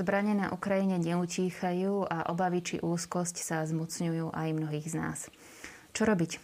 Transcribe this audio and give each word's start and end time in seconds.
Zbranie 0.00 0.32
na 0.32 0.48
Ukrajine 0.48 0.96
neutíchajú 0.96 2.08
a 2.08 2.32
obavy 2.32 2.64
či 2.64 2.76
úzkosť 2.80 3.36
sa 3.44 3.60
zmocňujú 3.68 4.32
aj 4.32 4.48
mnohých 4.56 4.88
z 4.88 4.94
nás. 4.96 5.28
Čo 5.92 6.08
robiť? 6.08 6.40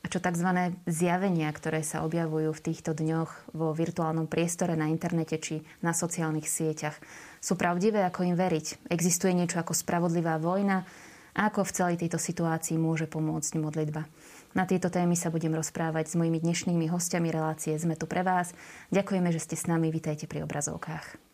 A 0.00 0.08
čo 0.08 0.16
tzv. 0.16 0.48
zjavenia, 0.88 1.52
ktoré 1.52 1.84
sa 1.84 2.08
objavujú 2.08 2.56
v 2.56 2.64
týchto 2.72 2.96
dňoch 2.96 3.52
vo 3.52 3.76
virtuálnom 3.76 4.24
priestore 4.24 4.80
na 4.80 4.88
internete 4.88 5.36
či 5.36 5.60
na 5.84 5.92
sociálnych 5.92 6.48
sieťach, 6.48 6.96
sú 7.36 7.60
pravdivé, 7.60 8.00
ako 8.00 8.32
im 8.32 8.32
veriť? 8.32 8.88
Existuje 8.88 9.36
niečo 9.36 9.60
ako 9.60 9.76
spravodlivá 9.76 10.40
vojna? 10.40 10.88
A 11.36 11.52
ako 11.52 11.68
v 11.68 11.74
celej 11.76 11.96
tejto 12.00 12.16
situácii 12.16 12.80
môže 12.80 13.04
pomôcť 13.04 13.60
modlitba? 13.60 14.08
Na 14.56 14.64
tieto 14.64 14.88
témy 14.88 15.20
sa 15.20 15.28
budem 15.28 15.52
rozprávať 15.52 16.08
s 16.08 16.16
mojimi 16.16 16.40
dnešnými 16.40 16.88
hostiami 16.88 17.28
relácie 17.28 17.76
Sme 17.76 17.92
tu 17.92 18.08
pre 18.08 18.24
vás. 18.24 18.56
Ďakujeme, 18.88 19.28
že 19.36 19.44
ste 19.44 19.52
s 19.52 19.68
nami. 19.68 19.92
Vítajte 19.92 20.24
pri 20.24 20.48
obrazovkách. 20.48 21.25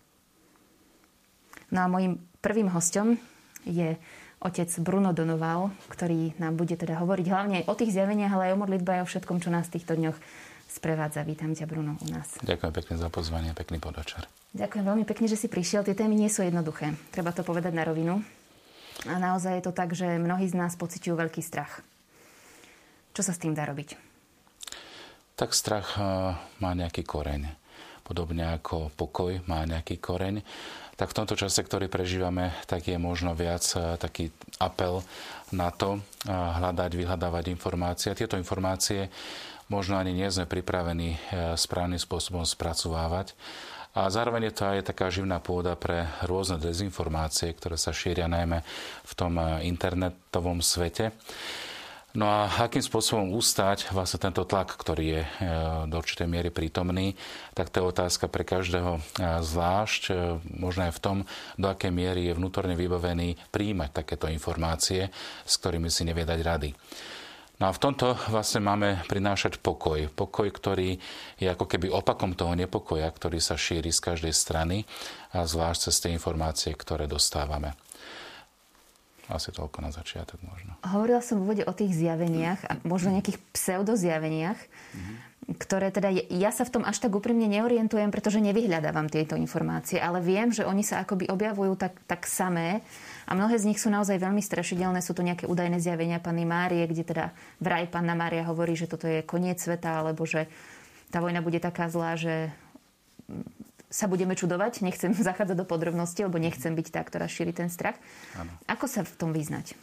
No 1.73 1.81
a 1.81 1.89
mojim 1.89 2.21
prvým 2.45 2.69
hostom 2.69 3.17
je 3.65 3.97
otec 4.45 4.69
Bruno 4.85 5.17
Donoval, 5.17 5.73
ktorý 5.89 6.37
nám 6.37 6.61
bude 6.61 6.77
teda 6.77 7.01
hovoriť 7.01 7.27
hlavne 7.33 7.59
o 7.65 7.73
tých 7.73 7.97
zjaveniach, 7.97 8.29
ale 8.37 8.53
aj 8.53 8.55
o 8.55 8.61
modlitbe 8.61 8.93
a 8.93 9.03
o 9.03 9.09
všetkom, 9.09 9.41
čo 9.41 9.49
nás 9.49 9.73
v 9.73 9.81
týchto 9.81 9.97
dňoch 9.97 10.19
sprevádza. 10.69 11.25
Vítam 11.25 11.57
ťa, 11.57 11.65
Bruno, 11.65 11.97
u 11.97 12.07
nás. 12.13 12.37
Ďakujem 12.45 12.73
pekne 12.77 12.95
za 13.01 13.09
pozvanie 13.09 13.57
pekný 13.57 13.81
podvečer. 13.81 14.29
Ďakujem 14.53 14.85
veľmi 14.85 15.05
pekne, 15.09 15.27
že 15.33 15.41
si 15.41 15.49
prišiel. 15.49 15.81
Tie 15.81 15.97
témy 15.97 16.13
nie 16.13 16.29
sú 16.29 16.45
jednoduché. 16.45 16.93
Treba 17.09 17.33
to 17.33 17.41
povedať 17.41 17.73
na 17.73 17.89
rovinu. 17.89 18.21
A 19.09 19.17
naozaj 19.17 19.57
je 19.57 19.65
to 19.65 19.73
tak, 19.73 19.97
že 19.97 20.21
mnohí 20.21 20.45
z 20.45 20.59
nás 20.61 20.77
pociťujú 20.77 21.17
veľký 21.17 21.41
strach. 21.41 21.81
Čo 23.17 23.25
sa 23.25 23.33
s 23.33 23.41
tým 23.41 23.57
dá 23.57 23.65
robiť? 23.65 23.97
Tak 25.41 25.57
strach 25.57 25.97
eh, 25.97 26.37
má 26.37 26.71
nejaký 26.77 27.01
koreň. 27.01 27.49
Podobne 28.05 28.61
ako 28.61 28.93
pokoj 28.93 29.41
má 29.49 29.65
nejaký 29.65 29.97
koreň 29.97 30.45
tak 30.97 31.09
v 31.09 31.17
tomto 31.17 31.35
čase, 31.35 31.65
ktorý 31.65 31.89
prežívame, 31.89 32.53
tak 32.69 32.85
je 32.85 33.01
možno 33.01 33.33
viac 33.33 33.65
e, 33.73 33.97
taký 33.97 34.29
apel 34.61 35.01
na 35.51 35.73
to 35.73 35.97
e, 35.97 36.01
hľadať, 36.29 36.91
vyhľadávať 36.93 37.49
informácie. 37.49 38.13
Tieto 38.13 38.37
informácie 38.37 39.09
možno 39.73 39.97
ani 39.97 40.13
nie 40.13 40.29
sme 40.29 40.45
pripravení 40.45 41.17
e, 41.17 41.19
správnym 41.57 41.99
spôsobom 41.99 42.45
spracovávať. 42.45 43.33
A 43.93 44.09
zároveň 44.09 44.49
je 44.49 44.55
to 44.57 44.65
aj 44.65 44.89
taká 44.89 45.13
živná 45.13 45.37
pôda 45.37 45.77
pre 45.77 46.09
rôzne 46.25 46.57
dezinformácie, 46.57 47.53
ktoré 47.53 47.77
sa 47.77 47.93
šíria 47.93 48.25
najmä 48.25 48.65
v 49.05 49.13
tom 49.13 49.37
internetovom 49.61 50.65
svete. 50.65 51.13
No 52.13 52.29
a 52.29 52.45
akým 52.45 52.85
spôsobom 52.85 53.33
ustať 53.33 53.89
vlastne 53.89 54.21
tento 54.21 54.45
tlak, 54.45 54.77
ktorý 54.77 55.05
je 55.17 55.23
e, 55.25 55.29
do 55.89 55.97
určitej 55.97 56.29
miery 56.29 56.53
prítomný, 56.53 57.17
tak 57.57 57.73
to 57.73 57.81
je 57.81 57.89
otázka 57.89 58.29
pre 58.29 58.45
každého 58.45 59.01
e, 59.01 59.01
zvlášť, 59.41 60.03
e, 60.13 60.15
možno 60.61 60.93
aj 60.93 60.93
v 60.93 61.01
tom, 61.01 61.17
do 61.57 61.73
akej 61.73 61.89
miery 61.89 62.29
je 62.29 62.37
vnútorne 62.37 62.77
vybavený 62.77 63.41
príjmať 63.49 64.05
takéto 64.05 64.29
informácie, 64.29 65.09
s 65.49 65.55
ktorými 65.57 65.89
si 65.89 66.05
nevie 66.05 66.29
dať 66.29 66.41
rady. 66.45 66.71
No 67.57 67.71
a 67.71 67.73
v 67.73 67.81
tomto 67.81 68.13
vlastne 68.29 68.61
máme 68.61 69.09
prinášať 69.09 69.57
pokoj. 69.63 70.13
Pokoj, 70.13 70.53
ktorý 70.53 71.01
je 71.41 71.49
ako 71.49 71.65
keby 71.65 71.89
opakom 71.89 72.37
toho 72.37 72.53
nepokoja, 72.53 73.09
ktorý 73.09 73.41
sa 73.41 73.57
šíri 73.57 73.89
z 73.89 74.03
každej 74.03 74.35
strany 74.37 74.85
a 75.33 75.49
zvlášť 75.49 75.89
cez 75.89 75.97
tie 75.97 76.11
informácie, 76.13 76.77
ktoré 76.77 77.09
dostávame. 77.09 77.73
Asi 79.33 79.49
toľko 79.49 79.81
na 79.81 79.89
začiatok 79.89 80.45
možno. 80.45 80.77
Hovorila 80.85 81.25
som 81.25 81.41
v 81.41 81.49
úvode 81.49 81.65
o 81.65 81.73
tých 81.73 81.97
zjaveniach 81.97 82.61
a 82.69 82.73
možno 82.85 83.17
nejakých 83.17 83.41
pseudozjaveniach, 83.57 84.61
mm-hmm. 84.61 85.17
ktoré 85.57 85.89
teda, 85.89 86.13
ja 86.29 86.53
sa 86.53 86.69
v 86.69 86.73
tom 86.77 86.85
až 86.85 87.01
tak 87.01 87.17
úprimne 87.17 87.49
neorientujem, 87.49 88.13
pretože 88.13 88.45
nevyhľadávam 88.45 89.09
tieto 89.09 89.33
informácie, 89.33 89.97
ale 89.97 90.21
viem, 90.21 90.53
že 90.53 90.69
oni 90.69 90.85
sa 90.85 91.01
akoby 91.01 91.33
objavujú 91.33 91.81
tak, 91.81 91.97
tak 92.05 92.29
samé 92.29 92.85
a 93.25 93.33
mnohé 93.33 93.57
z 93.57 93.73
nich 93.73 93.81
sú 93.81 93.89
naozaj 93.89 94.21
veľmi 94.21 94.45
strašidelné. 94.45 95.01
Sú 95.01 95.17
to 95.17 95.25
nejaké 95.25 95.49
údajné 95.49 95.81
zjavenia 95.81 96.21
Panny 96.21 96.45
Márie, 96.45 96.85
kde 96.85 97.03
teda 97.09 97.25
vraj 97.57 97.89
Panna 97.89 98.13
Mária 98.13 98.45
hovorí, 98.45 98.77
že 98.77 98.85
toto 98.85 99.09
je 99.09 99.25
koniec 99.25 99.57
sveta, 99.57 100.05
alebo 100.05 100.29
že 100.29 100.45
tá 101.09 101.25
vojna 101.25 101.41
bude 101.41 101.57
taká 101.57 101.89
zlá, 101.89 102.21
že 102.21 102.53
sa 103.93 104.09
budeme 104.09 104.33
čudovať, 104.33 104.81
nechcem 104.81 105.13
zachádzať 105.29 105.57
do 105.61 105.69
podrobností, 105.69 106.25
lebo 106.25 106.41
nechcem 106.41 106.73
byť 106.73 106.89
tá, 106.89 107.01
ktorá 107.05 107.29
šíri 107.29 107.53
ten 107.53 107.69
strach. 107.69 108.01
Ano. 108.35 108.51
Ako 108.67 108.89
sa 108.89 109.05
v 109.05 109.13
tom 109.15 109.31
vyznať? 109.37 109.77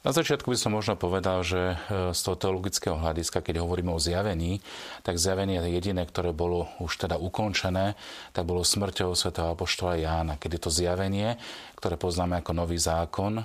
Na 0.00 0.16
začiatku 0.16 0.48
by 0.48 0.56
som 0.56 0.72
možno 0.72 0.96
povedal, 0.96 1.44
že 1.44 1.76
e, 1.76 2.16
z 2.16 2.20
toho 2.24 2.36
teologického 2.40 2.96
hľadiska, 2.96 3.44
keď 3.44 3.60
hovoríme 3.60 3.92
o 3.92 4.00
zjavení, 4.00 4.64
tak 5.04 5.20
zjavenie 5.20 5.60
jediné, 5.60 6.08
ktoré 6.08 6.32
bolo 6.32 6.72
už 6.80 7.04
teda 7.04 7.20
ukončené, 7.20 8.00
tak 8.32 8.48
bolo 8.48 8.64
smrťou 8.64 9.12
svätého 9.12 9.52
apoštola 9.52 10.00
Jána, 10.00 10.40
kedy 10.40 10.56
to 10.56 10.72
zjavenie, 10.72 11.36
ktoré 11.76 12.00
poznáme 12.00 12.40
ako 12.40 12.52
nový 12.56 12.80
zákon, 12.80 13.44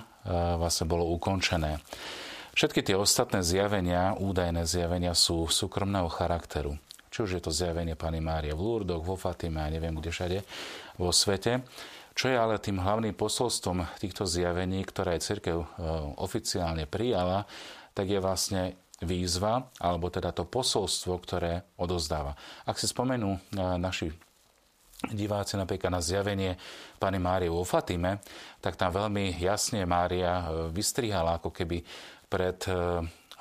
vlastne 0.56 0.88
bolo 0.88 1.04
ukončené. 1.12 1.76
Všetky 2.56 2.80
tie 2.80 2.96
ostatné 2.96 3.44
zjavenia, 3.44 4.16
údajné 4.16 4.64
zjavenia 4.64 5.12
sú 5.12 5.44
súkromného 5.52 6.08
charakteru. 6.08 6.80
Či 7.16 7.24
už 7.24 7.40
je 7.40 7.48
to 7.48 7.48
zjavenie 7.48 7.96
Pany 7.96 8.20
Márie 8.20 8.52
v 8.52 8.60
Lurdoch, 8.60 9.00
vo 9.00 9.16
Fatime 9.16 9.64
a 9.64 9.72
neviem 9.72 9.96
kde 9.96 10.12
všade 10.12 10.38
vo 11.00 11.08
svete. 11.08 11.64
Čo 12.12 12.28
je 12.28 12.36
ale 12.36 12.60
tým 12.60 12.76
hlavným 12.76 13.16
posolstvom 13.16 13.88
týchto 13.96 14.28
zjavení, 14.28 14.84
ktoré 14.84 15.16
aj 15.16 15.24
církev 15.24 15.56
e, 15.56 15.66
oficiálne 16.20 16.84
prijala, 16.84 17.48
tak 17.96 18.12
je 18.12 18.20
vlastne 18.20 18.76
výzva, 19.00 19.64
alebo 19.80 20.12
teda 20.12 20.36
to 20.36 20.44
posolstvo, 20.44 21.16
ktoré 21.24 21.64
odozdáva. 21.80 22.36
Ak 22.68 22.76
si 22.76 22.84
spomenú 22.84 23.32
e, 23.32 23.40
naši 23.80 24.12
diváci 25.08 25.56
napríklad 25.56 25.96
na 25.96 26.04
zjavenie 26.04 26.60
Pany 27.00 27.16
Márie 27.16 27.48
vo 27.48 27.64
Fatime, 27.64 28.20
tak 28.60 28.76
tam 28.76 28.92
veľmi 28.92 29.40
jasne 29.40 29.88
Mária 29.88 30.44
e, 30.44 30.68
vystrihala 30.68 31.40
ako 31.40 31.48
keby 31.48 31.80
pred 32.28 32.60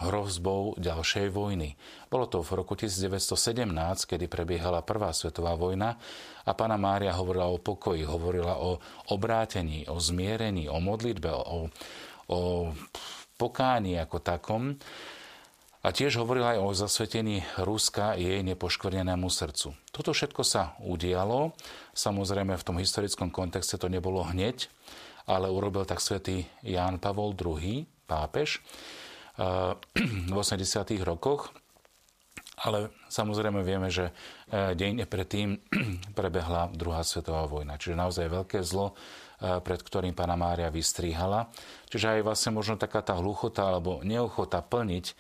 hrozbou 0.04 0.76
ďalšej 0.76 1.32
vojny. 1.32 1.80
Bolo 2.12 2.28
to 2.28 2.44
v 2.44 2.52
roku 2.60 2.76
1917, 2.76 3.72
kedy 4.12 4.28
prebiehala 4.28 4.84
Prvá 4.84 5.16
svetová 5.16 5.56
vojna 5.56 5.96
a 6.44 6.52
pána 6.52 6.76
Mária 6.76 7.16
hovorila 7.16 7.48
o 7.48 7.62
pokoji, 7.62 8.04
hovorila 8.04 8.60
o 8.60 8.84
obrátení, 9.16 9.88
o 9.88 9.96
zmierení, 9.96 10.68
o 10.68 10.84
modlitbe, 10.84 11.32
o, 11.32 11.72
o 12.28 12.40
pokáni 13.40 13.96
ako 13.96 14.18
takom. 14.20 14.76
A 15.86 15.94
tiež 15.94 16.18
hovorila 16.18 16.58
aj 16.58 16.60
o 16.66 16.70
zasvetení 16.74 17.46
Ruska 17.62 18.18
jej 18.18 18.42
nepoškvrnenému 18.42 19.30
srdcu. 19.30 19.78
Toto 19.94 20.18
všetko 20.18 20.42
sa 20.42 20.74
udialo. 20.82 21.54
Samozrejme 21.94 22.58
v 22.58 22.66
tom 22.66 22.82
historickom 22.82 23.30
kontexte 23.30 23.78
to 23.78 23.86
nebolo 23.86 24.26
hneď, 24.26 24.66
ale 25.30 25.46
urobil 25.46 25.86
tak 25.86 26.02
svätý 26.02 26.50
Ján 26.66 26.98
Pavol 26.98 27.38
II, 27.38 27.86
pápež 28.10 28.66
v 30.32 30.36
80. 30.36 30.64
rokoch. 31.04 31.52
Ale 32.56 32.88
samozrejme 33.12 33.68
vieme, 33.68 33.92
že 33.92 34.16
e, 34.48 34.74
deň 34.80 35.12
predtým 35.12 35.60
prebehla 36.18 36.72
druhá 36.72 37.04
svetová 37.04 37.44
vojna. 37.52 37.76
Čiže 37.76 38.00
naozaj 38.00 38.32
veľké 38.32 38.64
zlo, 38.64 38.96
e, 38.96 39.60
pred 39.60 39.84
ktorým 39.84 40.16
pána 40.16 40.40
Mária 40.40 40.72
vystrihala. 40.72 41.52
Čiže 41.92 42.16
aj 42.16 42.22
vlastne 42.24 42.56
možno 42.56 42.80
taká 42.80 43.04
tá 43.04 43.20
hluchota 43.20 43.68
alebo 43.68 44.00
neochota 44.08 44.64
plniť 44.64 45.06
e, 45.12 45.14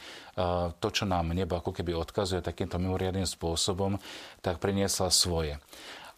to, 0.79 0.87
čo 0.87 1.03
nám 1.03 1.35
nebo 1.35 1.59
ako 1.59 1.75
keby 1.75 1.91
odkazuje 1.91 2.39
takýmto 2.39 2.79
mimoriadným 2.79 3.27
spôsobom, 3.27 3.99
tak 4.39 4.63
priniesla 4.63 5.11
svoje. 5.11 5.59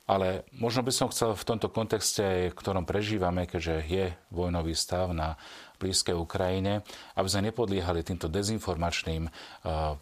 Ale 0.07 0.47
možno 0.55 0.87
by 0.87 0.93
som 0.95 1.11
chcel 1.11 1.35
v 1.35 1.43
tomto 1.43 1.67
kontexte, 1.67 2.55
ktorom 2.55 2.87
prežívame, 2.87 3.43
keďže 3.43 3.75
je 3.83 4.05
vojnový 4.31 4.71
stav 4.71 5.11
na 5.11 5.35
blízkej 5.77 6.17
Ukrajine, 6.17 6.81
aby 7.13 7.27
sme 7.29 7.49
nepodliehali 7.49 8.01
týmto 8.01 8.27
dezinformačným 8.27 9.25
e, 9.25 9.31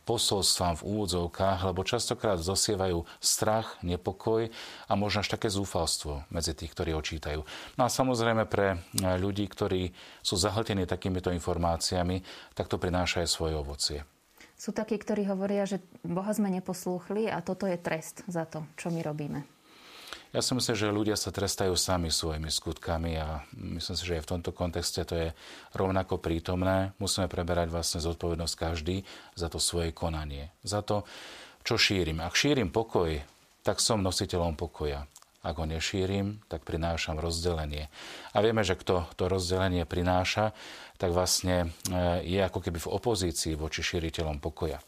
posolstvám 0.08 0.82
v 0.82 0.86
úvodzovkách, 0.88 1.60
lebo 1.68 1.84
častokrát 1.84 2.40
zosievajú 2.40 3.04
strach, 3.20 3.80
nepokoj 3.84 4.50
a 4.88 4.94
možno 4.96 5.22
až 5.22 5.36
také 5.36 5.52
zúfalstvo 5.52 6.26
medzi 6.32 6.56
tých, 6.56 6.72
ktorí 6.72 6.96
očítajú. 6.96 7.44
No 7.76 7.82
a 7.86 7.90
samozrejme 7.92 8.48
pre 8.48 8.76
e, 8.76 8.78
ľudí, 9.20 9.46
ktorí 9.48 9.92
sú 10.24 10.40
zahltení 10.40 10.88
takýmito 10.88 11.30
informáciami, 11.30 12.24
tak 12.58 12.72
to 12.72 12.80
prináša 12.80 13.24
aj 13.24 13.30
svoje 13.30 13.54
ovocie. 13.56 14.00
Sú 14.56 14.72
takí, 14.72 14.96
ktorí 14.96 15.28
hovoria, 15.28 15.68
že 15.68 15.84
Boha 16.00 16.32
sme 16.32 16.48
neposlúchli 16.48 17.28
a 17.28 17.44
toto 17.44 17.68
je 17.68 17.76
trest 17.76 18.24
za 18.32 18.48
to, 18.48 18.64
čo 18.80 18.88
my 18.88 19.04
robíme. 19.04 19.55
Ja 20.36 20.44
si 20.44 20.52
myslím, 20.52 20.76
že 20.76 20.92
ľudia 20.92 21.16
sa 21.16 21.32
trestajú 21.32 21.80
sami 21.80 22.12
svojimi 22.12 22.52
skutkami 22.52 23.16
a 23.16 23.48
myslím 23.56 23.96
si, 23.96 24.04
že 24.04 24.20
aj 24.20 24.28
v 24.28 24.32
tomto 24.36 24.52
kontexte 24.52 25.08
to 25.08 25.16
je 25.16 25.30
rovnako 25.72 26.20
prítomné. 26.20 26.92
Musíme 27.00 27.32
preberať 27.32 27.72
vlastne 27.72 28.04
zodpovednosť 28.04 28.56
každý 28.60 29.08
za 29.32 29.48
to 29.48 29.64
svoje 29.64 29.96
konanie. 29.96 30.52
Za 30.60 30.84
to, 30.84 31.08
čo 31.64 31.80
šírim. 31.80 32.20
Ak 32.20 32.36
šírim 32.36 32.68
pokoj, 32.68 33.16
tak 33.64 33.80
som 33.80 34.04
nositeľom 34.04 34.60
pokoja. 34.60 35.08
Ak 35.40 35.56
ho 35.56 35.64
nešírim, 35.64 36.44
tak 36.52 36.68
prinášam 36.68 37.16
rozdelenie. 37.16 37.88
A 38.36 38.44
vieme, 38.44 38.68
že 38.68 38.76
kto 38.76 39.08
to 39.16 39.32
rozdelenie 39.32 39.88
prináša, 39.88 40.52
tak 41.00 41.16
vlastne 41.16 41.72
e, 41.88 42.28
je 42.28 42.44
ako 42.44 42.60
keby 42.60 42.84
v 42.84 42.92
opozícii 42.92 43.56
voči 43.56 43.80
šíriteľom 43.80 44.44
pokoja. 44.44 44.84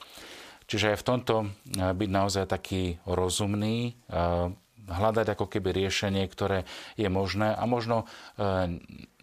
Čiže 0.68 0.92
aj 0.92 0.98
v 1.00 1.08
tomto 1.08 1.36
e, 1.40 1.48
byť 1.72 2.10
naozaj 2.12 2.52
taký 2.52 3.00
rozumný, 3.08 3.96
e, 4.12 4.67
hľadať 4.88 5.36
ako 5.36 5.46
keby 5.52 5.76
riešenie, 5.86 6.24
ktoré 6.32 6.64
je 6.96 7.12
možné 7.12 7.52
a 7.52 7.64
možno 7.68 8.08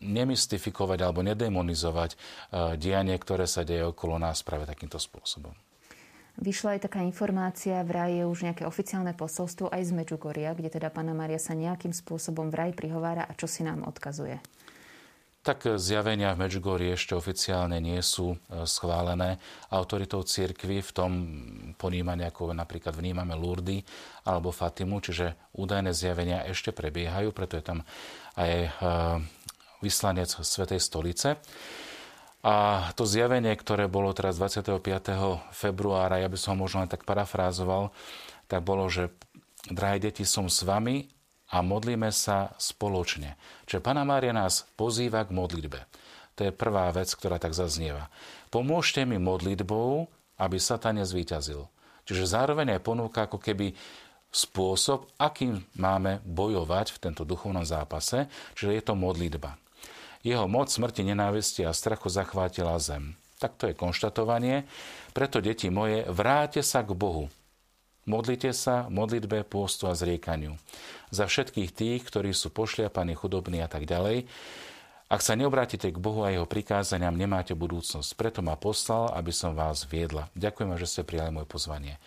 nemystifikovať 0.04 0.98
alebo 1.00 1.24
nedemonizovať 1.24 2.16
dianie, 2.76 3.16
ktoré 3.16 3.48
sa 3.48 3.64
deje 3.64 3.88
okolo 3.88 4.20
nás 4.20 4.44
práve 4.44 4.68
takýmto 4.68 5.00
spôsobom. 5.00 5.56
Vyšla 6.34 6.74
aj 6.74 6.90
taká 6.90 6.98
informácia, 7.06 7.78
vraj 7.86 8.10
je 8.10 8.26
už 8.26 8.50
nejaké 8.50 8.66
oficiálne 8.66 9.14
posolstvo 9.14 9.70
aj 9.70 9.86
z 9.86 9.94
Medžugoria, 9.94 10.50
kde 10.50 10.66
teda 10.66 10.90
pána 10.90 11.14
Maria 11.14 11.38
sa 11.38 11.54
nejakým 11.54 11.94
spôsobom 11.94 12.50
vraj 12.50 12.74
prihovára 12.74 13.22
a 13.22 13.32
čo 13.38 13.46
si 13.46 13.62
nám 13.62 13.86
odkazuje. 13.86 14.42
Tak 15.44 15.76
zjavenia 15.76 16.32
v 16.32 16.48
Medžugorí 16.48 16.88
ešte 16.96 17.12
oficiálne 17.12 17.76
nie 17.76 18.00
sú 18.00 18.32
e, 18.32 18.64
schválené 18.64 19.36
autoritou 19.68 20.24
cirkvy 20.24 20.80
v 20.80 20.90
tom 20.96 21.12
ponímaní, 21.76 22.24
ako 22.24 22.56
napríklad 22.56 22.96
vnímame 22.96 23.36
Lurdy 23.36 23.84
alebo 24.24 24.48
Fatimu, 24.48 25.04
čiže 25.04 25.36
údajné 25.52 25.92
zjavenia 25.92 26.48
ešte 26.48 26.72
prebiehajú, 26.72 27.28
preto 27.36 27.60
je 27.60 27.64
tam 27.64 27.84
aj 28.40 28.52
e, 28.56 28.68
vyslanec 29.84 30.32
Svetej 30.32 30.80
stolice. 30.80 31.36
A 32.40 32.88
to 32.96 33.04
zjavenie, 33.04 33.52
ktoré 33.52 33.84
bolo 33.84 34.16
teraz 34.16 34.40
25. 34.40 34.80
februára, 35.52 36.24
ja 36.24 36.28
by 36.32 36.40
som 36.40 36.56
možno 36.56 36.80
len 36.80 36.88
tak 36.88 37.04
parafrázoval, 37.04 37.92
tak 38.48 38.64
bolo, 38.64 38.88
že 38.88 39.12
drahé 39.68 40.08
deti, 40.08 40.24
som 40.24 40.48
s 40.48 40.64
vami 40.64 41.13
a 41.54 41.62
modlíme 41.62 42.10
sa 42.10 42.50
spoločne. 42.58 43.38
Čiže 43.70 43.78
Pana 43.78 44.02
Mária 44.02 44.34
nás 44.34 44.66
pozýva 44.74 45.22
k 45.22 45.30
modlitbe. 45.30 45.86
To 46.34 46.40
je 46.42 46.50
prvá 46.50 46.90
vec, 46.90 47.14
ktorá 47.14 47.38
tak 47.38 47.54
zaznieva. 47.54 48.10
Pomôžte 48.50 49.06
mi 49.06 49.22
modlitbou, 49.22 50.10
aby 50.42 50.58
Satan 50.58 50.98
nezvýťazil. 50.98 51.62
Čiže 52.02 52.26
zároveň 52.26 52.74
aj 52.74 52.80
ponúka 52.82 53.30
ako 53.30 53.38
keby 53.38 53.70
spôsob, 54.34 55.14
akým 55.14 55.62
máme 55.78 56.18
bojovať 56.26 56.98
v 56.98 57.00
tento 57.06 57.22
duchovnom 57.22 57.62
zápase, 57.62 58.26
čiže 58.58 58.74
je 58.74 58.82
to 58.82 58.98
modlitba. 58.98 59.54
Jeho 60.26 60.50
moc 60.50 60.74
smrti, 60.74 61.06
nenávisti 61.06 61.62
a 61.62 61.70
strachu 61.70 62.10
zachvátila 62.10 62.74
zem. 62.82 63.14
Tak 63.38 63.54
to 63.54 63.70
je 63.70 63.78
konštatovanie. 63.78 64.66
Preto, 65.14 65.38
deti 65.38 65.70
moje, 65.70 66.02
vráte 66.10 66.66
sa 66.66 66.82
k 66.82 66.96
Bohu. 66.98 67.30
Modlite 68.04 68.52
sa, 68.52 68.88
modlitbe, 68.92 69.48
pôstu 69.48 69.88
a 69.88 69.96
zriekaniu. 69.96 70.60
Za 71.14 71.30
všetkých 71.30 71.70
tých, 71.70 72.00
ktorí 72.02 72.34
sú 72.34 72.50
pošliapaní, 72.50 73.14
chudobní 73.14 73.62
a 73.62 73.70
tak 73.70 73.86
ďalej. 73.86 74.26
Ak 75.06 75.22
sa 75.22 75.38
neobrátite 75.38 75.94
k 75.94 76.02
Bohu 76.02 76.26
a 76.26 76.34
jeho 76.34 76.42
prikázaniam, 76.42 77.14
nemáte 77.14 77.54
budúcnosť. 77.54 78.18
Preto 78.18 78.42
ma 78.42 78.58
poslal, 78.58 79.14
aby 79.14 79.30
som 79.30 79.54
vás 79.54 79.86
viedla. 79.86 80.26
Ďakujem, 80.34 80.74
že 80.74 80.90
ste 80.90 81.06
prijali 81.06 81.30
moje 81.30 81.46
pozvanie. 81.46 82.02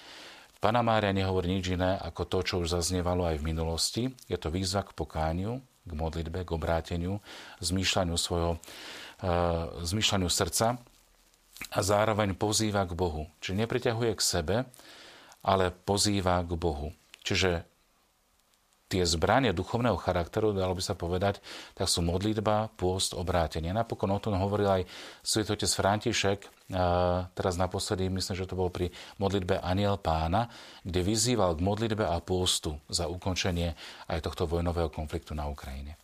Pana 0.60 0.84
Mária 0.84 1.16
nehovorí 1.16 1.48
nič 1.48 1.72
iné 1.72 1.96
ako 2.02 2.28
to, 2.28 2.38
čo 2.44 2.54
už 2.60 2.76
zaznievalo 2.76 3.24
aj 3.30 3.40
v 3.40 3.48
minulosti. 3.48 4.04
Je 4.28 4.36
to 4.36 4.52
výzva 4.52 4.84
k 4.84 4.92
pokániu, 4.92 5.64
k 5.86 5.92
modlitbe, 5.94 6.44
k 6.44 6.50
obráteniu, 6.52 7.24
zmýšľaniu 7.62 8.18
svojho, 8.20 8.58
e, 8.58 9.30
zmýšľaniu 9.88 10.28
srdca 10.28 10.82
a 11.72 11.80
zároveň 11.80 12.34
pozýva 12.34 12.84
k 12.90 12.98
Bohu. 12.98 13.30
Čiže 13.40 13.62
nepriťahuje 13.64 14.12
k 14.18 14.22
sebe, 14.22 14.56
ale 15.46 15.70
pozýva 15.72 16.42
k 16.42 16.52
Bohu. 16.58 16.92
Čiže 17.22 17.64
tie 18.88 19.04
zbranie 19.04 19.52
duchovného 19.52 20.00
charakteru, 20.00 20.56
dalo 20.56 20.72
by 20.72 20.84
sa 20.84 20.96
povedať, 20.96 21.44
tak 21.76 21.92
sú 21.92 22.00
modlitba, 22.04 22.72
pôst, 22.80 23.12
obrátenie. 23.12 23.76
Napokon 23.76 24.16
o 24.16 24.20
tom 24.24 24.40
hovoril 24.40 24.82
aj 24.82 24.84
svetotec 25.22 25.68
František, 25.68 26.40
teraz 27.36 27.56
naposledy, 27.60 28.08
myslím, 28.08 28.36
že 28.36 28.48
to 28.48 28.60
bol 28.60 28.72
pri 28.72 28.92
modlitbe 29.20 29.60
Aniel 29.60 30.00
pána, 30.00 30.48
kde 30.84 31.04
vyzýval 31.04 31.60
k 31.60 31.64
modlitbe 31.64 32.04
a 32.08 32.20
pôstu 32.24 32.80
za 32.88 33.12
ukončenie 33.12 33.76
aj 34.08 34.24
tohto 34.24 34.48
vojnového 34.48 34.92
konfliktu 34.92 35.36
na 35.36 35.48
Ukrajine. 35.52 36.00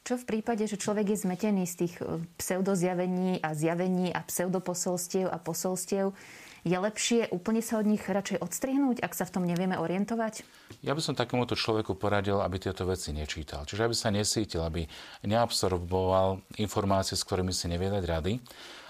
Čo 0.00 0.16
v 0.16 0.24
prípade, 0.24 0.64
že 0.64 0.80
človek 0.80 1.12
je 1.12 1.22
zmetený 1.28 1.68
z 1.68 1.74
tých 1.84 1.94
e, 2.00 2.24
pseudozjavení 2.40 3.44
a 3.44 3.52
zjavení 3.52 4.08
a 4.08 4.24
pseudoposolstiev 4.24 5.28
a 5.28 5.36
posolstiev, 5.36 6.16
je 6.64 6.76
lepšie 6.76 7.32
úplne 7.32 7.64
sa 7.64 7.80
od 7.80 7.86
nich 7.88 8.04
radšej 8.04 8.40
odstrihnúť, 8.42 9.00
ak 9.00 9.12
sa 9.16 9.24
v 9.24 9.32
tom 9.34 9.44
nevieme 9.48 9.80
orientovať? 9.80 10.44
Ja 10.84 10.92
by 10.92 11.00
som 11.00 11.16
takémuto 11.16 11.56
človeku 11.56 11.96
poradil, 11.96 12.40
aby 12.40 12.60
tieto 12.60 12.84
veci 12.84 13.12
nečítal. 13.16 13.64
Čiže 13.64 13.86
aby 13.88 13.96
sa 13.96 14.12
nesítil, 14.12 14.60
aby 14.64 14.84
neabsorboval 15.24 16.44
informácie, 16.60 17.16
s 17.16 17.24
ktorými 17.24 17.52
si 17.52 17.68
nevie 17.68 17.88
dať 17.88 18.04
rady. 18.04 18.32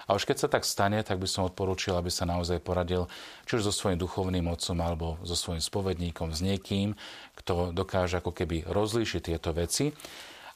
A 0.09 0.17
už 0.17 0.27
keď 0.27 0.37
sa 0.43 0.47
tak 0.51 0.67
stane, 0.67 0.99
tak 1.07 1.23
by 1.23 1.27
som 1.29 1.47
odporúčil, 1.47 1.95
aby 1.95 2.11
sa 2.11 2.27
naozaj 2.27 2.59
poradil 2.59 3.07
či 3.47 3.55
už 3.55 3.71
so 3.71 3.73
svojím 3.73 4.01
duchovným 4.01 4.43
otcom 4.51 4.75
alebo 4.83 5.15
so 5.23 5.39
svojím 5.39 5.63
spovedníkom, 5.63 6.35
s 6.35 6.43
niekým, 6.43 6.99
kto 7.39 7.71
dokáže 7.71 8.19
ako 8.19 8.35
keby 8.35 8.67
rozlíšiť 8.67 9.21
tieto 9.31 9.55
veci 9.55 9.95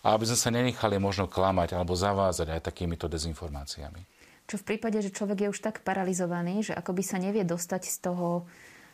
a 0.04 0.14
aby 0.14 0.28
sme 0.28 0.38
sa 0.38 0.50
nenechali 0.52 1.00
možno 1.00 1.32
klamať 1.32 1.78
alebo 1.78 1.96
zavázať 1.96 2.52
aj 2.52 2.68
takýmito 2.68 3.08
dezinformáciami. 3.08 4.15
Čo 4.46 4.62
v 4.62 4.68
prípade, 4.74 5.02
že 5.02 5.10
človek 5.10 5.48
je 5.48 5.52
už 5.52 5.60
tak 5.60 5.82
paralizovaný, 5.82 6.62
že 6.62 6.78
akoby 6.78 7.02
sa 7.02 7.18
nevie 7.18 7.42
dostať 7.42 7.82
z 7.82 7.98
toho, 7.98 8.46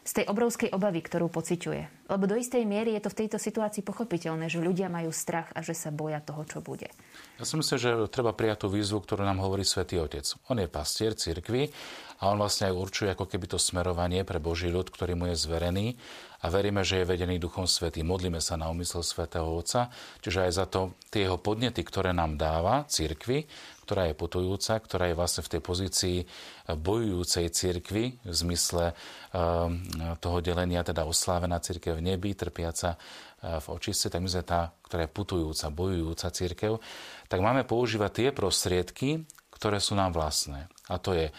z 0.01 0.11
tej 0.17 0.25
obrovskej 0.31 0.73
obavy, 0.73 1.03
ktorú 1.05 1.29
pociťuje. 1.29 2.09
Lebo 2.09 2.25
do 2.25 2.33
istej 2.33 2.65
miery 2.65 2.97
je 2.97 3.05
to 3.05 3.13
v 3.13 3.19
tejto 3.25 3.37
situácii 3.37 3.85
pochopiteľné, 3.85 4.49
že 4.49 4.63
ľudia 4.63 4.89
majú 4.89 5.13
strach 5.13 5.53
a 5.53 5.61
že 5.61 5.77
sa 5.77 5.93
boja 5.93 6.17
toho, 6.23 6.41
čo 6.47 6.63
bude. 6.63 6.89
Ja 7.37 7.45
si 7.45 7.53
myslím, 7.59 7.77
že 7.77 7.91
treba 8.09 8.33
prijať 8.33 8.65
tú 8.65 8.67
výzvu, 8.73 9.03
ktorú 9.03 9.21
nám 9.21 9.43
hovorí 9.43 9.61
Svätý 9.61 10.01
Otec. 10.01 10.25
On 10.49 10.57
je 10.57 10.65
pastier 10.65 11.13
cirkvi 11.13 11.69
a 12.17 12.33
on 12.33 12.41
vlastne 12.41 12.71
aj 12.71 12.79
určuje 12.79 13.09
ako 13.13 13.29
keby 13.29 13.45
to 13.51 13.59
smerovanie 13.61 14.25
pre 14.25 14.41
Boží 14.41 14.73
ľud, 14.73 14.89
ktorý 14.89 15.13
mu 15.13 15.29
je 15.29 15.37
zverený 15.37 15.99
a 16.41 16.49
veríme, 16.49 16.81
že 16.81 17.01
je 17.01 17.09
vedený 17.09 17.37
Duchom 17.37 17.69
Svetým. 17.69 18.09
Modlíme 18.09 18.41
sa 18.41 18.57
na 18.57 18.65
úmysel 18.73 19.05
Svetého 19.05 19.45
Otca, 19.45 19.93
čiže 20.25 20.49
aj 20.49 20.51
za 20.51 20.65
to 20.65 20.97
tie 21.13 21.29
jeho 21.29 21.37
podnety, 21.37 21.85
ktoré 21.85 22.17
nám 22.17 22.33
dáva 22.33 22.81
cirkvi, 22.89 23.45
ktorá 23.85 24.09
je 24.09 24.17
putujúca, 24.17 24.81
ktorá 24.81 25.13
je 25.13 25.19
vlastne 25.19 25.45
v 25.45 25.51
tej 25.53 25.61
pozícii 25.61 26.17
bojujúcej 26.65 27.45
cirkvi 27.53 28.17
v 28.25 28.33
zmysle 28.33 28.89
ehm, 28.89 29.85
toho 30.17 30.37
delenia, 30.41 30.81
teda 30.81 31.05
oslávená 31.05 31.61
cirkev 31.61 32.01
v 32.01 32.09
nebi, 32.09 32.33
trpiaca 32.33 32.97
eh, 32.97 33.61
v 33.61 33.65
očiste, 33.69 34.09
tak 34.09 34.25
my 34.25 34.29
sme 34.31 34.41
tá, 34.41 34.73
ktorá 34.89 35.05
je 35.05 35.13
putujúca, 35.13 35.69
bojujúca 35.69 36.27
cirkev, 36.33 36.81
tak 37.29 37.37
máme 37.37 37.69
používať 37.69 38.11
tie 38.17 38.27
prostriedky, 38.33 39.29
ktoré 39.53 39.77
sú 39.77 39.93
nám 39.93 40.17
vlastné. 40.17 40.65
A 40.89 40.97
to 40.97 41.13
je 41.13 41.29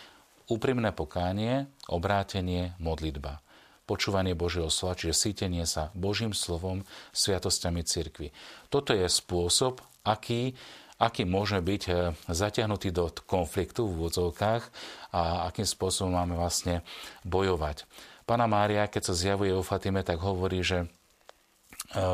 úprimné 0.47 0.94
pokánie, 0.94 1.66
obrátenie, 1.90 2.78
modlitba 2.78 3.41
počúvanie 3.84 4.38
Božieho 4.38 4.70
slova, 4.70 4.98
čiže 4.98 5.14
sítenie 5.14 5.66
sa 5.66 5.90
Božím 5.92 6.32
slovom, 6.32 6.86
sviatosťami 7.12 7.82
cirkvi. 7.82 8.28
Toto 8.70 8.94
je 8.94 9.06
spôsob, 9.06 9.82
aký 10.06 10.54
aký 11.02 11.26
môže 11.26 11.58
byť 11.58 11.82
e, 11.90 11.92
zatiahnutý 12.30 12.94
do 12.94 13.10
konfliktu 13.26 13.90
v 13.90 14.06
úvodzovkách 14.06 14.62
a 15.10 15.50
akým 15.50 15.66
spôsobom 15.66 16.14
máme 16.14 16.38
vlastne 16.38 16.86
bojovať. 17.26 17.90
Pana 18.22 18.46
Mária, 18.46 18.86
keď 18.86 19.10
sa 19.10 19.18
zjavuje 19.18 19.50
o 19.50 19.66
Fatime, 19.66 20.06
tak 20.06 20.22
hovorí, 20.22 20.62
že 20.62 20.86
e, 20.86 20.88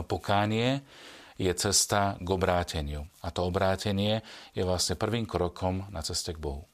pokánie 0.08 0.80
je 1.36 1.52
cesta 1.52 2.16
k 2.18 2.28
obráteniu. 2.32 3.04
A 3.20 3.28
to 3.28 3.44
obrátenie 3.44 4.24
je 4.56 4.64
vlastne 4.64 4.96
prvým 4.96 5.28
krokom 5.28 5.84
na 5.92 6.00
ceste 6.00 6.32
k 6.32 6.40
Bohu. 6.40 6.64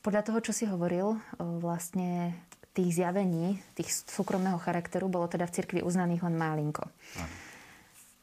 Podľa 0.00 0.22
toho, 0.22 0.38
čo 0.38 0.54
si 0.54 0.64
hovoril, 0.70 1.18
vlastne 1.58 2.30
tých 2.76 3.00
zjavení, 3.00 3.56
tých 3.72 3.88
súkromného 4.04 4.60
charakteru 4.60 5.08
bolo 5.08 5.24
teda 5.24 5.48
v 5.48 5.54
cirkvi 5.56 5.80
uznaných 5.80 6.20
len. 6.28 6.84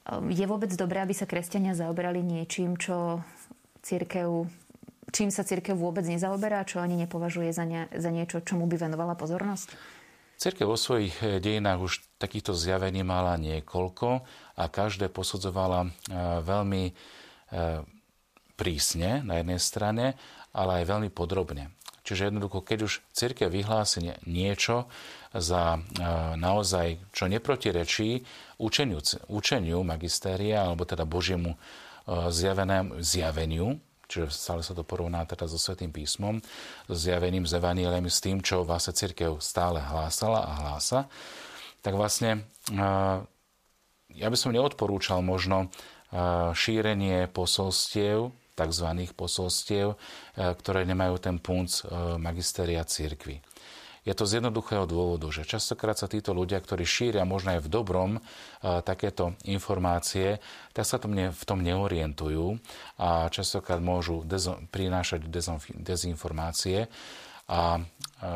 Ehm, 0.06 0.30
je 0.30 0.46
vôbec 0.46 0.70
dobré, 0.78 1.02
aby 1.02 1.18
sa 1.18 1.26
kresťania 1.26 1.74
zaoberali 1.74 2.22
niečím, 2.22 2.78
čo 2.78 3.26
církev, 3.82 4.46
čím 5.10 5.34
sa 5.34 5.42
církev 5.42 5.74
vôbec 5.74 6.06
nezaoberá, 6.06 6.62
čo 6.70 6.78
ani 6.78 6.94
nepovažuje 7.02 7.50
za, 7.50 7.66
ne, 7.66 7.90
za 7.90 8.14
niečo, 8.14 8.46
čomu 8.46 8.70
by 8.70 8.78
venovala 8.78 9.18
pozornosť? 9.18 9.74
Církev 10.38 10.68
vo 10.68 10.78
svojich 10.78 11.16
eh, 11.24 11.42
dejinách 11.42 11.80
už 11.82 11.94
takýchto 12.22 12.54
zjavení 12.54 13.02
mala 13.02 13.40
niekoľko 13.42 14.22
a 14.60 14.64
každé 14.70 15.10
posudzovala 15.10 15.88
eh, 15.88 15.92
veľmi 16.46 16.84
eh, 16.90 17.82
prísne 18.54 19.26
na 19.26 19.42
jednej 19.42 19.58
strane, 19.58 20.06
ale 20.54 20.84
aj 20.84 20.90
veľmi 20.90 21.10
podrobne. 21.10 21.74
Čiže 22.04 22.28
jednoducho, 22.28 22.60
keď 22.60 22.80
už 22.84 22.94
církev 23.16 23.48
vyhlási 23.48 24.12
niečo 24.28 24.92
za 25.32 25.80
naozaj, 26.36 27.00
čo 27.16 27.32
neprotirečí 27.32 28.28
učeniu, 28.60 29.00
učeniu 29.32 29.88
magistéria, 29.88 30.68
alebo 30.68 30.84
teda 30.84 31.08
Božiemu 31.08 31.56
zjavenému 32.12 33.00
zjaveniu, 33.00 33.80
čiže 34.12 34.36
stále 34.36 34.62
sa 34.68 34.76
to 34.76 34.84
porovná 34.84 35.24
teda 35.24 35.48
so 35.48 35.56
Svetým 35.56 35.96
písmom, 35.96 36.44
so 36.92 36.96
zjaveným 36.96 37.48
z 37.48 37.56
Evanielem, 37.56 38.12
s 38.12 38.20
tým, 38.20 38.44
čo 38.44 38.68
vlastne 38.68 38.92
církev 38.92 39.40
stále 39.40 39.80
hlásala 39.80 40.44
a 40.44 40.52
hlása, 40.60 41.08
tak 41.80 41.96
vlastne 41.96 42.44
ja 44.12 44.28
by 44.28 44.36
som 44.36 44.52
neodporúčal 44.52 45.24
možno 45.24 45.72
šírenie 46.52 47.32
posolstiev 47.32 48.36
tzv. 48.54 48.88
posolstiev, 49.14 49.94
e, 49.94 49.98
ktoré 50.38 50.86
nemajú 50.86 51.20
ten 51.20 51.38
punc 51.42 51.84
e, 51.84 52.18
magisteria 52.18 52.86
církvy. 52.86 53.42
Je 54.04 54.12
to 54.12 54.28
z 54.28 54.44
jednoduchého 54.44 54.84
dôvodu, 54.84 55.32
že 55.32 55.48
častokrát 55.48 55.96
sa 55.96 56.12
títo 56.12 56.36
ľudia, 56.36 56.60
ktorí 56.60 56.84
šíria 56.84 57.24
možno 57.24 57.56
aj 57.56 57.64
v 57.64 57.72
dobrom 57.72 58.12
takéto 58.60 59.40
informácie, 59.48 60.44
tak 60.76 60.84
sa 60.84 61.00
tom 61.00 61.16
v 61.16 61.44
tom 61.48 61.64
neorientujú 61.64 62.60
a 63.00 63.32
častokrát 63.32 63.80
môžu 63.80 64.28
prinášať 64.76 65.24
dezinformácie 65.72 66.92
a 67.48 67.80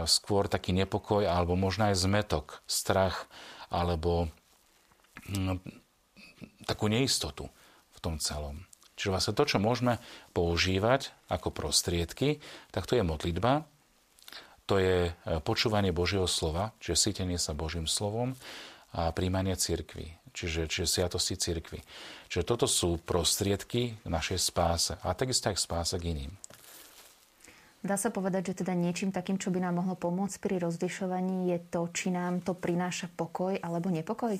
skôr 0.07 0.47
taký 0.47 0.71
nepokoj 0.71 1.27
alebo 1.27 1.59
možno 1.59 1.91
aj 1.91 1.99
zmetok, 1.99 2.63
strach 2.63 3.27
alebo 3.67 4.31
mm, 5.27 5.59
takú 6.63 6.87
neistotu 6.87 7.51
v 7.95 7.97
tom 7.99 8.19
celom. 8.19 8.66
Čiže 8.97 9.13
vlastne 9.13 9.37
to, 9.37 9.45
čo 9.45 9.61
môžeme 9.61 10.01
používať 10.33 11.13
ako 11.29 11.53
prostriedky, 11.53 12.41
tak 12.73 12.89
to 12.89 12.97
je 12.97 13.05
modlitba, 13.05 13.69
to 14.67 14.81
je 14.81 14.97
e, 15.07 15.11
počúvanie 15.45 15.95
Božieho 15.95 16.27
slova, 16.27 16.75
čiže 16.83 17.13
sítenie 17.13 17.39
sa 17.39 17.55
Božím 17.55 17.85
slovom 17.85 18.35
a 18.91 19.13
príjmanie 19.13 19.55
cirkvy, 19.55 20.17
čiže, 20.35 20.67
čiže 20.67 20.89
sviatosti 20.89 21.37
cirkvy. 21.39 21.79
Čiže 22.27 22.43
toto 22.43 22.65
sú 22.65 22.99
prostriedky 22.99 23.95
k 24.01 24.07
našej 24.09 24.39
spáse 24.41 24.93
a 24.99 25.15
takisto 25.15 25.53
aj 25.53 25.61
spáse 25.61 25.95
k 25.95 26.11
iným. 26.11 26.33
Dá 27.85 27.95
sa 27.95 28.09
povedať, 28.09 28.51
že 28.51 28.65
teda 28.65 28.73
niečím 28.75 29.13
takým, 29.13 29.37
čo 29.39 29.53
by 29.53 29.63
nám 29.63 29.79
mohlo 29.79 29.95
pomôcť 29.95 30.41
pri 30.41 30.59
rozlišovaní, 30.59 31.53
je 31.55 31.59
to, 31.71 31.87
či 31.93 32.11
nám 32.11 32.43
to 32.43 32.57
prináša 32.57 33.07
pokoj 33.13 33.55
alebo 33.61 33.87
nepokoj? 33.87 34.35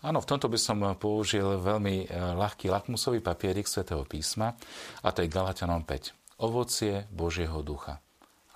Áno, 0.00 0.24
v 0.24 0.28
tomto 0.28 0.48
by 0.48 0.56
som 0.56 0.80
použil 0.96 1.60
veľmi 1.60 2.08
e, 2.08 2.16
ľahký 2.16 2.72
lakmusový 2.72 3.20
papierik 3.20 3.68
svätého 3.68 4.00
písma 4.08 4.56
a 5.04 5.12
to 5.12 5.20
je 5.20 5.28
Galatianom 5.28 5.84
5. 5.84 6.40
Ovocie 6.40 7.04
Božieho 7.12 7.60
ducha 7.60 8.00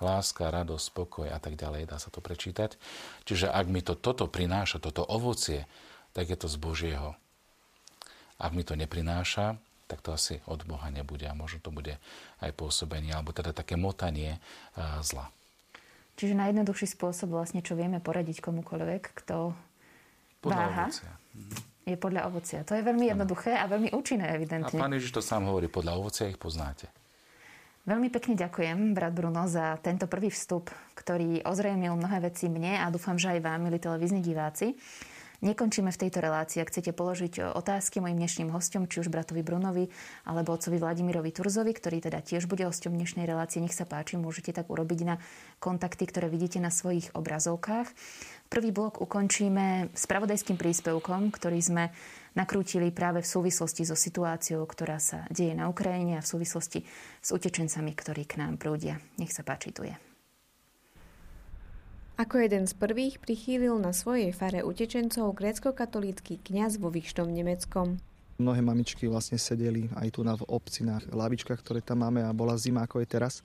láska, 0.03 0.51
radosť, 0.51 0.85
spokoj 0.91 1.27
a 1.31 1.39
tak 1.39 1.55
ďalej, 1.55 1.87
dá 1.87 1.97
sa 2.01 2.11
to 2.11 2.19
prečítať. 2.19 2.75
Čiže 3.23 3.47
ak 3.47 3.65
mi 3.71 3.79
to 3.79 3.95
toto 3.95 4.27
prináša, 4.27 4.83
toto 4.83 5.05
ovocie, 5.05 5.63
tak 6.11 6.27
je 6.27 6.37
to 6.39 6.51
z 6.51 6.57
Božieho. 6.59 7.15
Ak 8.35 8.51
mi 8.51 8.67
to 8.67 8.75
neprináša, 8.75 9.55
tak 9.87 10.03
to 10.03 10.11
asi 10.11 10.43
od 10.49 10.65
Boha 10.67 10.91
nebude 10.91 11.23
a 11.29 11.37
možno 11.37 11.63
to 11.63 11.71
bude 11.71 11.95
aj 12.41 12.51
pôsobenie, 12.57 13.15
alebo 13.15 13.31
teda 13.31 13.55
také 13.55 13.79
motanie 13.79 14.41
zla. 15.05 15.31
Čiže 16.15 16.35
najjednoduchší 16.35 16.95
spôsob 16.95 17.31
vlastne, 17.31 17.63
čo 17.63 17.75
vieme 17.75 17.99
poradiť 17.99 18.39
komukoľvek, 18.43 19.03
kto 19.23 19.55
podľa 20.43 20.65
váha, 20.67 20.85
ovocia. 20.87 21.11
Je 21.85 21.95
podľa 21.95 22.25
ovocia. 22.27 22.65
To 22.65 22.73
je 22.73 22.81
veľmi 22.81 23.13
jednoduché 23.13 23.53
a 23.53 23.69
veľmi 23.69 23.93
účinné, 23.93 24.33
evidentne. 24.33 24.77
A 24.79 24.83
pán 24.83 24.97
Ježiš 24.97 25.15
to 25.17 25.21
sám 25.21 25.45
hovorí, 25.45 25.69
podľa 25.69 26.01
ovocia 26.01 26.25
ich 26.25 26.41
poznáte. 26.41 26.89
Veľmi 27.85 28.09
pekne 28.09 28.33
ďakujem, 28.33 28.97
brat 28.97 29.13
Bruno, 29.13 29.45
za 29.45 29.77
tento 29.77 30.09
prvý 30.09 30.33
vstup, 30.33 30.73
ktorý 30.97 31.45
ozrejmil 31.45 31.93
mnohé 31.93 32.17
veci 32.33 32.49
mne 32.49 32.81
a 32.81 32.89
dúfam, 32.89 33.13
že 33.13 33.37
aj 33.37 33.45
vám, 33.45 33.69
milí 33.69 33.77
televízni 33.77 34.25
diváci. 34.25 34.73
Nekončíme 35.45 35.93
v 35.93 36.01
tejto 36.01 36.25
relácii. 36.25 36.65
Ak 36.65 36.73
chcete 36.73 36.89
položiť 36.95 37.53
otázky 37.53 38.01
mojim 38.01 38.17
dnešným 38.17 38.49
hostom, 38.49 38.89
či 38.89 39.05
už 39.05 39.13
bratovi 39.13 39.45
Brunovi 39.45 39.85
alebo 40.25 40.57
otcovi 40.57 40.81
Vladimirovi 40.81 41.29
Turzovi, 41.29 41.75
ktorý 41.75 42.01
teda 42.01 42.25
tiež 42.25 42.49
bude 42.49 42.65
hostom 42.65 42.97
dnešnej 42.97 43.29
relácie, 43.29 43.61
nech 43.61 43.75
sa 43.75 43.85
páči, 43.85 44.17
môžete 44.17 44.55
tak 44.55 44.65
urobiť 44.71 44.99
na 45.05 45.21
kontakty, 45.61 46.07
ktoré 46.09 46.31
vidíte 46.31 46.57
na 46.57 46.73
svojich 46.73 47.13
obrazovkách. 47.13 47.91
Prvý 48.45 48.69
blok 48.69 49.01
ukončíme 49.01 49.89
spravodajským 49.97 50.53
príspevkom, 50.53 51.33
ktorý 51.33 51.59
sme 51.59 51.83
nakrútili 52.37 52.93
práve 52.93 53.25
v 53.25 53.27
súvislosti 53.27 53.89
so 53.89 53.97
situáciou, 53.97 54.61
ktorá 54.69 55.01
sa 55.01 55.25
deje 55.33 55.57
na 55.57 55.65
Ukrajine 55.65 56.21
a 56.21 56.23
v 56.23 56.29
súvislosti 56.29 56.85
s 57.19 57.29
utečencami, 57.33 57.91
ktorí 57.97 58.29
k 58.29 58.37
nám 58.37 58.61
prúdia. 58.61 59.01
Nech 59.17 59.33
sa 59.33 59.41
páči, 59.41 59.73
tu 59.73 59.81
je. 59.87 59.95
Ako 62.15 62.39
jeden 62.39 62.63
z 62.63 62.71
prvých 62.79 63.19
prichýlil 63.19 63.75
na 63.75 63.91
svojej 63.91 64.31
fare 64.31 64.63
utečencov 64.63 65.35
grécko-katolícky 65.35 66.39
kňaz 66.39 66.79
vo 66.79 66.87
Vyštom 66.87 67.27
Nemeckom. 67.27 67.99
Mnohé 68.39 68.63
mamičky 68.63 69.07
vlastne 69.07 69.35
sedeli 69.35 69.91
aj 69.99 70.15
tu 70.15 70.23
na 70.23 70.39
v 70.39 70.47
obci 70.47 70.87
na 70.87 71.03
lavičkách, 71.03 71.59
ktoré 71.59 71.83
tam 71.83 72.07
máme 72.07 72.23
a 72.23 72.31
bola 72.31 72.55
zima 72.55 72.87
ako 72.87 73.03
je 73.03 73.07
teraz 73.07 73.43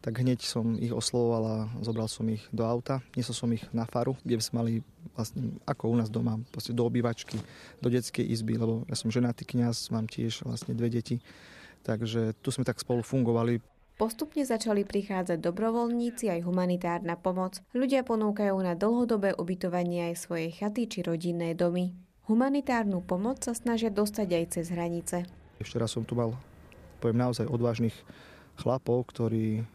tak 0.00 0.16
hneď 0.16 0.40
som 0.40 0.80
ich 0.80 0.92
oslovoval 0.92 1.42
a 1.44 1.56
zobral 1.84 2.08
som 2.08 2.24
ich 2.32 2.40
do 2.50 2.64
auta. 2.64 3.04
Niesol 3.12 3.36
som 3.36 3.52
ich 3.52 3.64
na 3.76 3.84
faru, 3.84 4.16
kde 4.24 4.40
sme 4.40 4.56
mali 4.64 4.72
vlastne 5.12 5.60
ako 5.68 5.92
u 5.92 5.96
nás 6.00 6.08
doma, 6.08 6.40
do 6.52 6.82
obývačky, 6.88 7.36
do 7.84 7.88
detskej 7.92 8.24
izby, 8.24 8.56
lebo 8.56 8.88
ja 8.88 8.96
som 8.96 9.12
ženatý 9.12 9.44
kňaz, 9.44 9.92
mám 9.92 10.08
tiež 10.08 10.48
vlastne 10.48 10.72
dve 10.72 10.88
deti. 10.88 11.20
Takže 11.84 12.36
tu 12.40 12.48
sme 12.48 12.64
tak 12.64 12.80
spolu 12.80 13.04
fungovali. 13.04 13.60
Postupne 14.00 14.40
začali 14.40 14.88
prichádzať 14.88 15.44
dobrovoľníci 15.44 16.32
aj 16.32 16.48
humanitárna 16.48 17.20
pomoc. 17.20 17.60
Ľudia 17.76 18.00
ponúkajú 18.00 18.56
na 18.64 18.72
dlhodobé 18.72 19.36
ubytovanie 19.36 20.12
aj 20.12 20.24
svoje 20.24 20.48
chaty 20.56 20.88
či 20.88 21.04
rodinné 21.04 21.52
domy. 21.52 21.92
Humanitárnu 22.24 23.04
pomoc 23.04 23.44
sa 23.44 23.52
snažia 23.52 23.92
dostať 23.92 24.28
aj 24.32 24.44
cez 24.56 24.72
hranice. 24.72 25.28
Ešte 25.60 25.76
raz 25.76 25.92
som 25.92 26.08
tu 26.08 26.16
mal, 26.16 26.32
poviem 27.04 27.20
naozaj 27.20 27.44
odvážnych 27.44 27.92
chlapov, 28.56 29.04
ktorí 29.12 29.68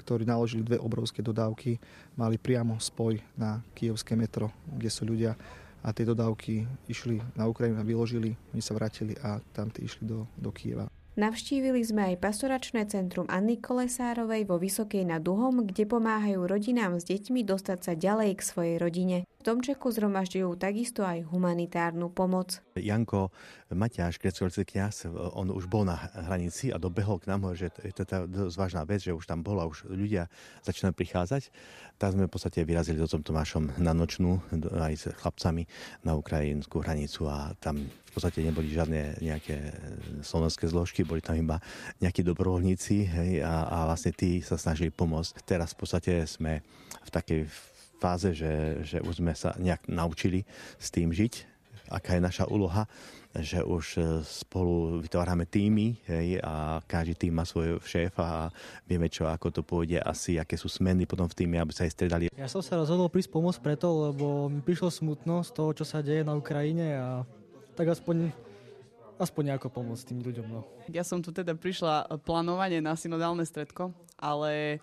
ktorí 0.00 0.24
naložili 0.24 0.64
dve 0.64 0.80
obrovské 0.80 1.20
dodávky, 1.20 1.76
mali 2.16 2.40
priamo 2.40 2.80
spoj 2.80 3.20
na 3.36 3.60
kievské 3.76 4.16
metro, 4.16 4.48
kde 4.64 4.88
sú 4.88 5.04
ľudia 5.04 5.36
a 5.80 5.92
tie 5.92 6.04
dodávky 6.04 6.64
išli 6.88 7.20
na 7.36 7.48
Ukrajinu 7.48 7.80
vyložili, 7.84 8.36
oni 8.52 8.62
sa 8.64 8.76
vrátili 8.76 9.16
a 9.20 9.40
tam 9.52 9.72
tie 9.72 9.84
išli 9.84 10.04
do, 10.04 10.28
do 10.36 10.52
Kieva. 10.52 10.88
Navštívili 11.18 11.82
sme 11.82 12.14
aj 12.14 12.22
pastoračné 12.22 12.86
centrum 12.86 13.26
Anny 13.28 13.58
Kolesárovej 13.58 14.46
vo 14.46 14.56
Vysokej 14.56 15.04
nad 15.04 15.20
Duhom, 15.20 15.66
kde 15.66 15.84
pomáhajú 15.84 16.46
rodinám 16.46 16.96
s 16.96 17.04
deťmi 17.04 17.44
dostať 17.44 17.78
sa 17.82 17.92
ďalej 17.98 18.38
k 18.38 18.46
svojej 18.46 18.76
rodine. 18.78 19.16
V 19.40 19.48
Domčeku 19.48 19.88
zhromažďujú 19.88 20.52
takisto 20.60 21.00
aj 21.00 21.24
humanitárnu 21.32 22.12
pomoc. 22.12 22.60
Janko 22.76 23.32
Maťáš, 23.72 24.20
grecko 24.20 24.52
kniaz, 24.52 25.08
on 25.08 25.48
už 25.48 25.64
bol 25.64 25.88
na 25.88 25.96
hranici 25.96 26.68
a 26.68 26.76
dobehol 26.76 27.16
k 27.16 27.32
nám, 27.32 27.48
že 27.56 27.72
to 27.72 27.80
je 27.88 27.92
to 27.96 28.04
dosť 28.28 28.56
vážna 28.60 28.84
vec, 28.84 29.00
že 29.00 29.16
už 29.16 29.24
tam 29.24 29.40
bol 29.40 29.56
a 29.56 29.64
už 29.64 29.88
ľudia 29.88 30.28
začínajú 30.60 30.92
prichádzať. 30.92 31.48
Tak 31.96 32.20
sme 32.20 32.28
v 32.28 32.32
podstate 32.36 32.68
vyrazili 32.68 33.00
do 33.00 33.08
tom 33.08 33.24
Tomášom 33.24 33.80
na 33.80 33.96
nočnú 33.96 34.44
aj 34.76 34.92
s 34.92 35.04
chlapcami 35.08 35.64
na 36.04 36.20
ukrajinskú 36.20 36.84
hranicu 36.84 37.24
a 37.24 37.56
tam 37.64 37.80
v 37.80 38.10
podstate 38.12 38.44
neboli 38.44 38.68
žiadne 38.68 39.24
nejaké 39.24 39.72
slovenské 40.20 40.68
zložky, 40.68 41.00
boli 41.00 41.24
tam 41.24 41.40
iba 41.40 41.64
nejakí 42.04 42.20
dobrovoľníci 42.20 42.96
hej, 43.08 43.32
a, 43.40 43.64
a 43.72 43.78
vlastne 43.88 44.12
tí 44.12 44.44
sa 44.44 44.60
snažili 44.60 44.92
pomôcť. 44.92 45.48
Teraz 45.48 45.72
v 45.72 45.80
podstate 45.80 46.28
sme 46.28 46.60
v 47.00 47.08
takej 47.08 47.48
fáze, 48.00 48.32
že, 48.32 48.80
že 48.80 48.98
už 49.04 49.20
sme 49.20 49.36
sa 49.36 49.52
nejak 49.60 49.84
naučili 49.92 50.48
s 50.80 50.88
tým 50.88 51.12
žiť, 51.12 51.44
aká 51.92 52.16
je 52.16 52.22
naša 52.24 52.48
úloha, 52.48 52.88
že 53.30 53.62
už 53.62 53.84
e, 53.98 54.02
spolu 54.26 54.98
vytvárame 54.98 55.46
týmy 55.46 56.02
hej, 56.06 56.42
a 56.42 56.82
každý 56.82 57.14
tým 57.14 57.38
má 57.38 57.46
svojho 57.46 57.78
šéfa 57.78 58.26
a 58.26 58.42
vieme, 58.88 59.06
čo 59.06 59.30
ako 59.30 59.54
to 59.54 59.62
pôjde, 59.62 60.02
asi 60.02 60.34
aké 60.34 60.58
sú 60.58 60.66
smeny 60.66 61.06
potom 61.06 61.30
v 61.30 61.36
týme, 61.38 61.56
aby 61.62 61.70
sa 61.70 61.86
aj 61.86 61.94
stredali. 61.94 62.24
Ja 62.34 62.50
som 62.50 62.58
sa 62.58 62.78
rozhodol 62.78 63.06
prísť 63.06 63.30
pomôcť 63.30 63.60
preto, 63.62 64.10
lebo 64.10 64.50
mi 64.50 64.58
prišlo 64.64 64.90
smutno 64.90 65.46
z 65.46 65.50
toho, 65.54 65.70
čo 65.76 65.84
sa 65.86 66.02
deje 66.02 66.26
na 66.26 66.34
Ukrajine 66.34 66.98
a 66.98 67.08
tak 67.78 67.94
aspoň 67.94 68.34
aspoň 69.20 69.52
nejako 69.52 69.68
pomôcť 69.68 70.04
tým 70.10 70.24
ľuďom. 70.24 70.46
No. 70.48 70.64
Ja 70.88 71.04
som 71.04 71.20
tu 71.20 71.28
teda 71.28 71.52
prišla 71.52 72.08
plánovanie 72.24 72.80
na 72.80 72.96
synodálne 72.96 73.44
stredko, 73.44 73.92
ale 74.16 74.80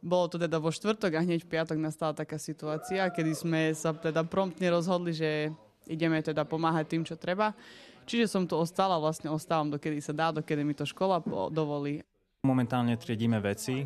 bolo 0.00 0.30
to 0.30 0.36
teda 0.38 0.62
vo 0.62 0.70
štvrtok 0.70 1.18
a 1.18 1.24
hneď 1.24 1.44
v 1.44 1.50
piatok 1.50 1.78
nastala 1.78 2.14
taká 2.14 2.38
situácia, 2.38 3.08
kedy 3.10 3.32
sme 3.34 3.60
sa 3.74 3.94
teda 3.94 4.22
promptne 4.24 4.70
rozhodli, 4.70 5.12
že 5.14 5.50
ideme 5.88 6.22
teda 6.22 6.46
pomáhať 6.46 6.86
tým, 6.86 7.02
čo 7.02 7.18
treba. 7.18 7.54
Čiže 8.08 8.30
som 8.30 8.48
tu 8.48 8.56
ostala, 8.56 8.96
vlastne 8.96 9.28
ostávam, 9.28 9.68
dokedy 9.68 10.00
sa 10.00 10.16
dá, 10.16 10.32
dokedy 10.32 10.64
mi 10.64 10.72
to 10.72 10.88
škola 10.88 11.20
dovolí. 11.52 12.00
Momentálne 12.46 12.94
triedíme 12.96 13.42
veci, 13.42 13.84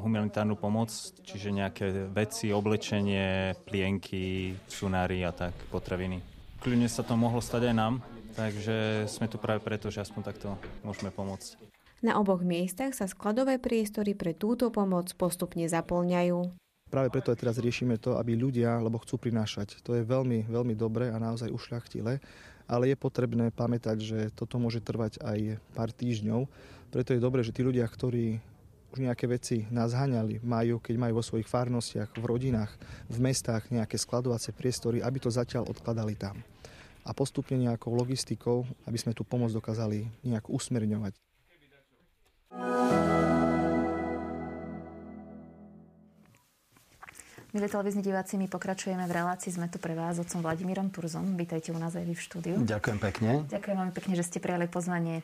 humanitárnu 0.00 0.56
pomoc, 0.56 0.90
čiže 1.22 1.52
nejaké 1.52 2.10
veci, 2.10 2.50
oblečenie, 2.50 3.54
plienky, 3.68 4.56
sunári 4.66 5.22
a 5.22 5.30
tak, 5.30 5.54
potraviny 5.68 6.34
kľudne 6.64 6.88
sa 6.88 7.04
to 7.04 7.12
mohlo 7.20 7.44
stať 7.44 7.68
aj 7.68 7.74
nám, 7.76 7.94
takže 8.32 9.04
sme 9.04 9.28
tu 9.28 9.36
práve 9.36 9.60
preto, 9.60 9.92
že 9.92 10.00
aspoň 10.00 10.32
takto 10.32 10.56
môžeme 10.80 11.12
pomôcť. 11.12 11.60
Na 12.04 12.20
oboch 12.20 12.44
miestach 12.44 12.92
sa 12.92 13.08
skladové 13.08 13.56
priestory 13.56 14.12
pre 14.12 14.36
túto 14.36 14.68
pomoc 14.68 15.08
postupne 15.16 15.64
zaplňajú. 15.64 16.52
Práve 16.92 17.08
preto 17.08 17.32
aj 17.32 17.40
teraz 17.40 17.56
riešime 17.56 17.96
to, 17.96 18.20
aby 18.20 18.36
ľudia, 18.36 18.76
lebo 18.76 19.00
chcú 19.00 19.16
prinášať. 19.16 19.80
To 19.80 19.96
je 19.96 20.04
veľmi, 20.04 20.44
veľmi 20.44 20.76
dobré 20.76 21.08
a 21.08 21.16
naozaj 21.16 21.48
ušľachtilé, 21.48 22.20
ale 22.68 22.84
je 22.92 22.96
potrebné 23.00 23.48
pamätať, 23.48 23.96
že 24.04 24.18
toto 24.36 24.60
môže 24.60 24.84
trvať 24.84 25.16
aj 25.24 25.56
pár 25.72 25.96
týždňov. 25.96 26.44
Preto 26.92 27.16
je 27.16 27.24
dobré, 27.24 27.40
že 27.40 27.56
tí 27.56 27.64
ľudia, 27.64 27.88
ktorí 27.88 28.36
už 28.92 29.00
nejaké 29.00 29.24
veci 29.24 29.64
nás 29.72 29.96
haňali, 29.96 30.44
majú, 30.44 30.84
keď 30.84 31.00
majú 31.00 31.18
vo 31.18 31.24
svojich 31.24 31.48
farnostiach, 31.48 32.20
v 32.20 32.24
rodinách, 32.28 32.76
v 33.08 33.18
mestách 33.24 33.72
nejaké 33.72 33.96
skladovacie 33.96 34.52
priestory, 34.52 35.00
aby 35.00 35.24
to 35.24 35.32
zatiaľ 35.32 35.72
odkladali 35.72 36.20
tam 36.20 36.36
a 37.04 37.10
postupne 37.16 37.56
nejakou 37.56 37.96
logistikou, 37.96 38.68
aby 38.84 38.96
sme 39.00 39.16
tú 39.16 39.24
pomoc 39.24 39.52
dokázali 39.52 40.08
nejak 40.24 40.52
usmerňovať. 40.52 41.16
Milí 47.54 47.70
televízni 47.70 48.02
diváci, 48.02 48.34
my 48.34 48.50
pokračujeme 48.50 49.06
v 49.06 49.14
relácii. 49.14 49.54
Sme 49.54 49.70
tu 49.70 49.78
pre 49.78 49.94
vás 49.94 50.18
s 50.18 50.26
otcom 50.26 50.42
Vladimírom 50.42 50.90
Turzom. 50.90 51.38
Vítajte 51.38 51.70
u 51.70 51.78
nás 51.78 51.94
aj 51.94 52.02
vy 52.02 52.14
v 52.18 52.22
štúdiu. 52.22 52.54
Ďakujem 52.58 52.98
pekne. 52.98 53.30
Ďakujem 53.46 53.76
veľmi 53.78 53.94
pekne, 53.94 54.14
že 54.18 54.26
ste 54.26 54.42
prijali 54.42 54.66
pozvanie. 54.66 55.22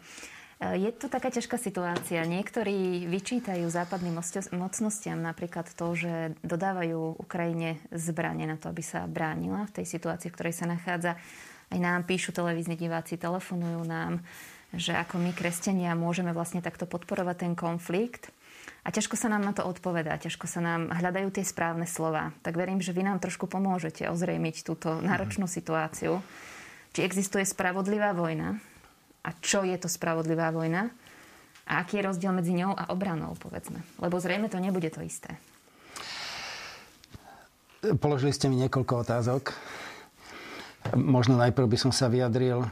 E, 0.63 0.79
je 0.79 0.91
to 0.95 1.11
taká 1.11 1.35
ťažká 1.35 1.59
situácia. 1.59 2.23
Niektorí 2.23 3.11
vyčítajú 3.11 3.67
západným 3.67 4.15
mocnostiam 4.55 5.19
napríklad 5.19 5.75
to, 5.75 5.87
že 5.99 6.39
dodávajú 6.47 7.19
Ukrajine 7.19 7.83
zbranie 7.91 8.47
na 8.47 8.55
to, 8.55 8.71
aby 8.71 8.83
sa 8.87 9.11
bránila 9.11 9.67
v 9.67 9.83
tej 9.83 9.87
situácii, 9.99 10.31
v 10.31 10.37
ktorej 10.39 10.55
sa 10.55 10.71
nachádza. 10.71 11.19
Aj 11.71 11.79
nám 11.83 12.07
píšu 12.07 12.31
televízni 12.31 12.79
diváci, 12.79 13.19
telefonujú 13.19 13.83
nám, 13.87 14.23
že 14.75 14.95
ako 14.95 15.19
my, 15.19 15.35
kresťania, 15.35 15.99
môžeme 15.99 16.31
vlastne 16.31 16.63
takto 16.63 16.87
podporovať 16.87 17.37
ten 17.47 17.53
konflikt. 17.59 18.31
A 18.81 18.89
ťažko 18.89 19.19
sa 19.19 19.29
nám 19.29 19.45
na 19.45 19.53
to 19.53 19.67
odpovedá, 19.67 20.17
ťažko 20.17 20.49
sa 20.49 20.65
nám 20.65 20.89
hľadajú 20.89 21.29
tie 21.35 21.45
správne 21.45 21.85
slova. 21.85 22.33
Tak 22.41 22.57
verím, 22.57 22.81
že 22.81 22.97
vy 22.97 23.05
nám 23.05 23.21
trošku 23.21 23.45
pomôžete 23.45 24.09
ozrejmiť 24.09 24.65
túto 24.65 25.03
náročnú 25.05 25.45
situáciu. 25.45 26.25
Či 26.97 27.05
existuje 27.05 27.45
spravodlivá 27.45 28.17
vojna 28.17 28.57
a 29.21 29.31
čo 29.45 29.63
je 29.69 29.77
to 29.77 29.87
spravodlivá 29.87 30.49
vojna 30.49 30.89
a 31.69 31.87
aký 31.87 32.01
je 32.01 32.07
rozdiel 32.09 32.33
medzi 32.35 32.57
ňou 32.57 32.75
a 32.75 32.91
obranou, 32.91 33.37
povedzme. 33.39 33.85
Lebo 34.03 34.19
zrejme 34.19 34.51
to 34.51 34.59
nebude 34.59 34.91
to 34.91 35.05
isté. 35.05 35.39
Položili 38.01 38.35
ste 38.35 38.51
mi 38.51 38.61
niekoľko 38.61 39.07
otázok. 39.07 39.55
Možno 40.97 41.37
najprv 41.37 41.69
by 41.69 41.79
som 41.79 41.93
sa 41.93 42.11
vyjadril 42.11 42.67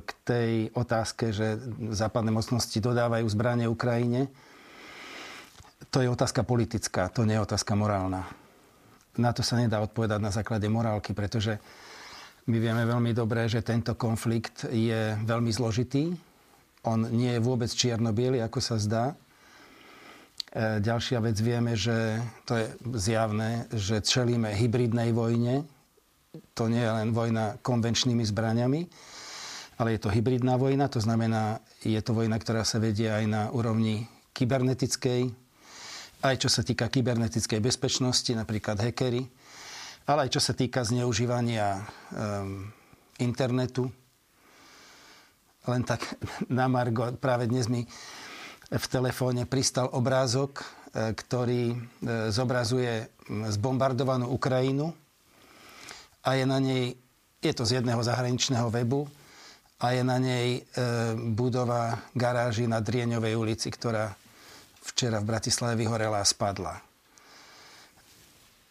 k 0.00 0.10
tej 0.24 0.72
otázke, 0.72 1.28
že 1.28 1.60
západné 1.92 2.32
mocnosti 2.32 2.80
dodávajú 2.80 3.28
zbranie 3.28 3.68
Ukrajine 3.68 4.32
to 5.88 6.04
je 6.04 6.08
otázka 6.10 6.42
politická, 6.42 7.08
to 7.08 7.24
nie 7.24 7.38
je 7.38 7.44
otázka 7.46 7.72
morálna. 7.72 8.26
Na 9.18 9.30
to 9.32 9.42
sa 9.42 9.58
nedá 9.58 9.80
odpovedať 9.82 10.20
na 10.20 10.34
základe 10.34 10.68
morálky, 10.68 11.14
pretože 11.16 11.58
my 12.48 12.56
vieme 12.60 12.84
veľmi 12.84 13.12
dobre, 13.16 13.46
že 13.48 13.64
tento 13.64 13.94
konflikt 13.94 14.68
je 14.68 15.16
veľmi 15.22 15.50
zložitý. 15.52 16.14
On 16.86 16.98
nie 17.08 17.34
je 17.36 17.42
vôbec 17.42 17.68
čierno 17.72 18.14
ako 18.14 18.60
sa 18.62 18.76
zdá. 18.78 19.04
E, 19.12 20.78
ďalšia 20.80 21.18
vec 21.18 21.36
vieme, 21.40 21.74
že 21.74 22.22
to 22.46 22.56
je 22.56 22.66
zjavné, 22.94 23.66
že 23.74 24.00
čelíme 24.00 24.54
hybridnej 24.54 25.10
vojne. 25.10 25.66
To 26.54 26.70
nie 26.70 26.80
je 26.80 26.92
len 26.94 27.10
vojna 27.10 27.58
konvenčnými 27.60 28.22
zbraniami, 28.22 28.86
ale 29.78 29.94
je 29.94 30.00
to 30.02 30.10
hybridná 30.10 30.58
vojna. 30.58 30.90
To 30.90 30.98
znamená, 30.98 31.62
je 31.86 31.98
to 32.02 32.10
vojna, 32.10 32.34
ktorá 32.42 32.66
sa 32.66 32.82
vedie 32.82 33.06
aj 33.06 33.24
na 33.30 33.42
úrovni 33.54 34.10
kybernetickej, 34.34 35.30
aj 36.26 36.34
čo 36.34 36.50
sa 36.50 36.66
týka 36.66 36.90
kybernetickej 36.90 37.62
bezpečnosti, 37.62 38.30
napríklad 38.34 38.82
hackery, 38.82 39.22
ale 40.10 40.26
aj 40.26 40.30
čo 40.34 40.42
sa 40.42 40.52
týka 40.54 40.82
zneužívania 40.82 41.78
um, 41.78 42.66
internetu. 43.22 43.86
Len 45.70 45.82
tak 45.86 46.02
na 46.58 46.66
Margo, 46.66 47.14
práve 47.14 47.46
dnes 47.46 47.70
mi 47.70 47.86
v 48.68 48.86
telefóne 48.92 49.48
pristal 49.48 49.88
obrázok, 49.96 50.60
e, 50.60 50.64
ktorý 51.16 51.72
e, 51.72 51.76
zobrazuje 52.28 53.08
zbombardovanú 53.48 54.28
Ukrajinu 54.28 54.92
a 56.20 56.36
je 56.36 56.44
na 56.44 56.60
nej, 56.60 56.92
je 57.40 57.52
to 57.56 57.64
z 57.64 57.80
jedného 57.80 58.04
zahraničného 58.04 58.68
webu, 58.68 59.08
a 59.78 59.86
je 59.94 60.02
na 60.02 60.18
nej 60.18 60.58
e, 60.58 60.60
budova 61.14 62.02
garáži 62.18 62.66
na 62.66 62.82
Drieňovej 62.82 63.34
ulici, 63.38 63.70
ktorá 63.70 64.10
včera 64.82 65.22
v 65.22 65.28
Bratislave 65.30 65.78
vyhorela 65.78 66.18
a 66.18 66.26
spadla. 66.26 66.82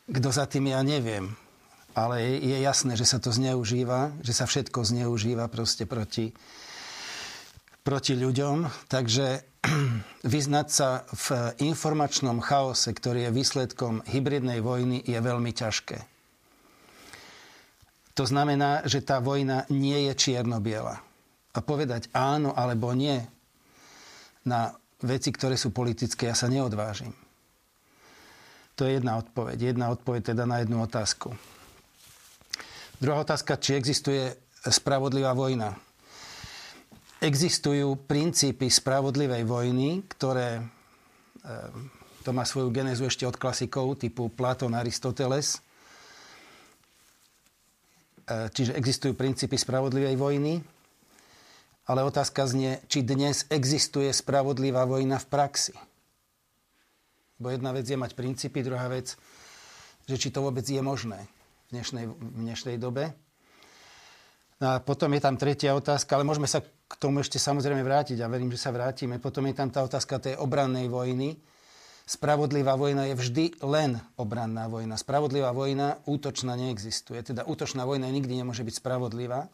Kto 0.07 0.29
za 0.31 0.47
tým 0.47 0.71
ja 0.71 0.83
neviem, 0.83 1.31
ale 1.95 2.43
je, 2.43 2.57
jasné, 2.59 2.99
že 2.99 3.07
sa 3.07 3.23
to 3.23 3.31
zneužíva, 3.31 4.11
že 4.19 4.35
sa 4.35 4.43
všetko 4.45 4.83
zneužíva 4.83 5.47
proste 5.47 5.87
proti, 5.87 6.35
proti 7.87 8.13
ľuďom. 8.13 8.87
Takže 8.91 9.25
vyznať 10.35 10.67
sa 10.67 11.07
v 11.07 11.55
informačnom 11.63 12.43
chaose, 12.43 12.91
ktorý 12.91 13.27
je 13.27 13.35
výsledkom 13.35 14.03
hybridnej 14.11 14.59
vojny, 14.59 15.01
je 15.07 15.19
veľmi 15.19 15.51
ťažké. 15.55 16.16
To 18.17 18.25
znamená, 18.25 18.81
že 18.89 19.05
tá 19.05 19.21
vojna 19.21 19.69
nie 19.69 20.09
je 20.09 20.13
čierno-biela. 20.17 21.05
A 21.53 21.59
povedať 21.61 22.09
áno 22.17 22.49
alebo 22.57 22.89
nie 22.97 23.21
na 24.41 24.73
veci, 25.05 25.29
ktoré 25.29 25.53
sú 25.53 25.69
politické, 25.69 26.25
ja 26.25 26.33
sa 26.33 26.49
neodvážim. 26.49 27.13
To 28.77 28.85
je 28.85 28.97
jedna 28.97 29.21
odpoveď. 29.21 29.73
Jedna 29.73 29.93
odpoveď 29.93 30.33
teda 30.33 30.49
na 30.49 30.61
jednu 30.61 30.81
otázku. 30.81 31.33
Druhá 32.97 33.21
otázka, 33.21 33.61
či 33.61 33.77
existuje 33.77 34.33
spravodlivá 34.65 35.37
vojna. 35.37 35.77
Existujú 37.21 37.97
princípy 38.05 38.69
spravodlivej 38.69 39.45
vojny, 39.45 40.05
ktoré, 40.09 40.61
e, 40.61 40.63
to 42.21 42.29
má 42.33 42.45
svoju 42.45 42.69
genezu 42.69 43.09
ešte 43.09 43.25
od 43.25 43.37
klasikov 43.37 43.97
typu 43.97 44.29
Platón, 44.29 44.77
Aristoteles. 44.77 45.61
E, 48.27 48.51
čiže 48.51 48.75
existujú 48.75 49.15
princípy 49.15 49.55
spravodlivej 49.55 50.19
vojny, 50.19 50.59
ale 51.87 52.03
otázka 52.03 52.43
znie, 52.43 52.83
či 52.91 52.99
dnes 52.99 53.47
existuje 53.47 54.11
spravodlivá 54.11 54.83
vojna 54.83 55.15
v 55.15 55.27
praxi. 55.31 55.75
Bo 57.39 57.55
jedna 57.55 57.71
vec 57.71 57.87
je 57.87 57.95
mať 57.95 58.11
princípy, 58.19 58.67
druhá 58.67 58.91
vec, 58.91 59.15
že 60.03 60.19
či 60.19 60.27
to 60.27 60.43
vôbec 60.43 60.67
je 60.67 60.83
možné 60.83 61.23
v 61.71 61.79
dnešnej, 61.79 62.05
v 62.11 62.39
dnešnej 62.43 62.75
dobe. 62.75 63.15
No 64.59 64.75
a 64.75 64.83
potom 64.83 65.07
je 65.15 65.21
tam 65.23 65.39
tretia 65.39 65.71
otázka, 65.71 66.19
ale 66.19 66.27
môžeme 66.27 66.49
sa 66.51 66.59
k 66.59 66.93
tomu 66.99 67.23
ešte 67.23 67.39
samozrejme 67.39 67.79
vrátiť 67.79 68.19
a 68.19 68.27
verím, 68.27 68.51
že 68.51 68.59
sa 68.59 68.75
vrátime. 68.75 69.23
Potom 69.23 69.47
je 69.47 69.55
tam 69.55 69.71
tá 69.71 69.87
otázka 69.87 70.19
tej 70.19 70.35
obrannej 70.35 70.91
vojny. 70.91 71.39
Spravodlivá 72.07 72.79
vojna 72.79 73.11
je 73.11 73.19
vždy 73.19 73.45
len 73.67 73.99
obranná 74.15 74.71
vojna. 74.71 74.95
Spravodlivá 74.95 75.51
vojna 75.51 75.99
útočná 76.07 76.55
neexistuje. 76.55 77.19
Teda 77.19 77.43
útočná 77.43 77.83
vojna 77.83 78.07
nikdy 78.07 78.31
nemôže 78.31 78.63
byť 78.63 78.79
spravodlivá. 78.79 79.51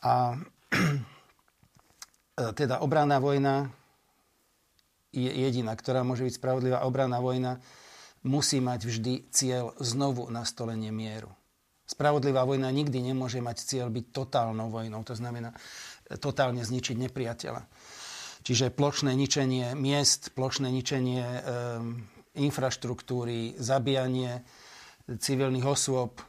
A 0.00 0.40
teda 2.58 2.80
obranná 2.80 3.20
vojna 3.20 3.68
je 5.12 5.28
jediná, 5.28 5.76
ktorá 5.76 6.00
môže 6.00 6.24
byť 6.24 6.40
spravodlivá. 6.40 6.88
Obranná 6.88 7.20
vojna 7.20 7.60
musí 8.24 8.56
mať 8.58 8.88
vždy 8.88 9.28
cieľ 9.28 9.76
znovu 9.84 10.32
nastolenie 10.32 10.88
mieru. 10.88 11.28
Spravodlivá 11.84 12.48
vojna 12.48 12.72
nikdy 12.72 13.04
nemôže 13.04 13.44
mať 13.44 13.68
cieľ 13.68 13.92
byť 13.92 14.16
totálnou 14.16 14.72
vojnou, 14.72 15.04
to 15.04 15.12
znamená 15.12 15.52
totálne 16.16 16.64
zničiť 16.64 16.96
nepriateľa. 16.96 17.60
Čiže 18.44 18.76
plošné 18.76 19.16
ničenie 19.16 19.72
miest, 19.72 20.36
plošné 20.36 20.68
ničenie 20.68 21.24
e, 21.24 21.40
infraštruktúry, 22.36 23.56
zabíjanie 23.56 24.44
civilných 25.08 25.64
osôb, 25.64 26.20
e, 26.20 26.24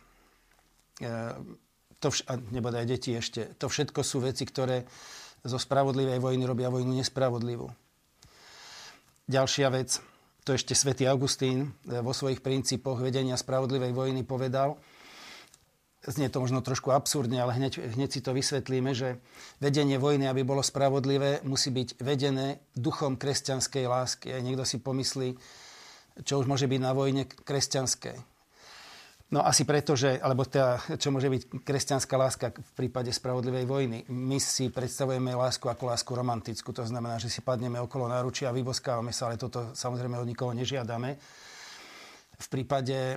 to 1.99 2.07
vš- 2.07 2.27
a 2.31 2.39
nebodaj 2.39 2.87
deti 2.87 3.11
ešte, 3.11 3.59
to 3.59 3.67
všetko 3.67 3.99
sú 3.99 4.23
veci, 4.23 4.47
ktoré 4.47 4.87
zo 5.43 5.59
spravodlivej 5.59 6.23
vojny 6.23 6.47
robia 6.47 6.71
vojnu 6.71 6.95
nespravodlivú. 6.95 7.67
Ďalšia 9.27 9.67
vec, 9.75 9.99
to 10.47 10.55
ešte 10.55 10.71
svätý 10.71 11.11
Augustín 11.11 11.75
e, 11.83 11.99
vo 11.99 12.15
svojich 12.15 12.39
princípoch 12.39 13.03
vedenia 13.03 13.35
spravodlivej 13.35 13.91
vojny 13.91 14.23
povedal, 14.23 14.79
znie 16.07 16.29
to 16.29 16.41
možno 16.41 16.61
trošku 16.61 16.93
absurdne, 16.93 17.41
ale 17.41 17.57
hneď, 17.57 17.97
hneď 17.97 18.09
si 18.09 18.21
to 18.21 18.31
vysvetlíme, 18.31 18.93
že 18.93 19.17
vedenie 19.57 19.97
vojny, 19.97 20.29
aby 20.29 20.45
bolo 20.45 20.61
spravodlivé, 20.61 21.41
musí 21.45 21.73
byť 21.73 22.01
vedené 22.01 22.61
duchom 22.77 23.17
kresťanskej 23.17 23.85
lásky. 23.85 24.27
A 24.33 24.41
niekto 24.41 24.63
si 24.65 24.77
pomyslí, 24.77 25.37
čo 26.21 26.39
už 26.39 26.45
môže 26.45 26.69
byť 26.69 26.79
na 26.81 26.91
vojne 26.93 27.25
kresťanské. 27.25 28.15
No 29.33 29.41
asi 29.41 29.65
preto, 29.65 29.97
že, 29.97 30.21
alebo 30.21 30.45
teda, 30.45 30.77
čo 31.01 31.09
môže 31.09 31.25
byť 31.33 31.65
kresťanská 31.65 32.13
láska 32.13 32.53
v 32.53 32.71
prípade 32.77 33.09
spravodlivej 33.09 33.65
vojny. 33.65 33.97
My 34.13 34.37
si 34.37 34.69
predstavujeme 34.69 35.33
lásku 35.33 35.65
ako 35.65 35.89
lásku 35.89 36.11
romantickú, 36.13 36.69
to 36.69 36.85
znamená, 36.85 37.17
že 37.17 37.33
si 37.33 37.41
padneme 37.41 37.81
okolo 37.81 38.05
náručia 38.05 38.53
a 38.53 38.55
vyboskávame 38.55 39.09
sa, 39.09 39.33
ale 39.33 39.41
toto 39.41 39.73
samozrejme 39.73 40.21
od 40.21 40.29
nikoho 40.29 40.53
nežiadame. 40.53 41.17
V 42.35 42.47
prípade 42.51 43.15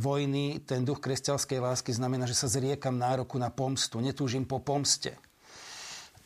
vojny 0.00 0.64
ten 0.64 0.80
duch 0.80 1.04
kresťanskej 1.04 1.60
lásky 1.60 1.92
znamená, 1.92 2.24
že 2.24 2.38
sa 2.38 2.48
zriekam 2.48 2.96
nároku 2.96 3.36
na 3.36 3.52
pomstu, 3.52 4.00
netúžim 4.00 4.48
po 4.48 4.64
pomste. 4.64 5.12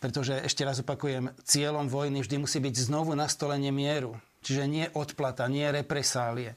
Pretože, 0.00 0.40
ešte 0.40 0.64
raz 0.64 0.80
opakujem, 0.80 1.28
cieľom 1.44 1.90
vojny 1.90 2.24
vždy 2.24 2.40
musí 2.40 2.56
byť 2.62 2.74
znovu 2.88 3.12
nastolenie 3.12 3.68
mieru. 3.68 4.16
Čiže 4.40 4.64
nie 4.64 4.86
odplata, 4.96 5.44
nie 5.50 5.68
represálie. 5.68 6.56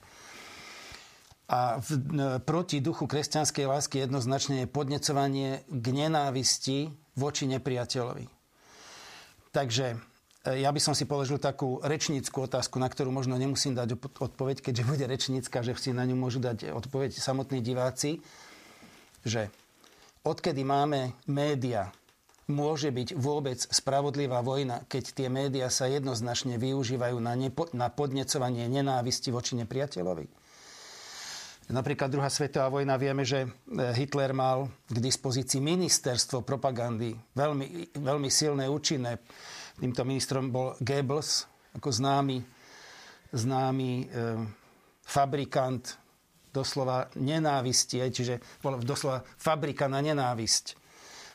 A 1.51 1.75
v, 1.83 1.99
proti 2.47 2.79
duchu 2.79 3.03
kresťanskej 3.03 3.67
lásky 3.67 3.99
jednoznačne 3.99 4.63
je 4.63 4.71
podnecovanie 4.71 5.67
k 5.67 5.85
nenávisti 5.91 6.95
voči 7.19 7.43
nepriateľovi. 7.51 8.25
Takže 9.51 9.99
ja 10.43 10.69
by 10.75 10.79
som 10.83 10.91
si 10.91 11.07
položil 11.07 11.39
takú 11.39 11.79
rečníckú 11.79 12.43
otázku, 12.43 12.75
na 12.75 12.91
ktorú 12.91 13.15
možno 13.15 13.39
nemusím 13.39 13.79
dať 13.79 13.95
odpoveď, 14.19 14.59
keďže 14.59 14.83
bude 14.83 15.05
rečnícka, 15.07 15.63
že 15.63 15.71
si 15.79 15.95
na 15.95 16.03
ňu 16.03 16.19
môžu 16.19 16.43
dať 16.43 16.75
odpoveď 16.75 17.15
samotní 17.15 17.63
diváci, 17.63 18.19
že 19.23 19.47
odkedy 20.27 20.67
máme 20.67 21.15
média, 21.31 21.95
môže 22.51 22.91
byť 22.91 23.15
vôbec 23.15 23.55
spravodlivá 23.55 24.43
vojna, 24.43 24.83
keď 24.91 25.03
tie 25.15 25.27
médiá 25.31 25.71
sa 25.71 25.87
jednoznačne 25.87 26.59
využívajú 26.59 27.17
na, 27.23 27.39
nepo, 27.39 27.71
na 27.71 27.87
podnecovanie 27.87 28.67
nenávisti 28.67 29.31
voči 29.31 29.55
nepriateľovi? 29.63 30.43
Napríklad 31.71 32.11
druhá 32.11 32.27
svetová 32.27 32.67
vojna, 32.67 32.99
vieme, 32.99 33.23
že 33.23 33.47
e, 33.47 33.49
Hitler 33.95 34.35
mal 34.35 34.67
k 34.91 34.99
dispozícii 34.99 35.63
ministerstvo 35.63 36.43
propagandy, 36.43 37.15
veľmi, 37.31 37.95
veľmi 38.03 38.27
silné, 38.27 38.67
účinné. 38.67 39.23
Týmto 39.79 40.05
ministrom 40.05 40.53
bol 40.53 40.77
Goebbels, 40.77 41.49
ako 41.73 41.89
známy, 41.89 42.37
známy 43.33 43.91
e, 44.01 44.05
fabrikant 45.01 45.97
doslova 46.53 47.09
nenávisti, 47.17 47.97
čiže 47.97 48.61
bol 48.61 48.77
doslova 48.77 49.25
fabrika 49.25 49.89
na 49.89 50.05
nenávisť 50.05 50.83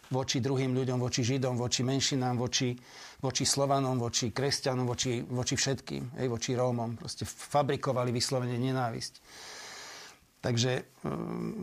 voči 0.08 0.40
druhým 0.40 0.72
ľuďom, 0.72 0.96
voči 0.96 1.20
Židom, 1.20 1.58
voči 1.58 1.84
menšinám, 1.84 2.38
voči, 2.40 2.72
voči 3.20 3.44
Slovanom, 3.44 4.00
voči 4.00 4.32
kresťanom, 4.32 4.88
voči, 4.88 5.20
voči 5.20 5.54
všetkým, 5.58 6.16
hej, 6.16 6.26
voči 6.32 6.56
Rómom. 6.56 6.96
Proste 6.96 7.28
fabrikovali 7.28 8.08
vyslovene 8.08 8.56
nenávisť. 8.56 9.12
Takže 10.40 11.02
um, 11.04 11.60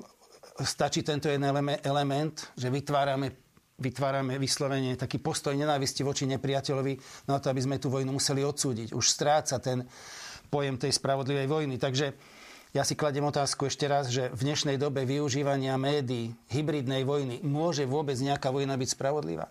stačí 0.62 1.02
tento 1.02 1.32
jeden 1.32 1.48
element, 1.82 2.36
že 2.54 2.70
vytvárame, 2.70 3.45
vytvárame 3.76 4.40
vyslovene 4.40 4.96
taký 4.96 5.20
postoj 5.20 5.52
nenávisti 5.52 6.02
voči 6.08 6.24
nepriateľovi 6.32 6.94
na 7.28 7.38
to, 7.44 7.52
aby 7.52 7.62
sme 7.62 7.76
tú 7.76 7.92
vojnu 7.92 8.16
museli 8.16 8.40
odsúdiť. 8.42 8.96
Už 8.96 9.04
stráca 9.04 9.60
ten 9.60 9.84
pojem 10.48 10.80
tej 10.80 10.96
spravodlivej 10.96 11.48
vojny. 11.52 11.76
Takže 11.76 12.16
ja 12.72 12.84
si 12.88 12.96
kladem 12.96 13.24
otázku 13.24 13.68
ešte 13.68 13.88
raz, 13.88 14.08
že 14.08 14.32
v 14.32 14.42
dnešnej 14.48 14.80
dobe 14.80 15.04
využívania 15.04 15.76
médií, 15.76 16.32
hybridnej 16.52 17.04
vojny, 17.04 17.44
môže 17.44 17.84
vôbec 17.84 18.16
nejaká 18.20 18.52
vojna 18.52 18.80
byť 18.80 18.90
spravodlivá? 18.96 19.48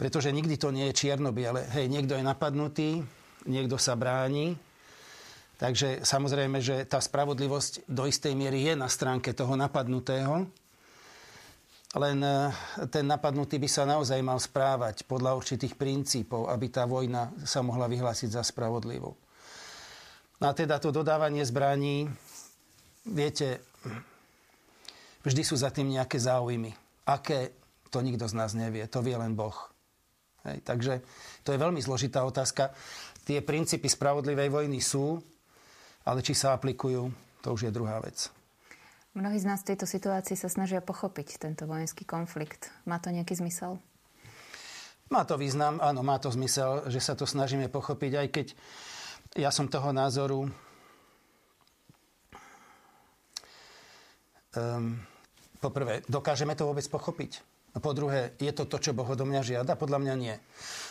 Pretože 0.00 0.32
nikdy 0.32 0.56
to 0.56 0.72
nie 0.72 0.88
je 0.92 0.98
čierno-biele. 1.04 1.68
Hej, 1.76 1.92
niekto 1.92 2.16
je 2.16 2.24
napadnutý, 2.24 3.04
niekto 3.44 3.76
sa 3.76 3.96
bráni, 3.96 4.56
Takže 5.62 6.02
samozrejme, 6.02 6.58
že 6.58 6.82
tá 6.90 6.98
spravodlivosť 6.98 7.86
do 7.86 8.10
istej 8.10 8.34
miery 8.34 8.66
je 8.66 8.74
na 8.74 8.90
stránke 8.90 9.30
toho 9.30 9.54
napadnutého, 9.54 10.50
len 11.92 12.24
e, 12.24 12.48
ten 12.88 13.04
napadnutý 13.04 13.60
by 13.60 13.68
sa 13.68 13.84
naozaj 13.84 14.20
mal 14.24 14.40
správať 14.40 15.04
podľa 15.04 15.36
určitých 15.36 15.76
princípov, 15.76 16.48
aby 16.48 16.72
tá 16.72 16.88
vojna 16.88 17.28
sa 17.44 17.60
mohla 17.60 17.84
vyhlásiť 17.84 18.32
za 18.32 18.42
spravodlivú. 18.44 19.12
No 20.40 20.44
a 20.48 20.56
teda 20.56 20.80
to 20.80 20.90
dodávanie 20.90 21.44
zbraní, 21.44 22.08
viete, 23.06 23.62
vždy 25.22 25.42
sú 25.44 25.54
za 25.54 25.70
tým 25.70 25.92
nejaké 25.92 26.18
záujmy. 26.18 26.74
Aké, 27.06 27.54
to 27.92 28.00
nikto 28.00 28.24
z 28.26 28.34
nás 28.34 28.56
nevie, 28.56 28.88
to 28.88 29.04
vie 29.04 29.14
len 29.14 29.36
Boh. 29.36 29.54
Hej, 30.42 30.64
takže 30.66 30.98
to 31.46 31.54
je 31.54 31.62
veľmi 31.62 31.78
zložitá 31.78 32.26
otázka. 32.26 32.74
Tie 33.22 33.38
princípy 33.38 33.86
spravodlivej 33.86 34.50
vojny 34.50 34.82
sú, 34.82 35.22
ale 36.02 36.24
či 36.26 36.34
sa 36.34 36.58
aplikujú, 36.58 37.06
to 37.38 37.48
už 37.54 37.70
je 37.70 37.74
druhá 37.74 38.02
vec. 38.02 38.41
Mnohí 39.12 39.36
z 39.36 39.44
nás 39.44 39.60
v 39.60 39.76
tejto 39.76 39.84
situácii 39.84 40.40
sa 40.40 40.48
snažia 40.48 40.80
pochopiť 40.80 41.36
tento 41.36 41.68
vojenský 41.68 42.08
konflikt. 42.08 42.72
Má 42.88 42.96
to 42.96 43.12
nejaký 43.12 43.36
zmysel? 43.36 43.76
Má 45.12 45.28
to 45.28 45.36
význam, 45.36 45.76
áno, 45.84 46.00
má 46.00 46.16
to 46.16 46.32
zmysel, 46.32 46.88
že 46.88 46.96
sa 46.96 47.12
to 47.12 47.28
snažíme 47.28 47.68
pochopiť, 47.68 48.12
aj 48.16 48.28
keď 48.32 48.46
ja 49.36 49.52
som 49.52 49.68
toho 49.68 49.92
názoru, 49.92 50.48
um, 54.56 54.96
poprvé, 55.60 56.00
dokážeme 56.08 56.56
to 56.56 56.64
vôbec 56.64 56.88
pochopiť? 56.88 57.44
Po 57.76 57.92
druhé, 57.92 58.32
je 58.40 58.52
to 58.52 58.64
to, 58.64 58.80
čo 58.80 58.96
Boh 58.96 59.08
odo 59.08 59.28
mňa 59.28 59.40
žiada? 59.44 59.76
Podľa 59.76 60.00
mňa 60.00 60.14
nie. 60.16 60.36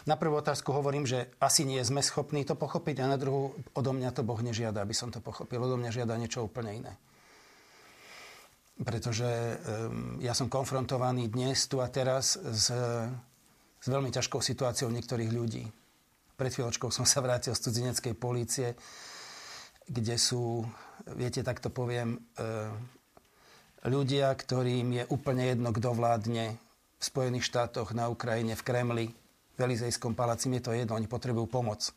Na 0.05 0.13
prvú 0.13 0.37
otázku 0.37 0.69
hovorím, 0.73 1.09
že 1.09 1.33
asi 1.41 1.65
nie 1.65 1.81
sme 1.81 2.05
schopní 2.05 2.45
to 2.45 2.53
pochopiť 2.53 3.01
a 3.01 3.09
na 3.09 3.17
druhú, 3.17 3.57
odo 3.73 3.91
mňa 3.93 4.13
to 4.13 4.21
Boh 4.21 4.37
nežiada, 4.41 4.85
aby 4.85 4.93
som 4.93 5.09
to 5.09 5.17
pochopil. 5.21 5.61
Odo 5.61 5.77
mňa 5.77 5.89
žiada 5.89 6.13
niečo 6.17 6.45
úplne 6.45 6.85
iné. 6.85 6.93
Pretože 8.81 9.61
ja 10.17 10.33
som 10.33 10.49
konfrontovaný 10.49 11.29
dnes, 11.29 11.69
tu 11.69 11.77
a 11.77 11.87
teraz 11.87 12.33
s, 12.33 12.73
s 13.77 13.85
veľmi 13.85 14.09
ťažkou 14.09 14.41
situáciou 14.41 14.89
niektorých 14.89 15.29
ľudí. 15.29 15.69
Pred 16.33 16.49
chvíľočkou 16.49 16.89
som 16.89 17.05
sa 17.05 17.21
vrátil 17.21 17.53
z 17.53 17.61
cudzineckej 17.69 18.17
polície, 18.17 18.73
kde 19.85 20.17
sú, 20.17 20.65
viete, 21.13 21.45
tak 21.45 21.61
to 21.61 21.69
poviem, 21.69 22.17
uh, 22.41 22.73
ľudia, 23.85 24.33
ktorým 24.33 24.97
je 24.97 25.03
úplne 25.13 25.53
jedno, 25.53 25.69
kto 25.69 25.93
vládne 25.93 26.57
v 26.97 27.03
Spojených 27.03 27.45
štátoch, 27.45 27.93
na 27.93 28.09
Ukrajine, 28.09 28.57
v 28.57 28.65
Kremli, 28.65 29.07
v 29.57 29.59
Elizejskom 29.61 30.17
paláci, 30.17 30.49
je 30.49 30.61
to 30.61 30.73
jedno, 30.73 30.97
oni 30.97 31.05
potrebujú 31.05 31.45
pomoc. 31.45 31.93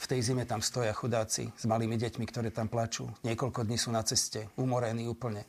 V 0.00 0.06
tej 0.06 0.22
zime 0.22 0.46
tam 0.46 0.62
stoja 0.62 0.94
chudáci 0.94 1.50
s 1.50 1.64
malými 1.66 1.98
deťmi, 1.98 2.24
ktoré 2.30 2.54
tam 2.54 2.70
plačú. 2.70 3.10
Niekoľko 3.26 3.66
dní 3.66 3.76
sú 3.76 3.90
na 3.90 4.06
ceste, 4.06 4.46
umorení 4.54 5.10
úplne. 5.10 5.44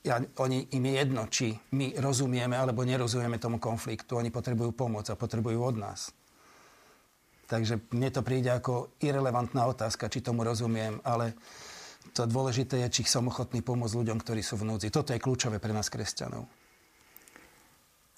Ja, 0.00 0.16
oni, 0.40 0.64
im 0.72 0.84
je 0.88 0.94
jedno, 0.96 1.22
či 1.28 1.52
my 1.76 2.00
rozumieme 2.00 2.56
alebo 2.56 2.80
nerozumieme 2.88 3.36
tomu 3.36 3.60
konfliktu. 3.60 4.16
Oni 4.16 4.32
potrebujú 4.32 4.72
pomoc 4.72 5.04
a 5.12 5.18
potrebujú 5.18 5.60
od 5.60 5.76
nás. 5.76 6.08
Takže 7.50 7.92
mne 7.92 8.08
to 8.14 8.24
príde 8.24 8.48
ako 8.48 8.96
irrelevantná 9.02 9.66
otázka, 9.66 10.08
či 10.08 10.24
tomu 10.24 10.46
rozumiem, 10.46 11.02
ale 11.04 11.34
to 12.14 12.24
dôležité 12.24 12.86
je, 12.86 13.02
či 13.02 13.10
som 13.10 13.26
ochotný 13.26 13.60
pomôcť 13.60 13.98
ľuďom, 13.98 14.18
ktorí 14.22 14.40
sú 14.40 14.56
v 14.56 14.72
núdzi. 14.72 14.88
Toto 14.88 15.12
je 15.12 15.20
kľúčové 15.20 15.60
pre 15.60 15.74
nás, 15.74 15.92
kresťanov. 15.92 16.46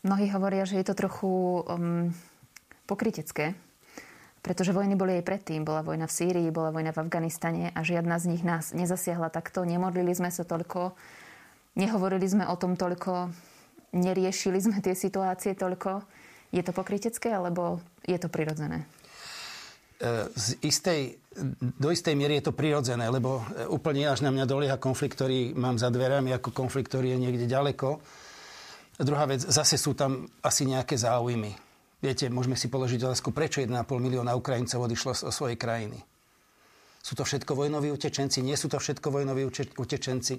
Mnohí 0.02 0.28
hovoria, 0.34 0.66
že 0.66 0.78
je 0.78 0.86
to 0.86 0.98
trochu 0.98 1.30
um, 1.62 2.10
pokrytecké, 2.90 3.54
pretože 4.42 4.74
vojny 4.74 4.98
boli 4.98 5.16
aj 5.22 5.24
predtým. 5.24 5.62
Bola 5.62 5.86
vojna 5.86 6.10
v 6.10 6.16
Sýrii, 6.18 6.54
bola 6.54 6.74
vojna 6.74 6.90
v 6.90 7.00
Afganistane 7.00 7.64
a 7.70 7.80
žiadna 7.86 8.18
z 8.18 8.36
nich 8.36 8.42
nás 8.42 8.74
nezasiahla 8.74 9.30
takto. 9.30 9.62
Nemodlili 9.62 10.10
sme 10.12 10.34
sa 10.34 10.42
toľko, 10.42 10.98
nehovorili 11.78 12.26
sme 12.26 12.44
o 12.48 12.56
tom 12.56 12.76
toľko, 12.78 13.32
neriešili 13.96 14.58
sme 14.60 14.78
tie 14.80 14.96
situácie 14.96 15.56
toľko. 15.56 16.04
Je 16.52 16.60
to 16.60 16.72
pokrytecké, 16.76 17.32
alebo 17.32 17.80
je 18.04 18.18
to 18.20 18.28
prirodzené? 18.28 18.84
E, 20.00 20.28
z 20.36 20.60
istej, 20.60 21.16
do 21.80 21.88
istej 21.88 22.12
miery 22.12 22.40
je 22.40 22.52
to 22.52 22.56
prirodzené, 22.56 23.08
lebo 23.08 23.40
e, 23.40 23.64
úplne 23.72 24.04
až 24.08 24.20
na 24.20 24.28
mňa 24.28 24.44
dolieha 24.44 24.76
konflikt, 24.76 25.16
ktorý 25.16 25.56
mám 25.56 25.80
za 25.80 25.88
dverami, 25.88 26.32
ako 26.36 26.52
konflikt, 26.52 26.92
ktorý 26.92 27.16
je 27.16 27.22
niekde 27.24 27.46
ďaleko 27.48 28.00
druhá 29.02 29.26
vec, 29.26 29.42
zase 29.42 29.76
sú 29.76 29.92
tam 29.92 30.30
asi 30.40 30.64
nejaké 30.64 30.94
záujmy. 30.94 31.52
Viete, 32.02 32.26
môžeme 32.30 32.58
si 32.58 32.66
položiť 32.66 33.06
otázku, 33.06 33.30
prečo 33.30 33.62
1,5 33.62 33.78
milióna 33.98 34.34
Ukrajincov 34.34 34.90
odišlo 34.90 35.14
zo 35.14 35.30
svojej 35.30 35.58
krajiny. 35.58 36.02
Sú 37.02 37.18
to 37.18 37.26
všetko 37.26 37.58
vojnoví 37.58 37.90
utečenci? 37.90 38.46
Nie 38.46 38.54
sú 38.54 38.70
to 38.70 38.78
všetko 38.78 39.10
vojnoví 39.10 39.42
utečenci? 39.74 40.38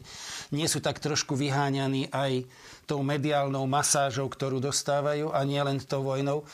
Nie 0.56 0.71
sú 0.71 0.80
tak 0.80 1.04
trošku 1.04 1.36
vyháňaní 1.36 2.08
aj 2.08 2.47
tou 2.88 3.04
mediálnou 3.04 3.67
masážou, 3.67 4.32
ktorú 4.32 4.63
dostávajú 4.63 5.36
a 5.36 5.43
nie 5.43 5.60
len 5.60 5.84
tou 5.84 6.08
vojnou? 6.08 6.47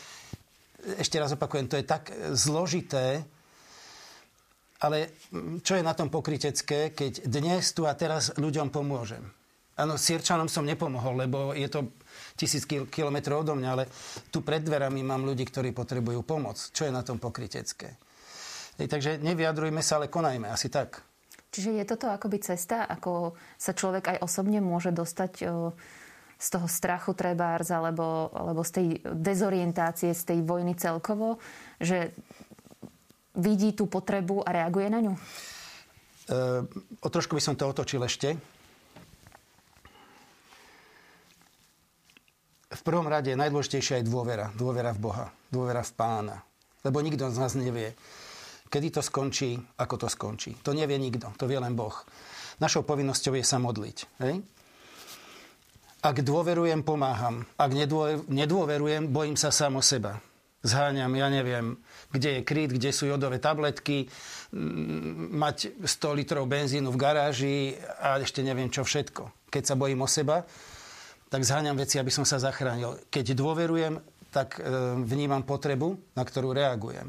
Ešte 0.98 1.22
raz 1.22 1.30
opakujem, 1.38 1.69
to 1.69 1.78
je 1.78 1.86
tak 1.86 2.10
zložité, 2.34 3.22
ale 4.82 5.13
čo 5.62 5.78
je 5.78 5.84
na 5.84 5.93
tom 5.93 6.10
pokrytecké, 6.10 6.95
keď 6.95 7.30
dnes 7.30 7.69
tu 7.76 7.86
a 7.86 7.93
teraz 7.93 8.34
ľuďom 8.39 8.74
pomôžem? 8.74 9.22
Áno, 9.80 9.95
Sierčanom 9.95 10.50
som 10.52 10.65
nepomohol, 10.65 11.24
lebo 11.24 11.54
je 11.54 11.69
to 11.69 11.95
tisíc 12.36 12.65
kilometrov 12.67 13.45
odo 13.45 13.56
mňa, 13.56 13.69
ale 13.69 13.86
tu 14.28 14.41
pred 14.41 14.60
dverami 14.60 15.06
mám 15.06 15.24
ľudí, 15.24 15.45
ktorí 15.48 15.72
potrebujú 15.72 16.26
pomoc. 16.26 16.58
Čo 16.74 16.89
je 16.89 16.95
na 16.95 17.04
tom 17.04 17.15
pokrytecké? 17.15 18.09
Takže 18.88 19.20
nevyjadrujme 19.20 19.84
sa, 19.84 20.00
ale 20.00 20.08
konajme. 20.08 20.48
Asi 20.48 20.72
tak. 20.72 21.04
Čiže 21.50 21.82
je 21.82 21.86
toto 21.89 22.08
akoby 22.08 22.39
cesta, 22.39 22.86
ako 22.86 23.34
sa 23.58 23.74
človek 23.74 24.15
aj 24.15 24.18
osobne 24.22 24.62
môže 24.62 24.94
dostať 24.94 25.32
o, 25.50 25.74
z 26.38 26.48
toho 26.48 26.68
strachu 26.70 27.18
trebárs, 27.18 27.74
alebo, 27.74 28.30
alebo 28.32 28.62
z 28.62 28.72
tej 28.72 28.88
dezorientácie, 29.18 30.13
z 30.13 30.24
tej 30.24 30.39
vojny 30.46 30.78
celkovo, 30.78 31.42
že 31.82 32.13
vidí 33.34 33.74
tú 33.74 33.89
potrebu 33.89 34.46
a 34.46 34.54
reaguje 34.54 34.88
na 34.94 35.00
ňu? 35.02 35.13
E, 35.18 35.20
o 37.02 37.08
trošku 37.10 37.34
by 37.34 37.42
som 37.42 37.58
to 37.58 37.65
otočil 37.65 38.06
ešte. 38.06 38.38
v 42.70 42.82
prvom 42.86 43.10
rade 43.10 43.34
najdôležitejšia 43.34 44.02
je 44.02 44.08
dôvera. 44.08 44.54
Dôvera 44.54 44.94
v 44.94 45.00
Boha. 45.02 45.26
Dôvera 45.50 45.82
v 45.82 45.94
Pána. 45.98 46.38
Lebo 46.86 47.02
nikto 47.02 47.28
z 47.28 47.38
nás 47.42 47.58
nevie, 47.58 47.98
kedy 48.70 48.88
to 48.96 49.02
skončí, 49.02 49.58
ako 49.82 50.06
to 50.06 50.08
skončí. 50.08 50.56
To 50.64 50.72
nevie 50.72 50.96
nikto. 51.02 51.34
To 51.36 51.50
vie 51.50 51.58
len 51.58 51.74
Boh. 51.74 51.94
Našou 52.62 52.86
povinnosťou 52.86 53.36
je 53.36 53.44
sa 53.44 53.58
modliť. 53.58 53.98
Hej? 54.22 54.46
Ak 56.00 56.24
dôverujem, 56.24 56.86
pomáham. 56.86 57.44
Ak 57.60 57.76
nedôverujem, 58.32 59.12
bojím 59.12 59.36
sa 59.36 59.52
sám 59.52 59.80
o 59.80 59.84
seba. 59.84 60.22
Zháňam, 60.60 61.16
ja 61.16 61.32
neviem, 61.32 61.80
kde 62.12 62.40
je 62.40 62.42
kryt, 62.44 62.76
kde 62.76 62.92
sú 62.92 63.08
jodové 63.08 63.40
tabletky, 63.40 64.12
mať 65.32 65.80
100 65.80 66.20
litrov 66.20 66.52
benzínu 66.52 66.92
v 66.92 67.00
garáži 67.00 67.56
a 68.00 68.20
ešte 68.20 68.44
neviem 68.44 68.68
čo 68.68 68.84
všetko. 68.84 69.48
Keď 69.48 69.64
sa 69.64 69.80
bojím 69.80 70.04
o 70.04 70.10
seba, 70.12 70.44
tak 71.32 71.48
zháňam 71.48 71.80
veci, 71.80 71.96
aby 71.96 72.12
som 72.12 72.28
sa 72.28 72.44
zachránil. 72.44 73.08
Keď 73.08 73.40
dôverujem, 73.40 74.04
tak 74.36 74.60
e, 74.60 74.62
vnímam 75.00 75.48
potrebu, 75.48 75.96
na 76.18 76.28
ktorú 76.28 76.52
reagujem. 76.52 77.08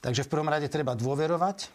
Takže 0.00 0.24
v 0.24 0.32
prvom 0.32 0.48
rade 0.48 0.68
treba 0.72 0.96
dôverovať, 0.96 1.68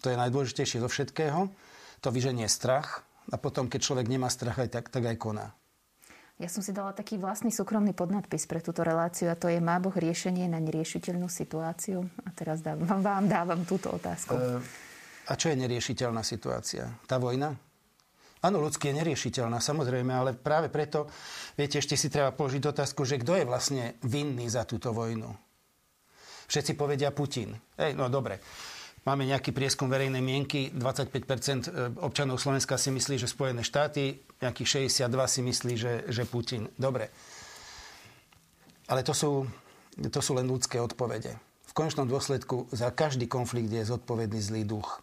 to 0.00 0.08
je 0.08 0.16
najdôležitejšie 0.16 0.80
zo 0.80 0.88
všetkého, 0.88 1.52
to 2.00 2.08
vyženie 2.08 2.48
strach, 2.48 3.04
a 3.32 3.36
potom, 3.36 3.66
keď 3.66 3.80
človek 3.82 4.06
nemá 4.06 4.30
strach, 4.30 4.62
aj 4.62 4.70
tak, 4.70 4.84
tak 4.86 5.02
aj 5.02 5.16
koná. 5.18 5.50
Ja 6.36 6.52
som 6.52 6.60
si 6.60 6.68
dala 6.68 6.92
taký 6.92 7.16
vlastný 7.16 7.48
súkromný 7.48 7.96
podnadpis 7.96 8.44
pre 8.44 8.60
túto 8.60 8.84
reláciu 8.84 9.32
a 9.32 9.40
to 9.40 9.48
je 9.48 9.56
Má 9.56 9.80
Boh 9.80 9.96
riešenie 9.96 10.44
na 10.52 10.60
neriešiteľnú 10.60 11.32
situáciu? 11.32 12.04
A 12.04 12.30
teraz 12.36 12.60
dávam, 12.60 13.00
vám 13.00 13.24
dávam 13.24 13.64
túto 13.64 13.88
otázku. 13.88 14.36
E, 14.36 14.60
a 15.26 15.32
čo 15.32 15.48
je 15.48 15.56
neriešiteľná 15.56 16.20
situácia? 16.20 16.92
Tá 17.08 17.16
vojna? 17.16 17.56
Áno, 18.44 18.60
ľudský 18.60 18.92
je 18.92 19.00
neriešiteľná, 19.00 19.64
samozrejme, 19.64 20.12
ale 20.12 20.36
práve 20.36 20.68
preto, 20.68 21.08
viete, 21.56 21.80
ešte 21.80 21.96
si 21.96 22.12
treba 22.12 22.36
položiť 22.36 22.68
otázku, 22.68 23.08
že 23.08 23.16
kto 23.16 23.32
je 23.40 23.48
vlastne 23.48 23.84
vinný 24.04 24.44
za 24.52 24.68
túto 24.68 24.92
vojnu? 24.92 25.45
Všetci 26.46 26.72
povedia 26.78 27.10
Putin. 27.10 27.54
Ej, 27.76 27.98
no 27.98 28.06
dobre. 28.06 28.38
Máme 29.06 29.22
nejaký 29.22 29.54
prieskum 29.54 29.86
verejnej 29.86 30.18
mienky, 30.18 30.74
25% 30.74 31.14
e, 31.14 31.70
občanov 32.02 32.42
Slovenska 32.42 32.74
si 32.74 32.90
myslí, 32.90 33.22
že 33.22 33.30
Spojené 33.30 33.62
štáty, 33.62 34.18
nejakých 34.42 34.90
62 34.90 35.06
si 35.30 35.40
myslí, 35.46 35.72
že, 35.78 35.92
že 36.10 36.26
Putin. 36.26 36.66
Dobre. 36.74 37.14
Ale 38.90 39.06
to 39.06 39.14
sú, 39.14 39.46
to 40.10 40.18
sú 40.18 40.34
len 40.34 40.50
ľudské 40.50 40.82
odpovede. 40.82 41.38
V 41.70 41.72
konečnom 41.72 42.10
dôsledku 42.10 42.66
za 42.74 42.90
každý 42.90 43.30
konflikt 43.30 43.70
je 43.70 43.86
zodpovedný 43.86 44.42
zlý 44.42 44.66
duch, 44.66 44.98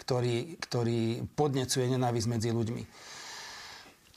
ktorý, 0.00 0.56
ktorý 0.56 1.28
podnecuje 1.36 1.92
nenávisť 1.92 2.28
medzi 2.28 2.48
ľuďmi. 2.56 2.82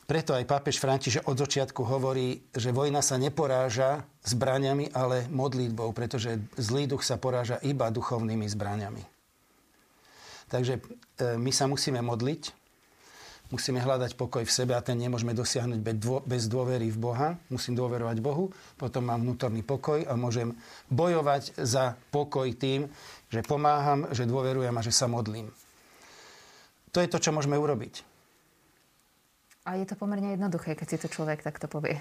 Preto 0.03 0.35
aj 0.35 0.43
pápež 0.43 0.83
František 0.83 1.31
od 1.31 1.39
začiatku 1.39 1.79
hovorí, 1.87 2.43
že 2.51 2.75
vojna 2.75 2.99
sa 2.99 3.15
neporáža 3.15 4.03
zbraniami, 4.27 4.91
ale 4.91 5.31
modlitbou, 5.31 5.95
pretože 5.95 6.43
zlý 6.59 6.91
duch 6.91 7.07
sa 7.07 7.15
poráža 7.15 7.55
iba 7.63 7.87
duchovnými 7.87 8.43
zbraniami. 8.43 9.03
Takže 10.51 10.73
e, 10.77 10.81
my 11.39 11.51
sa 11.55 11.71
musíme 11.71 12.03
modliť, 12.03 12.51
musíme 13.49 13.79
hľadať 13.79 14.19
pokoj 14.19 14.43
v 14.43 14.51
sebe 14.53 14.75
a 14.75 14.83
ten 14.83 14.99
nemôžeme 14.99 15.31
dosiahnuť 15.31 15.79
bez 16.27 16.43
dôvery 16.51 16.91
v 16.91 16.99
Boha. 16.99 17.39
Musím 17.47 17.79
dôverovať 17.79 18.19
Bohu, 18.19 18.51
potom 18.75 19.07
mám 19.07 19.23
vnútorný 19.23 19.63
pokoj 19.63 20.03
a 20.03 20.13
môžem 20.19 20.51
bojovať 20.91 21.55
za 21.63 21.95
pokoj 22.11 22.51
tým, 22.53 22.91
že 23.31 23.39
pomáham, 23.41 24.11
že 24.11 24.27
dôverujem 24.27 24.75
a 24.75 24.85
že 24.85 24.91
sa 24.91 25.07
modlím. 25.07 25.47
To 26.93 27.01
je 27.01 27.09
to, 27.09 27.17
čo 27.17 27.33
môžeme 27.33 27.57
urobiť. 27.57 28.12
A 29.63 29.79
je 29.79 29.87
to 29.87 29.95
pomerne 29.95 30.35
jednoduché, 30.35 30.75
keď 30.75 30.87
si 30.91 30.97
to 30.99 31.07
človek 31.07 31.39
takto 31.39 31.71
povie. 31.71 31.95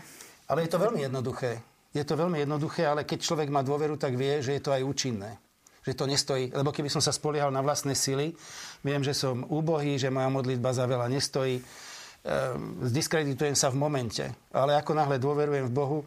Ale 0.50 0.66
je 0.66 0.70
to 0.74 0.82
veľmi 0.82 1.06
jednoduché. 1.06 1.62
Je 1.94 2.02
to 2.02 2.18
veľmi 2.18 2.42
jednoduché, 2.42 2.88
ale 2.88 3.06
keď 3.06 3.22
človek 3.22 3.48
má 3.52 3.62
dôveru, 3.62 3.94
tak 3.94 4.18
vie, 4.18 4.42
že 4.42 4.58
je 4.58 4.62
to 4.64 4.74
aj 4.74 4.82
účinné. 4.82 5.38
Že 5.86 5.92
to 5.94 6.04
nestojí. 6.10 6.44
Lebo 6.50 6.74
keby 6.74 6.90
som 6.90 6.98
sa 6.98 7.14
spoliehal 7.14 7.54
na 7.54 7.62
vlastné 7.62 7.94
sily, 7.94 8.34
viem, 8.82 9.04
že 9.06 9.14
som 9.14 9.46
úbohý, 9.46 9.94
že 9.94 10.10
moja 10.10 10.26
modlitba 10.26 10.74
za 10.74 10.90
veľa 10.90 11.06
nestojí, 11.06 11.62
ehm, 11.62 12.82
zdiskreditujem 12.88 13.54
sa 13.54 13.70
v 13.70 13.78
momente. 13.78 14.26
Ale 14.50 14.74
ako 14.74 14.98
náhle 14.98 15.22
dôverujem 15.22 15.70
v 15.70 15.74
Bohu, 15.74 15.98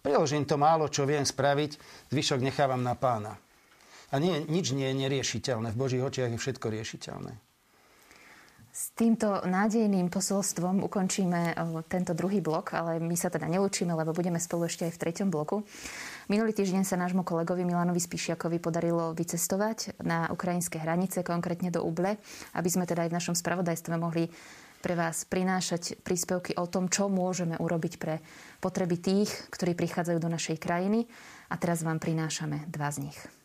priložím 0.00 0.48
to 0.48 0.56
málo, 0.56 0.88
čo 0.88 1.04
viem 1.04 1.26
spraviť, 1.26 1.76
zvyšok 2.08 2.40
nechávam 2.40 2.80
na 2.80 2.96
pána. 2.96 3.36
A 4.12 4.16
nie, 4.16 4.44
nič 4.48 4.72
nie 4.72 4.88
je 4.88 4.96
neriešiteľné. 4.96 5.76
V 5.76 5.80
Božích 5.80 6.04
očiach 6.04 6.32
je 6.32 6.40
všetko 6.40 6.66
riešiteľné. 6.72 7.51
S 8.72 8.96
týmto 8.96 9.44
nádejným 9.44 10.08
posolstvom 10.08 10.80
ukončíme 10.88 11.52
tento 11.92 12.16
druhý 12.16 12.40
blok, 12.40 12.72
ale 12.72 12.96
my 13.04 13.12
sa 13.20 13.28
teda 13.28 13.44
neučíme, 13.44 13.92
lebo 13.92 14.16
budeme 14.16 14.40
spolu 14.40 14.64
ešte 14.64 14.88
aj 14.88 14.96
v 14.96 15.00
treťom 15.04 15.28
bloku. 15.28 15.60
Minulý 16.32 16.56
týždeň 16.56 16.80
sa 16.80 16.96
nášmu 16.96 17.20
kolegovi 17.20 17.68
Milanovi 17.68 18.00
Spíšiakovi 18.00 18.56
podarilo 18.64 19.12
vycestovať 19.12 20.00
na 20.00 20.32
ukrajinské 20.32 20.80
hranice, 20.80 21.20
konkrétne 21.20 21.68
do 21.68 21.84
Uble, 21.84 22.16
aby 22.56 22.68
sme 22.72 22.88
teda 22.88 23.04
aj 23.04 23.12
v 23.12 23.16
našom 23.20 23.36
spravodajstve 23.36 23.92
mohli 24.00 24.32
pre 24.80 24.96
vás 24.96 25.28
prinášať 25.28 26.00
príspevky 26.00 26.56
o 26.56 26.64
tom, 26.64 26.88
čo 26.88 27.12
môžeme 27.12 27.60
urobiť 27.60 28.00
pre 28.00 28.24
potreby 28.64 28.96
tých, 28.96 29.52
ktorí 29.52 29.76
prichádzajú 29.76 30.16
do 30.16 30.32
našej 30.32 30.56
krajiny. 30.56 31.04
A 31.52 31.60
teraz 31.60 31.84
vám 31.84 32.00
prinášame 32.00 32.64
dva 32.72 32.88
z 32.88 33.04
nich. 33.04 33.41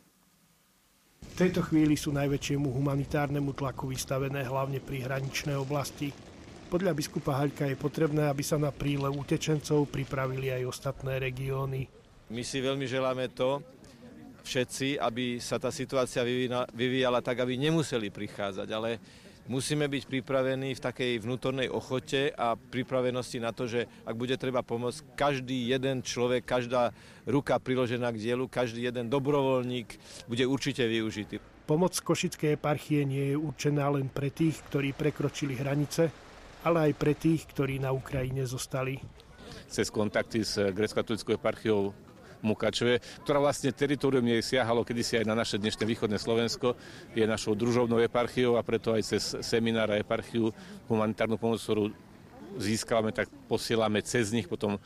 Tejto 1.37 1.61
chvíli 1.61 1.93
sú 1.93 2.09
najväčšiemu 2.17 2.65
humanitárnemu 2.65 3.53
tlaku 3.53 3.93
vystavené 3.93 4.41
hlavne 4.41 4.81
hraničné 4.81 5.53
oblasti. 5.53 6.09
Podľa 6.65 6.97
biskupa 6.97 7.37
Haľka 7.37 7.69
je 7.69 7.77
potrebné, 7.77 8.25
aby 8.25 8.41
sa 8.41 8.57
na 8.57 8.73
prílev 8.73 9.13
utečencov 9.13 9.85
pripravili 9.93 10.49
aj 10.49 10.65
ostatné 10.65 11.21
regióny. 11.21 11.85
My 12.33 12.41
si 12.41 12.57
veľmi 12.57 12.89
želáme 12.89 13.29
to, 13.37 13.61
všetci, 14.41 14.97
aby 14.97 15.37
sa 15.37 15.61
tá 15.61 15.69
situácia 15.69 16.25
vyvíjala 16.73 17.21
tak, 17.21 17.45
aby 17.45 17.53
nemuseli 17.53 18.09
prichádzať, 18.09 18.67
ale 18.73 18.97
musíme 19.47 19.87
byť 19.87 20.03
pripravení 20.07 20.75
v 20.75 20.83
takej 20.83 21.11
vnútornej 21.23 21.71
ochote 21.71 22.31
a 22.35 22.55
pripravenosti 22.55 23.39
na 23.39 23.55
to, 23.55 23.65
že 23.65 23.87
ak 24.03 24.15
bude 24.15 24.35
treba 24.35 24.61
pomôcť, 24.61 25.15
každý 25.15 25.71
jeden 25.71 26.03
človek, 26.03 26.43
každá 26.43 26.91
ruka 27.23 27.57
priložená 27.57 28.11
k 28.11 28.21
dielu, 28.21 28.45
každý 28.47 28.87
jeden 28.87 29.07
dobrovoľník 29.07 29.97
bude 30.27 30.43
určite 30.43 30.83
využitý. 30.85 31.39
Pomoc 31.67 31.91
Košickej 31.99 32.55
eparchie 32.55 33.03
nie 33.03 33.35
je 33.35 33.37
určená 33.39 33.91
len 33.91 34.07
pre 34.07 34.31
tých, 34.31 34.63
ktorí 34.71 34.95
prekročili 34.95 35.59
hranice, 35.59 36.07
ale 36.63 36.91
aj 36.91 36.93
pre 36.95 37.11
tých, 37.11 37.43
ktorí 37.51 37.83
na 37.83 37.91
Ukrajine 37.91 38.47
zostali. 38.47 38.99
Cez 39.67 39.91
kontakty 39.91 40.47
s 40.47 40.55
grecko-katolickou 40.71 41.35
eparchiou 41.35 41.91
Mukačove, 42.45 43.01
ktorá 43.25 43.41
vlastne 43.41 43.73
teritorium 43.73 44.25
jej 44.25 44.41
siahalo 44.45 44.85
kedysi 44.85 45.17
aj 45.21 45.25
na 45.25 45.33
naše 45.33 45.57
dnešné 45.57 45.83
východné 45.89 46.21
Slovensko, 46.21 46.77
je 47.17 47.25
našou 47.25 47.57
družovnou 47.57 47.97
eparchiou 47.97 48.55
a 48.55 48.61
preto 48.61 48.93
aj 48.93 49.01
cez 49.03 49.23
seminár 49.41 49.89
a 49.89 49.97
eparchiu 49.97 50.53
humanitárnu 50.85 51.41
pomoc, 51.41 51.57
ktorú 51.57 51.89
získavame, 52.61 53.09
tak 53.09 53.27
posielame 53.49 54.05
cez 54.05 54.29
nich 54.29 54.45
potom 54.45 54.77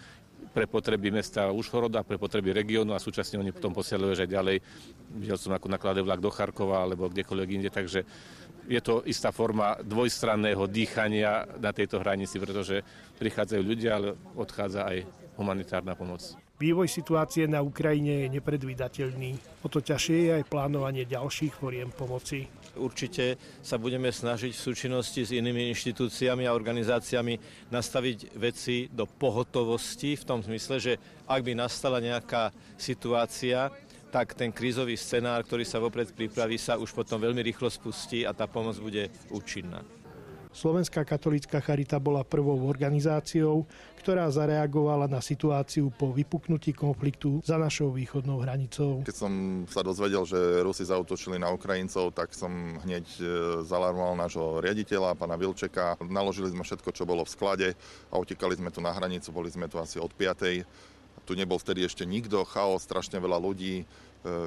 pre 0.52 0.68
potreby 0.68 1.12
mesta 1.16 1.48
Užhoroda, 1.52 2.04
pre 2.04 2.20
potreby 2.20 2.52
regiónu 2.52 2.92
a 2.92 3.00
súčasne 3.00 3.40
oni 3.40 3.56
potom 3.56 3.72
posielajú 3.72 4.12
aj 4.16 4.28
ďalej. 4.28 4.58
Videl 5.16 5.40
som, 5.40 5.56
ako 5.56 5.72
nakladajú 5.72 6.04
vlak 6.04 6.20
do 6.20 6.32
Charkova 6.32 6.84
alebo 6.84 7.08
kdekoľvek 7.08 7.50
inde, 7.56 7.70
takže 7.72 8.04
je 8.68 8.82
to 8.84 9.04
istá 9.08 9.32
forma 9.32 9.80
dvojstranného 9.80 10.68
dýchania 10.68 11.48
na 11.60 11.72
tejto 11.72 12.04
hranici, 12.04 12.36
pretože 12.40 12.84
prichádzajú 13.20 13.62
ľudia, 13.64 13.92
ale 13.96 14.16
odchádza 14.36 14.88
aj 14.88 14.98
humanitárna 15.40 15.96
pomoc. 15.96 16.41
Vývoj 16.62 16.86
situácie 16.86 17.50
na 17.50 17.66
Ukrajine 17.66 18.22
je 18.22 18.38
nepredvídateľný. 18.38 19.34
O 19.66 19.68
to 19.68 19.82
ťažšie 19.82 20.18
je 20.30 20.32
aj 20.38 20.46
plánovanie 20.46 21.10
ďalších 21.10 21.58
foriem 21.58 21.90
pomoci. 21.90 22.46
Určite 22.78 23.42
sa 23.66 23.82
budeme 23.82 24.14
snažiť 24.14 24.54
v 24.54 24.66
súčinnosti 24.70 25.26
s 25.26 25.34
inými 25.34 25.74
inštitúciami 25.74 26.46
a 26.46 26.54
organizáciami 26.54 27.66
nastaviť 27.74 28.38
veci 28.38 28.86
do 28.94 29.10
pohotovosti 29.10 30.14
v 30.14 30.22
tom 30.22 30.46
zmysle, 30.46 30.78
že 30.78 30.94
ak 31.26 31.42
by 31.42 31.58
nastala 31.58 31.98
nejaká 31.98 32.54
situácia, 32.78 33.74
tak 34.14 34.38
ten 34.38 34.54
krízový 34.54 34.94
scenár, 35.02 35.42
ktorý 35.42 35.66
sa 35.66 35.82
vopred 35.82 36.14
pripraví, 36.14 36.62
sa 36.62 36.78
už 36.78 36.94
potom 36.94 37.18
veľmi 37.18 37.42
rýchlo 37.42 37.74
spustí 37.74 38.22
a 38.22 38.38
tá 38.38 38.46
pomoc 38.46 38.78
bude 38.78 39.10
účinná. 39.34 39.82
Slovenská 40.52 41.08
katolícka 41.08 41.64
charita 41.64 41.96
bola 41.96 42.28
prvou 42.28 42.68
organizáciou, 42.68 43.64
ktorá 44.04 44.28
zareagovala 44.28 45.08
na 45.08 45.24
situáciu 45.24 45.94
po 45.96 46.12
vypuknutí 46.12 46.76
konfliktu 46.76 47.40
za 47.40 47.56
našou 47.56 47.96
východnou 47.96 48.44
hranicou. 48.44 49.00
Keď 49.08 49.16
som 49.16 49.64
sa 49.72 49.80
dozvedel, 49.80 50.28
že 50.28 50.60
Rusi 50.60 50.84
zautočili 50.84 51.40
na 51.40 51.54
Ukrajincov, 51.56 52.12
tak 52.12 52.36
som 52.36 52.52
hneď 52.84 53.06
e, 53.16 53.24
zalarmoval 53.64 54.20
nášho 54.20 54.60
riaditeľa, 54.60 55.16
pána 55.16 55.40
Vilčeka. 55.40 55.96
Naložili 56.04 56.52
sme 56.52 56.68
všetko, 56.68 56.92
čo 56.92 57.08
bolo 57.08 57.24
v 57.24 57.32
sklade 57.32 57.68
a 58.12 58.20
utekali 58.20 58.60
sme 58.60 58.76
tu 58.76 58.84
na 58.84 58.92
hranicu, 58.92 59.32
boli 59.32 59.48
sme 59.48 59.72
tu 59.72 59.80
asi 59.80 60.04
od 60.04 60.12
5. 60.12 60.68
Tu 61.24 61.32
nebol 61.38 61.62
vtedy 61.62 61.88
ešte 61.88 62.04
nikto, 62.04 62.44
chaos, 62.44 62.84
strašne 62.84 63.22
veľa 63.22 63.40
ľudí, 63.40 63.88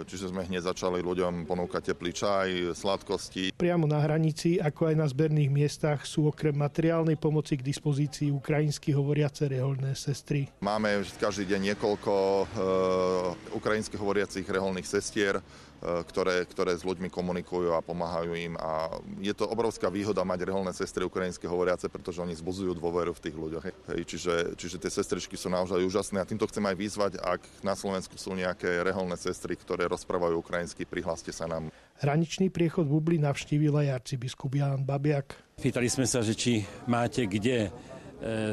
čiže 0.06 0.30
sme 0.30 0.46
hneď 0.46 0.70
začali 0.70 1.02
ľuďom 1.02 1.44
ponúkať 1.44 1.94
teplý 1.94 2.12
čaj, 2.14 2.48
sladkosti. 2.78 3.50
Priamo 3.54 3.84
na 3.90 3.98
hranici, 3.98 4.62
ako 4.62 4.90
aj 4.90 4.94
na 4.94 5.06
zberných 5.10 5.50
miestach, 5.50 6.06
sú 6.06 6.30
okrem 6.30 6.54
materiálnej 6.54 7.18
pomoci 7.18 7.58
k 7.58 7.66
dispozícii 7.66 8.30
ukrajinsky 8.30 8.94
hovoriace 8.94 9.50
reholné 9.50 9.98
sestry. 9.98 10.46
Máme 10.62 11.02
každý 11.18 11.50
deň 11.50 11.74
niekoľko 11.74 12.14
uh, 12.14 13.56
ukrajinsky 13.58 13.98
hovoriacich 13.98 14.46
reholných 14.46 14.86
sestier, 14.86 15.42
E, 15.73 15.73
ktoré, 15.84 16.48
ktoré 16.48 16.72
s 16.72 16.82
ľuďmi 16.82 17.12
komunikujú 17.12 17.76
a 17.76 17.84
pomáhajú 17.84 18.32
im. 18.32 18.56
A 18.56 18.88
je 19.20 19.36
to 19.36 19.44
obrovská 19.44 19.92
výhoda 19.92 20.24
mať 20.24 20.48
reholné 20.48 20.72
sestry 20.72 21.04
ukrajinské 21.04 21.44
hovoriace, 21.44 21.92
pretože 21.92 22.24
oni 22.24 22.32
zbuzujú 22.32 22.72
dôveru 22.72 23.12
v 23.12 23.22
tých 23.22 23.36
ľuďoch. 23.36 23.64
Hej, 23.92 24.00
čiže, 24.08 24.34
čiže 24.56 24.80
tie 24.80 24.90
sestričky 24.90 25.36
sú 25.36 25.52
naozaj 25.52 25.84
úžasné 25.84 26.24
a 26.24 26.28
týmto 26.28 26.48
chcem 26.48 26.64
aj 26.64 26.76
vyzvať, 26.80 27.12
ak 27.20 27.40
na 27.60 27.76
Slovensku 27.76 28.16
sú 28.16 28.32
nejaké 28.32 28.80
reholné 28.80 29.20
sestry, 29.20 29.60
ktoré 29.60 29.84
rozprávajú 29.92 30.40
ukrajinsky, 30.40 30.88
prihláste 30.88 31.36
sa 31.36 31.44
nám. 31.44 31.68
Hraničný 32.00 32.48
priechod 32.48 32.88
Bubli 32.88 33.20
navštívil 33.20 33.76
aj 33.84 34.02
arcibiskup 34.02 34.56
Jan 34.56 34.82
Babiak. 34.82 35.36
Pýtali 35.60 35.86
sme 35.92 36.08
sa, 36.08 36.24
že 36.24 36.32
či 36.32 36.64
máte 36.88 37.28
kde 37.28 37.68
e, 37.68 37.70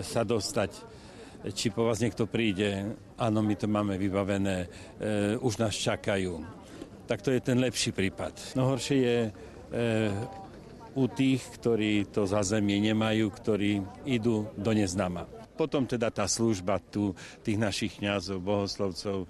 sa 0.04 0.22
dostať 0.22 0.91
či 1.50 1.74
po 1.74 1.89
vás 1.89 1.98
niekto 1.98 2.30
príde. 2.30 2.94
Áno, 3.17 3.41
my 3.41 3.58
to 3.58 3.65
máme 3.65 3.98
vybavené, 3.98 4.70
e, 5.02 5.34
už 5.41 5.58
nás 5.58 5.74
čakajú 5.74 6.61
tak 7.08 7.22
to 7.22 7.32
je 7.32 7.42
ten 7.42 7.58
lepší 7.60 7.92
prípad. 7.92 8.56
No 8.58 8.72
horšie 8.72 8.98
je 8.98 9.20
e, 9.28 9.32
u 10.96 11.06
tých, 11.08 11.42
ktorí 11.60 12.12
to 12.12 12.28
zázemie 12.28 12.80
nemajú, 12.92 13.32
ktorí 13.32 13.84
idú 14.08 14.52
do 14.60 14.72
neznáma. 14.76 15.28
Potom 15.56 15.86
teda 15.86 16.10
tá 16.10 16.26
služba 16.26 16.82
tu 16.82 17.14
tých 17.46 17.60
našich 17.60 18.02
kňazov, 18.02 18.42
bohoslovcov, 18.42 19.18
e, 19.24 19.28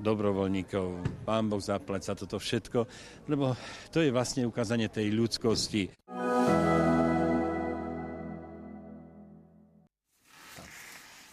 dobrovoľníkov, 0.00 0.86
pán 1.28 1.46
Boh 1.46 1.62
zaplať 1.62 2.02
za 2.10 2.14
toto 2.18 2.40
všetko, 2.40 2.86
lebo 3.28 3.54
to 3.92 4.02
je 4.02 4.10
vlastne 4.10 4.48
ukázanie 4.48 4.88
tej 4.90 5.12
ľudskosti. 5.12 5.92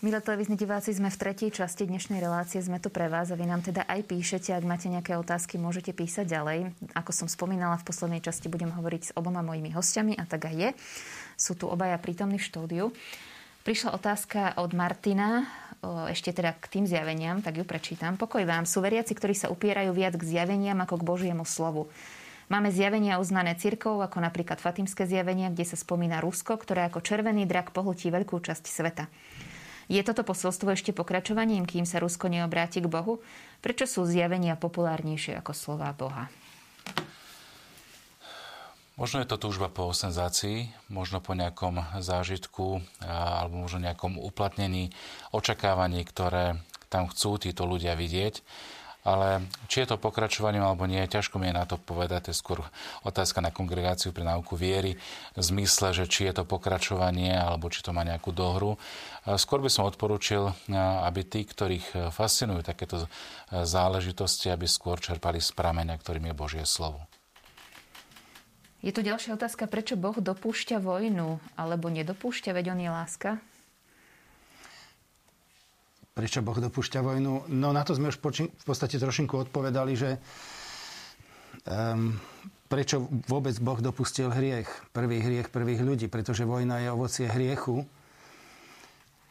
Milé 0.02 0.18
televízni 0.18 0.58
diváci, 0.58 0.98
sme 0.98 1.14
v 1.14 1.22
tretej 1.22 1.54
časti 1.54 1.86
dnešnej 1.86 2.26
relácie. 2.26 2.58
Sme 2.58 2.82
tu 2.82 2.90
pre 2.90 3.06
vás 3.06 3.30
a 3.30 3.38
vy 3.38 3.46
nám 3.46 3.62
teda 3.62 3.86
aj 3.86 4.10
píšete. 4.10 4.50
Ak 4.50 4.66
máte 4.66 4.90
nejaké 4.90 5.14
otázky, 5.14 5.62
môžete 5.62 5.94
písať 5.94 6.26
ďalej. 6.26 6.74
Ako 6.98 7.14
som 7.14 7.30
spomínala, 7.30 7.78
v 7.78 7.86
poslednej 7.86 8.18
časti 8.18 8.50
budem 8.50 8.74
hovoriť 8.74 9.02
s 9.06 9.12
oboma 9.14 9.46
mojimi 9.46 9.70
hostiami 9.70 10.18
a 10.18 10.26
tak 10.26 10.50
aj 10.50 10.56
je. 10.58 10.70
Sú 11.38 11.54
tu 11.54 11.70
obaja 11.70 12.02
prítomní 12.02 12.42
v 12.42 12.48
štúdiu. 12.50 12.86
Prišla 13.62 13.94
otázka 13.94 14.58
od 14.58 14.74
Martina, 14.74 15.46
ešte 16.10 16.34
teda 16.34 16.58
k 16.58 16.66
tým 16.82 16.90
zjaveniam, 16.90 17.46
tak 17.46 17.62
ju 17.62 17.66
prečítam. 17.70 18.18
Pokoj 18.18 18.42
vám, 18.42 18.66
sú 18.66 18.82
veriaci, 18.82 19.14
ktorí 19.14 19.38
sa 19.38 19.54
upierajú 19.54 19.94
viac 19.94 20.18
k 20.18 20.26
zjaveniam 20.26 20.82
ako 20.82 20.98
k 20.98 21.06
Božiemu 21.06 21.46
slovu. 21.46 21.94
Máme 22.50 22.74
zjavenia 22.74 23.22
uznané 23.22 23.54
cirkov, 23.54 24.02
ako 24.02 24.18
napríklad 24.18 24.58
Fatimské 24.58 25.06
zjavenia, 25.06 25.54
kde 25.54 25.62
sa 25.62 25.78
spomína 25.78 26.26
Rusko, 26.26 26.58
ktoré 26.58 26.90
ako 26.90 27.06
červený 27.06 27.46
drak 27.46 27.70
pohltí 27.70 28.10
veľkú 28.10 28.42
časť 28.42 28.66
sveta. 28.66 29.06
Je 29.92 30.00
toto 30.08 30.24
posolstvo 30.24 30.72
ešte 30.72 30.96
pokračovaním, 30.96 31.68
kým 31.68 31.84
sa 31.84 32.00
Rusko 32.00 32.32
neobráti 32.32 32.80
k 32.80 32.88
Bohu? 32.88 33.20
Prečo 33.60 33.84
sú 33.84 34.08
zjavenia 34.08 34.56
populárnejšie 34.56 35.36
ako 35.36 35.52
slová 35.52 35.92
Boha? 35.92 36.32
Možno 38.96 39.20
je 39.20 39.28
to 39.28 39.36
túžba 39.36 39.68
po 39.68 39.92
senzácii, 39.92 40.72
možno 40.88 41.20
po 41.20 41.36
nejakom 41.36 41.84
zážitku 42.00 42.80
alebo 43.04 43.68
možno 43.68 43.84
nejakom 43.84 44.16
uplatnení, 44.16 44.96
očakávaní, 45.36 46.08
ktoré 46.08 46.56
tam 46.88 47.12
chcú 47.12 47.36
títo 47.36 47.68
ľudia 47.68 48.00
vidieť. 48.00 48.40
Ale 49.02 49.42
či 49.66 49.82
je 49.82 49.90
to 49.90 49.98
pokračovaním 49.98 50.62
alebo 50.62 50.86
nie, 50.86 51.02
ťažko 51.02 51.42
mi 51.42 51.50
je 51.50 51.58
na 51.58 51.66
to 51.66 51.82
povedať. 51.82 52.30
To 52.30 52.30
je 52.30 52.38
skôr 52.38 52.62
otázka 53.02 53.42
na 53.42 53.50
kongregáciu 53.50 54.14
pre 54.14 54.22
náuku 54.22 54.54
viery 54.54 54.94
v 55.34 55.42
zmysle, 55.42 55.90
že 55.90 56.06
či 56.06 56.30
je 56.30 56.38
to 56.38 56.46
pokračovanie 56.46 57.34
alebo 57.34 57.74
či 57.74 57.82
to 57.82 57.98
má 57.98 58.06
nejakú 58.06 58.30
dohru. 58.30 58.78
Skôr 59.26 59.58
by 59.58 59.74
som 59.74 59.90
odporúčil, 59.90 60.54
aby 61.02 61.26
tí, 61.26 61.42
ktorých 61.50 62.14
fascinujú 62.14 62.62
takéto 62.62 63.10
záležitosti, 63.50 64.54
aby 64.54 64.70
skôr 64.70 65.02
čerpali 65.02 65.42
z 65.42 65.50
prameňa, 65.58 65.98
ktorým 65.98 66.30
je 66.30 66.38
Božie 66.38 66.66
slovo. 66.70 67.02
Je 68.86 68.94
tu 68.94 69.02
ďalšia 69.02 69.34
otázka, 69.38 69.66
prečo 69.70 69.98
Boh 69.98 70.18
dopúšťa 70.18 70.82
vojnu 70.82 71.42
alebo 71.58 71.90
nedopúšťa, 71.90 72.54
veď 72.54 72.74
on 72.74 72.82
je 72.82 72.90
láska? 72.90 73.30
Prečo 76.12 76.44
Boh 76.44 76.60
dopúšťa 76.60 77.00
vojnu. 77.00 77.48
No 77.48 77.72
na 77.72 77.84
to 77.88 77.96
sme 77.96 78.12
už 78.12 78.20
v 78.20 78.66
podstate 78.68 79.00
trošinku 79.00 79.48
odpovedali, 79.48 79.94
že 79.96 80.20
um, 81.64 82.20
prečo 82.68 83.08
vôbec 83.32 83.56
Boh 83.64 83.80
dopustil 83.80 84.28
hriech, 84.28 84.68
prvý 84.92 85.24
hriech 85.24 85.48
prvých 85.48 85.82
ľudí, 85.84 86.08
pretože 86.12 86.44
vojna 86.44 86.84
je 86.84 86.88
ovocie 86.92 87.28
hriechu. 87.32 87.88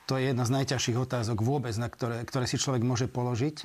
To 0.08 0.18
je 0.18 0.32
jedna 0.32 0.42
z 0.48 0.54
najťažších 0.56 0.98
otázok 0.98 1.38
vôbec, 1.44 1.76
na 1.76 1.86
ktoré, 1.86 2.24
ktoré 2.26 2.48
si 2.48 2.58
človek 2.58 2.82
môže 2.82 3.06
položiť, 3.06 3.56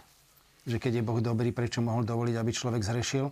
že 0.67 0.77
keď 0.77 1.01
je 1.01 1.07
Boh 1.07 1.19
dobrý, 1.23 1.55
prečo 1.55 1.81
mohol 1.81 2.05
dovoliť, 2.05 2.35
aby 2.35 2.51
človek 2.51 2.83
zhrešil. 2.83 3.31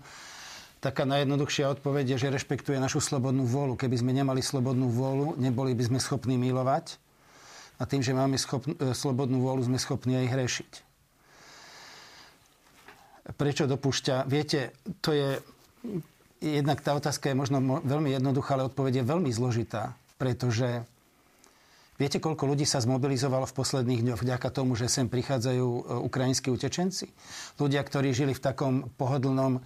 Taká 0.84 1.08
najjednoduchšia 1.08 1.72
odpoveď 1.80 2.16
je, 2.16 2.28
že 2.28 2.34
rešpektuje 2.34 2.76
našu 2.76 3.00
slobodnú 3.00 3.48
vôľu. 3.48 3.80
Keby 3.80 4.04
sme 4.04 4.12
nemali 4.12 4.44
slobodnú 4.44 4.92
vôľu, 4.92 5.40
neboli 5.40 5.72
by 5.76 5.92
sme 5.92 6.00
schopní 6.00 6.36
milovať 6.36 7.03
a 7.80 7.84
tým, 7.86 8.06
že 8.06 8.14
máme 8.14 8.38
schopn- 8.38 8.78
e, 8.78 8.94
slobodnú 8.94 9.42
vôľu, 9.42 9.68
sme 9.68 9.80
schopní 9.82 10.20
aj 10.20 10.28
hrešiť. 10.30 10.72
Prečo 13.40 13.66
dopúšťa? 13.66 14.28
Viete, 14.28 14.76
to 15.00 15.16
je... 15.16 15.40
Jednak 16.44 16.84
tá 16.84 16.92
otázka 16.92 17.32
je 17.32 17.40
možno 17.40 17.64
veľmi 17.88 18.12
jednoduchá, 18.12 18.60
ale 18.60 18.68
odpoveď 18.68 19.00
je 19.00 19.10
veľmi 19.10 19.32
zložitá, 19.32 19.96
pretože 20.20 20.84
Viete, 21.94 22.18
koľko 22.18 22.50
ľudí 22.50 22.66
sa 22.66 22.82
zmobilizovalo 22.82 23.46
v 23.46 23.54
posledných 23.54 24.02
dňoch 24.02 24.22
vďaka 24.26 24.50
tomu, 24.50 24.74
že 24.74 24.90
sem 24.90 25.06
prichádzajú 25.06 25.68
e, 25.70 25.82
ukrajinskí 26.10 26.50
utečenci? 26.50 27.06
Ľudia, 27.62 27.86
ktorí 27.86 28.10
žili 28.18 28.34
v 28.34 28.42
takom 28.42 28.90
pohodlnom 28.98 29.56
e, 29.56 29.62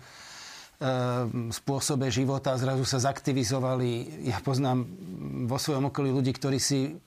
spôsobe 1.55 2.11
života 2.11 2.59
zrazu 2.59 2.83
sa 2.83 2.99
zaktivizovali. 2.99 4.21
Ja 4.27 4.43
poznám 4.43 4.83
vo 5.47 5.55
svojom 5.55 5.87
okolí 5.87 6.11
ľudí, 6.11 6.35
ktorí 6.35 6.59
si 6.59 6.99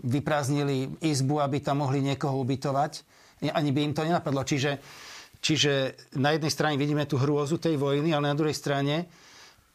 vyprázdnili 0.00 0.96
izbu, 1.04 1.44
aby 1.44 1.60
tam 1.60 1.84
mohli 1.84 2.00
niekoho 2.00 2.40
ubytovať. 2.40 3.04
Ani 3.52 3.70
by 3.72 3.80
im 3.84 3.92
to 3.92 4.04
nenapadlo. 4.04 4.44
Čiže, 4.44 4.80
čiže 5.40 5.72
na 6.16 6.32
jednej 6.32 6.52
strane 6.52 6.80
vidíme 6.80 7.04
tú 7.04 7.20
hrôzu 7.20 7.60
tej 7.60 7.76
vojny, 7.76 8.16
ale 8.16 8.32
na 8.32 8.36
druhej 8.36 8.56
strane 8.56 9.08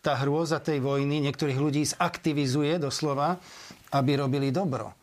tá 0.02 0.18
hrôza 0.22 0.62
tej 0.62 0.82
vojny 0.82 1.22
niektorých 1.26 1.58
ľudí 1.58 1.82
zaktivizuje 1.86 2.78
doslova, 2.78 3.42
aby 3.94 4.22
robili 4.22 4.54
dobro. 4.54 4.94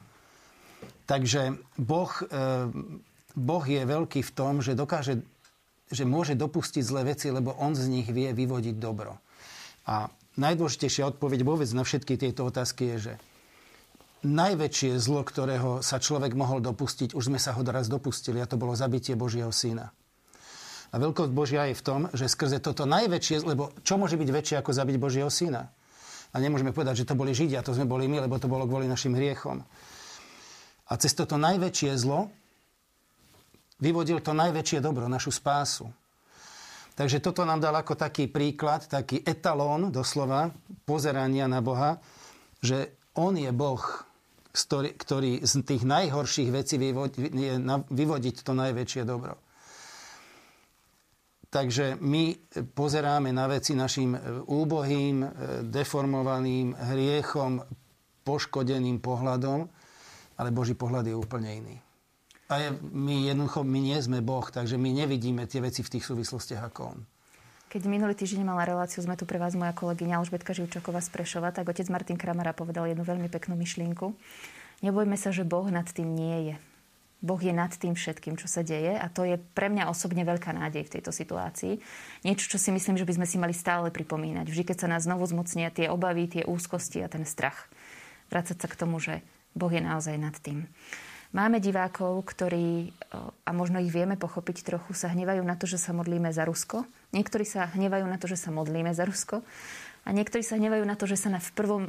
Takže 1.07 1.59
boh, 1.79 2.11
ehm, 2.31 3.03
boh 3.35 3.65
je 3.67 3.83
veľký 3.83 4.23
v 4.23 4.35
tom, 4.35 4.63
že 4.63 4.79
dokáže 4.79 5.23
že 5.93 6.09
môže 6.09 6.33
dopustiť 6.33 6.81
zlé 6.81 7.13
veci, 7.13 7.29
lebo 7.29 7.53
on 7.61 7.77
z 7.77 7.85
nich 7.93 8.09
vie 8.09 8.33
vyvodiť 8.33 8.81
dobro. 8.81 9.21
A 9.85 10.09
najdôležitejšia 10.41 11.05
odpoveď 11.13 11.45
vôbec 11.45 11.69
na 11.77 11.85
všetky 11.85 12.17
tieto 12.17 12.49
otázky 12.49 12.97
je, 12.97 13.13
že 13.13 13.15
najväčšie 14.23 14.99
zlo, 14.99 15.27
ktorého 15.27 15.83
sa 15.83 15.99
človek 15.99 16.35
mohol 16.39 16.63
dopustiť, 16.63 17.15
už 17.15 17.31
sme 17.31 17.39
sa 17.43 17.55
ho 17.55 17.63
raz 17.67 17.91
dopustili 17.91 18.39
a 18.39 18.47
to 18.47 18.59
bolo 18.59 18.75
zabitie 18.75 19.19
Božieho 19.19 19.51
syna. 19.51 19.91
A 20.93 21.01
veľkosť 21.01 21.33
Božia 21.33 21.67
je 21.73 21.79
v 21.79 21.85
tom, 21.85 22.01
že 22.13 22.29
skrze 22.29 22.61
toto 22.61 22.85
najväčšie, 22.85 23.49
lebo 23.49 23.73
čo 23.81 23.97
môže 23.97 24.21
byť 24.21 24.29
väčšie 24.29 24.57
ako 24.61 24.71
zabiť 24.77 24.97
Božieho 25.01 25.33
syna? 25.33 25.73
A 26.33 26.37
nemôžeme 26.41 26.73
povedať, 26.73 27.05
že 27.05 27.09
to 27.09 27.17
boli 27.17 27.33
Židia, 27.33 27.65
to 27.65 27.73
sme 27.73 27.89
boli 27.89 28.09
my, 28.09 28.25
lebo 28.25 28.37
to 28.41 28.49
bolo 28.49 28.65
kvôli 28.69 28.89
našim 28.89 29.17
hriechom. 29.17 29.65
A 30.89 30.93
cez 31.01 31.17
toto 31.17 31.41
najväčšie 31.41 31.97
zlo 31.97 32.29
vyvodil 33.81 34.21
to 34.21 34.37
najväčšie 34.37 34.85
dobro, 34.85 35.09
našu 35.09 35.33
spásu. 35.33 35.89
Takže 36.93 37.25
toto 37.25 37.49
nám 37.49 37.65
dal 37.65 37.73
ako 37.73 37.97
taký 37.97 38.29
príklad, 38.29 38.85
taký 38.85 39.25
etalón 39.25 39.89
doslova 39.89 40.53
pozerania 40.85 41.49
na 41.49 41.65
Boha, 41.65 41.97
že 42.61 42.93
On 43.17 43.33
je 43.33 43.49
Boh, 43.49 43.81
ktorý 44.53 45.41
z 45.41 45.53
tých 45.65 45.83
najhorších 45.89 46.51
vecí 46.53 46.77
je 46.77 47.57
vyvodiť 47.89 48.37
to 48.45 48.53
najväčšie 48.53 49.03
dobro. 49.09 49.41
Takže 51.53 52.01
my 52.01 52.33
pozeráme 52.73 53.29
na 53.29 53.45
veci 53.45 53.77
našim 53.77 54.17
e, 54.17 54.21
úbohým, 54.49 55.21
e, 55.21 55.29
deformovaným 55.69 56.73
hriechom, 56.73 57.61
poškodeným 58.25 59.05
pohľadom, 59.05 59.69
ale 60.41 60.49
Boží 60.49 60.73
pohľad 60.73 61.13
je 61.13 61.17
úplne 61.17 61.53
iný. 61.53 61.77
A 62.49 62.73
my 62.81 63.29
jednoducho, 63.29 63.69
my 63.69 63.79
nie 63.85 64.01
sme 64.01 64.25
Boh, 64.25 64.49
takže 64.49 64.81
my 64.81 64.97
nevidíme 65.05 65.45
tie 65.45 65.61
veci 65.61 65.85
v 65.85 65.93
tých 65.93 66.09
súvislostiach 66.09 66.73
ako 66.73 66.81
On. 66.89 66.99
Keď 67.73 67.89
minulý 67.89 68.13
týždeň 68.13 68.45
mala 68.45 68.69
reláciu, 68.69 69.01
sme 69.01 69.17
tu 69.17 69.25
pre 69.25 69.41
vás 69.41 69.57
moja 69.57 69.73
kolegyňa 69.73 70.21
Alžbetka 70.21 70.53
Živčaková 70.53 71.01
z 71.01 71.09
Prešova, 71.09 71.57
tak 71.57 71.73
otec 71.73 71.89
Martin 71.89 72.21
Kramara 72.21 72.53
povedal 72.53 72.85
jednu 72.85 73.01
veľmi 73.01 73.33
peknú 73.33 73.57
myšlienku. 73.57 74.13
Nebojme 74.85 75.17
sa, 75.17 75.33
že 75.33 75.49
Boh 75.49 75.65
nad 75.73 75.89
tým 75.89 76.13
nie 76.13 76.53
je. 76.53 76.55
Boh 77.25 77.41
je 77.41 77.49
nad 77.49 77.73
tým 77.73 77.97
všetkým, 77.97 78.37
čo 78.37 78.45
sa 78.45 78.61
deje 78.61 78.93
a 78.93 79.09
to 79.09 79.25
je 79.25 79.41
pre 79.57 79.73
mňa 79.73 79.89
osobne 79.89 80.21
veľká 80.21 80.53
nádej 80.53 80.85
v 80.85 80.93
tejto 81.01 81.17
situácii. 81.17 81.81
Niečo, 82.29 82.53
čo 82.53 82.61
si 82.61 82.77
myslím, 82.77 83.01
že 83.01 83.09
by 83.09 83.17
sme 83.17 83.25
si 83.25 83.41
mali 83.41 83.57
stále 83.57 83.89
pripomínať. 83.89 84.53
Vždy, 84.53 84.69
keď 84.69 84.77
sa 84.77 84.93
nás 84.93 85.09
znovu 85.09 85.25
zmocnia 85.25 85.73
tie 85.73 85.89
obavy, 85.89 86.29
tie 86.29 86.45
úzkosti 86.45 87.01
a 87.01 87.09
ten 87.09 87.25
strach. 87.25 87.73
Vrácať 88.29 88.61
sa 88.61 88.69
k 88.69 88.77
tomu, 88.77 89.01
že 89.01 89.25
Boh 89.57 89.73
je 89.73 89.81
naozaj 89.81 90.21
nad 90.21 90.37
tým. 90.45 90.69
Máme 91.33 91.65
divákov, 91.65 92.29
ktorí, 92.29 92.93
a 93.49 93.51
možno 93.57 93.81
ich 93.81 93.89
vieme 93.89 94.21
pochopiť 94.21 94.69
trochu, 94.69 94.93
sa 94.93 95.09
hnevajú 95.09 95.41
na 95.41 95.57
to, 95.57 95.65
že 95.65 95.81
sa 95.81 95.97
modlíme 95.97 96.29
za 96.29 96.45
Rusko. 96.45 96.85
Niektorí 97.17 97.49
sa 97.49 97.73
hnevajú 97.73 98.05
na 98.05 98.21
to, 98.21 98.29
že 98.29 98.37
sa 98.37 98.53
modlíme 98.53 98.93
za 98.93 99.09
Rusko. 99.09 99.41
A 100.03 100.11
niektorí 100.13 100.45
sa 100.45 100.61
hnevajú 100.61 100.85
na 100.85 100.93
to, 100.93 101.09
že 101.09 101.17
sa 101.17 101.33
na, 101.33 101.41
v 101.41 101.51
prvom, 101.55 101.83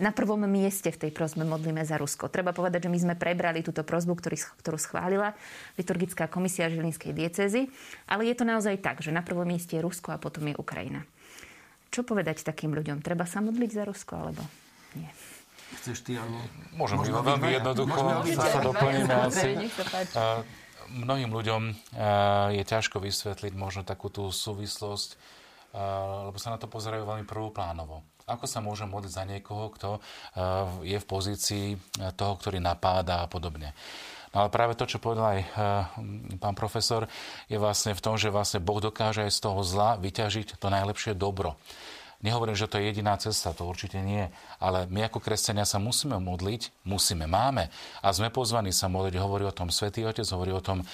na 0.00 0.14
prvom 0.16 0.40
mieste 0.46 0.88
v 0.88 0.96
tej 0.96 1.10
prozbe 1.12 1.44
modlíme 1.44 1.84
za 1.84 2.00
Rusko. 2.00 2.32
Treba 2.32 2.56
povedať, 2.56 2.88
že 2.88 2.92
my 2.94 2.98
sme 3.04 3.14
prebrali 3.20 3.60
túto 3.60 3.84
prozbu, 3.84 4.16
ktorú 4.62 4.78
schválila 4.80 5.36
liturgická 5.76 6.30
komisia 6.30 6.70
Žilinskej 6.70 7.12
diecézy. 7.12 7.68
Ale 8.08 8.32
je 8.32 8.38
to 8.38 8.48
naozaj 8.48 8.80
tak, 8.80 9.04
že 9.04 9.12
na 9.12 9.20
prvom 9.20 9.44
mieste 9.44 9.76
je 9.76 9.84
Rusko 9.84 10.14
a 10.14 10.22
potom 10.22 10.46
je 10.48 10.56
Ukrajina. 10.56 11.04
Čo 11.90 12.06
povedať 12.06 12.46
takým 12.46 12.72
ľuďom? 12.72 13.02
Treba 13.02 13.26
sa 13.26 13.42
modliť 13.42 13.70
za 13.76 13.82
Rusko 13.84 14.14
alebo 14.14 14.46
nie? 14.94 15.10
Chceš 15.78 16.02
ty, 16.02 16.18
alebo... 16.18 16.42
Môžem 16.74 16.98
iba 17.06 17.22
veľmi 17.22 17.48
jednoducho 17.62 18.00
sa 18.34 18.58
doplníme 18.58 19.14
asi. 19.30 19.70
Mnohým 20.90 21.30
ľuďom 21.30 21.62
je 22.50 22.62
ťažko 22.66 22.98
vysvetliť 22.98 23.52
možno 23.54 23.86
takú 23.86 24.10
tú 24.10 24.26
súvislosť 24.26 25.38
lebo 26.26 26.34
sa 26.38 26.50
na 26.50 26.58
to 26.58 26.66
pozerajú 26.66 27.06
veľmi 27.06 27.26
prvoplánovo. 27.26 28.02
Ako 28.26 28.46
sa 28.46 28.62
môže 28.62 28.86
modliť 28.86 29.12
za 29.14 29.24
niekoho, 29.26 29.70
kto 29.74 29.88
je 30.86 30.98
v 30.98 31.06
pozícii 31.06 31.78
toho, 32.14 32.34
ktorý 32.38 32.62
napáda 32.62 33.26
a 33.26 33.30
podobne. 33.30 33.74
No 34.30 34.46
ale 34.46 34.50
práve 34.54 34.78
to, 34.78 34.86
čo 34.86 35.02
povedal 35.02 35.38
aj 35.38 35.40
pán 36.38 36.54
profesor, 36.54 37.10
je 37.50 37.58
vlastne 37.58 37.94
v 37.94 38.02
tom, 38.02 38.14
že 38.14 38.30
vlastne 38.30 38.62
Boh 38.62 38.78
dokáže 38.78 39.26
aj 39.26 39.34
z 39.34 39.40
toho 39.42 39.60
zla 39.66 39.98
vyťažiť 39.98 40.58
to 40.58 40.66
najlepšie 40.70 41.18
dobro. 41.18 41.58
Nehovorím, 42.20 42.52
že 42.52 42.68
to 42.68 42.76
je 42.76 42.92
jediná 42.92 43.16
cesta, 43.16 43.56
to 43.56 43.64
určite 43.64 43.96
nie. 43.96 44.28
Ale 44.60 44.84
my 44.92 45.08
ako 45.08 45.24
kresťania 45.24 45.64
sa 45.64 45.80
musíme 45.80 46.20
modliť, 46.20 46.84
musíme, 46.84 47.24
máme. 47.24 47.72
A 48.04 48.12
sme 48.12 48.28
pozvaní 48.28 48.76
sa 48.76 48.92
modliť. 48.92 49.16
Hovorí 49.16 49.48
o 49.48 49.56
tom 49.56 49.72
Svetý 49.72 50.04
Otec, 50.04 50.28
hovorí 50.28 50.52
o 50.52 50.60
tom 50.60 50.84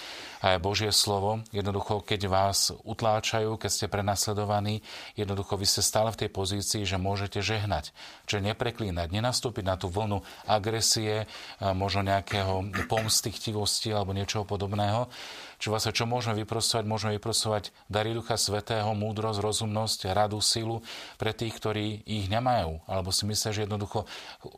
aj 0.47 0.63
Božie 0.63 0.95
slovo. 0.95 1.43
Jednoducho, 1.51 2.07
keď 2.07 2.31
vás 2.31 2.71
utláčajú, 2.87 3.59
keď 3.59 3.71
ste 3.75 3.87
prenasledovaní, 3.91 4.87
jednoducho 5.19 5.59
vy 5.59 5.67
ste 5.67 5.83
stále 5.83 6.15
v 6.15 6.21
tej 6.23 6.31
pozícii, 6.31 6.87
že 6.87 6.95
môžete 6.95 7.43
žehnať. 7.43 7.91
Čiže 8.31 8.55
nepreklínať, 8.55 9.11
nenastúpiť 9.11 9.65
na 9.67 9.75
tú 9.75 9.91
vlnu 9.91 10.23
agresie, 10.47 11.27
možno 11.75 12.07
nejakého 12.07 12.87
pomsty, 12.87 13.35
chtivosti 13.35 13.91
alebo 13.91 14.15
niečoho 14.15 14.47
podobného 14.47 15.11
čo 15.57 15.73
vlastne 15.73 15.97
čo 15.97 16.05
môžeme 16.05 16.37
vyprosovať? 16.45 16.85
Môžeme 16.85 17.13
vyprosovať 17.17 17.73
dary 17.89 18.13
Ducha 18.13 18.37
Svetého, 18.37 18.93
múdrosť, 18.93 19.41
rozumnosť, 19.41 20.13
radu, 20.13 20.41
silu 20.45 20.85
pre 21.17 21.33
tých, 21.33 21.57
ktorí 21.57 22.05
ich 22.05 22.29
nemajú. 22.29 22.85
Alebo 22.85 23.09
si 23.09 23.25
myslia, 23.25 23.57
že 23.57 23.65
jednoducho 23.65 24.05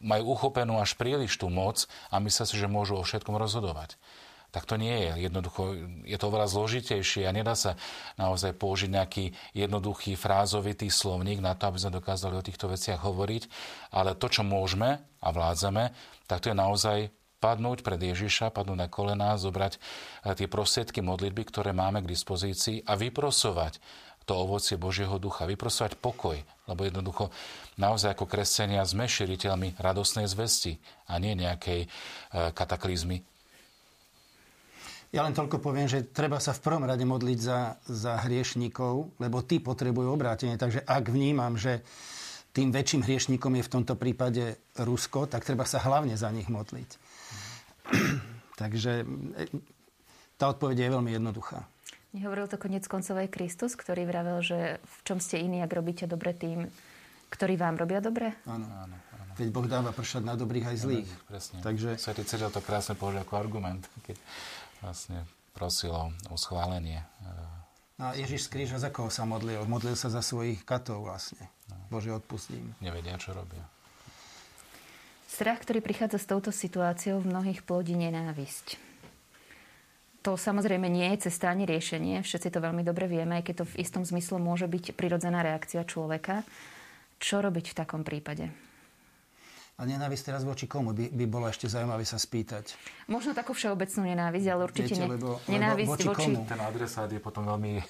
majú 0.02 0.34
uchopenú 0.34 0.82
až 0.82 0.98
príliš 0.98 1.38
tú 1.38 1.46
moc 1.46 1.86
a 2.10 2.18
myslia 2.18 2.44
si, 2.46 2.58
že 2.58 2.66
môžu 2.66 2.98
o 2.98 3.06
všetkom 3.06 3.38
rozhodovať. 3.38 3.94
Tak 4.48 4.64
to 4.64 4.80
nie 4.80 4.96
je. 5.04 5.28
Jednoducho 5.28 5.76
je 6.08 6.16
to 6.16 6.32
oveľa 6.32 6.48
zložitejšie 6.48 7.28
a 7.28 7.36
nedá 7.36 7.52
sa 7.52 7.76
naozaj 8.16 8.56
použiť 8.56 8.88
nejaký 8.88 9.24
jednoduchý 9.52 10.16
frázovitý 10.16 10.88
slovník 10.88 11.44
na 11.44 11.52
to, 11.52 11.68
aby 11.68 11.78
sme 11.78 12.00
dokázali 12.00 12.34
o 12.40 12.46
týchto 12.46 12.72
veciach 12.72 13.04
hovoriť. 13.04 13.42
Ale 13.92 14.16
to, 14.16 14.26
čo 14.32 14.48
môžeme 14.48 15.04
a 15.20 15.28
vládzame, 15.28 15.92
tak 16.24 16.40
to 16.40 16.48
je 16.48 16.56
naozaj 16.56 16.98
padnúť 17.38 17.86
pred 17.86 17.98
Ježiša, 17.98 18.50
padnúť 18.50 18.78
na 18.78 18.88
kolená, 18.90 19.38
zobrať 19.38 19.78
eh, 19.78 20.34
tie 20.34 20.46
prostriedky 20.50 21.00
modlitby, 21.00 21.46
ktoré 21.48 21.70
máme 21.74 22.02
k 22.04 22.10
dispozícii 22.10 22.84
a 22.84 22.98
vyprosovať 22.98 23.78
to 24.28 24.36
ovocie 24.36 24.76
Božieho 24.76 25.16
ducha, 25.16 25.48
vyprosovať 25.48 25.96
pokoj, 25.96 26.36
lebo 26.68 26.80
jednoducho 26.84 27.32
naozaj 27.80 28.12
ako 28.12 28.28
kresťania 28.28 28.84
sme 28.84 29.08
širiteľmi 29.08 29.80
radosnej 29.80 30.28
zvesti 30.28 30.76
a 31.08 31.16
nie 31.16 31.32
nejakej 31.32 31.86
eh, 31.86 31.88
kataklizmy. 32.52 33.24
Ja 35.08 35.24
len 35.24 35.32
toľko 35.32 35.64
poviem, 35.64 35.88
že 35.88 36.04
treba 36.04 36.36
sa 36.36 36.52
v 36.52 36.60
prvom 36.60 36.84
rade 36.84 37.00
modliť 37.08 37.38
za, 37.40 37.80
za 37.88 38.20
hriešníkov, 38.28 39.16
lebo 39.16 39.40
tí 39.40 39.56
potrebujú 39.56 40.12
obrátenie. 40.12 40.60
Takže 40.60 40.84
ak 40.84 41.08
vnímam, 41.08 41.56
že 41.56 41.80
tým 42.52 42.68
väčším 42.68 43.08
hriešníkom 43.08 43.56
je 43.56 43.64
v 43.64 43.72
tomto 43.72 43.96
prípade 43.96 44.60
Rusko, 44.76 45.24
tak 45.24 45.48
treba 45.48 45.64
sa 45.64 45.80
hlavne 45.80 46.12
za 46.12 46.28
nich 46.28 46.52
modliť. 46.52 47.07
Takže 48.62 49.02
e, 49.02 49.44
tá 50.38 50.50
odpoveď 50.52 50.88
je 50.88 50.94
veľmi 50.94 51.10
jednoduchá. 51.14 51.66
Nehovoril 52.16 52.48
to 52.48 52.56
konec 52.56 52.88
koncov 52.88 53.20
aj 53.20 53.28
Kristus, 53.28 53.76
ktorý 53.76 54.08
vravel, 54.08 54.40
že 54.40 54.80
v 54.80 54.98
čom 55.04 55.18
ste 55.20 55.44
iní, 55.44 55.60
ak 55.60 55.72
robíte 55.76 56.08
dobre 56.08 56.32
tým, 56.32 56.64
ktorí 57.28 57.60
vám 57.60 57.76
robia 57.76 58.00
dobre? 58.00 58.32
Áno. 58.48 58.64
áno, 58.64 58.96
áno. 58.96 59.32
Veď 59.36 59.48
Boh 59.52 59.68
dáva 59.68 59.92
pršať 59.92 60.24
na 60.24 60.32
dobrých 60.32 60.72
aj 60.72 60.76
zlých. 60.80 61.10
Áno, 61.12 61.28
presne. 61.28 61.58
Takže... 61.60 62.00
Svetý 62.00 62.24
Cyril 62.24 62.48
to 62.48 62.64
krásne 62.64 62.96
použil 62.96 63.20
ako 63.20 63.36
argument, 63.36 63.84
keď 64.08 64.16
vlastne 64.80 65.28
prosil 65.52 65.92
o 66.32 66.36
schválenie. 66.40 67.04
A 67.98 68.14
Ježiš 68.14 68.46
z 68.46 68.50
kríža 68.54 68.78
za 68.78 68.94
koho 68.94 69.10
sa 69.10 69.26
modlil? 69.26 69.66
Modlil 69.66 69.98
sa 69.98 70.06
za 70.06 70.22
svojich 70.22 70.62
katov 70.62 71.10
vlastne. 71.10 71.50
No. 71.66 71.98
Bože, 71.98 72.14
odpustím. 72.14 72.72
Nevedia, 72.78 73.18
čo 73.18 73.34
robia. 73.34 73.66
Strach, 75.38 75.62
ktorý 75.62 75.78
prichádza 75.78 76.18
s 76.18 76.26
touto 76.26 76.50
situáciou, 76.50 77.22
v 77.22 77.30
mnohých 77.30 77.62
plodí 77.62 77.94
nenávisť. 77.94 78.74
To 80.26 80.34
samozrejme 80.34 80.90
nie 80.90 81.14
je 81.14 81.30
cesta 81.30 81.46
ani 81.46 81.62
riešenie, 81.62 82.26
všetci 82.26 82.50
to 82.50 82.58
veľmi 82.58 82.82
dobre 82.82 83.06
vieme, 83.06 83.38
aj 83.38 83.46
keď 83.46 83.62
to 83.62 83.70
v 83.70 83.86
istom 83.86 84.02
zmysle 84.02 84.42
môže 84.42 84.66
byť 84.66 84.98
prirodzená 84.98 85.46
reakcia 85.46 85.86
človeka. 85.86 86.42
Čo 87.22 87.38
robiť 87.38 87.70
v 87.70 87.78
takom 87.78 88.02
prípade? 88.02 88.50
A 89.78 89.86
nenávisť 89.86 90.34
teraz 90.34 90.42
voči 90.42 90.66
komu 90.66 90.90
by, 90.90 91.14
by 91.14 91.24
bolo 91.30 91.46
ešte 91.46 91.70
zaujímavé 91.70 92.02
sa 92.02 92.18
spýtať? 92.18 92.74
Možno 93.06 93.30
takú 93.30 93.54
všeobecnú 93.54 94.10
nenávisť, 94.10 94.46
ale 94.50 94.66
určite 94.66 94.90
Viete, 94.90 95.06
ne, 95.06 95.14
lebo, 95.14 95.38
nenávisť 95.46 95.86
voči, 95.94 96.08
voči 96.10 96.34
komu? 96.34 96.42
Ten 96.50 96.58
adresát 96.58 97.06
je 97.06 97.22
potom 97.22 97.46
veľmi... 97.46 97.86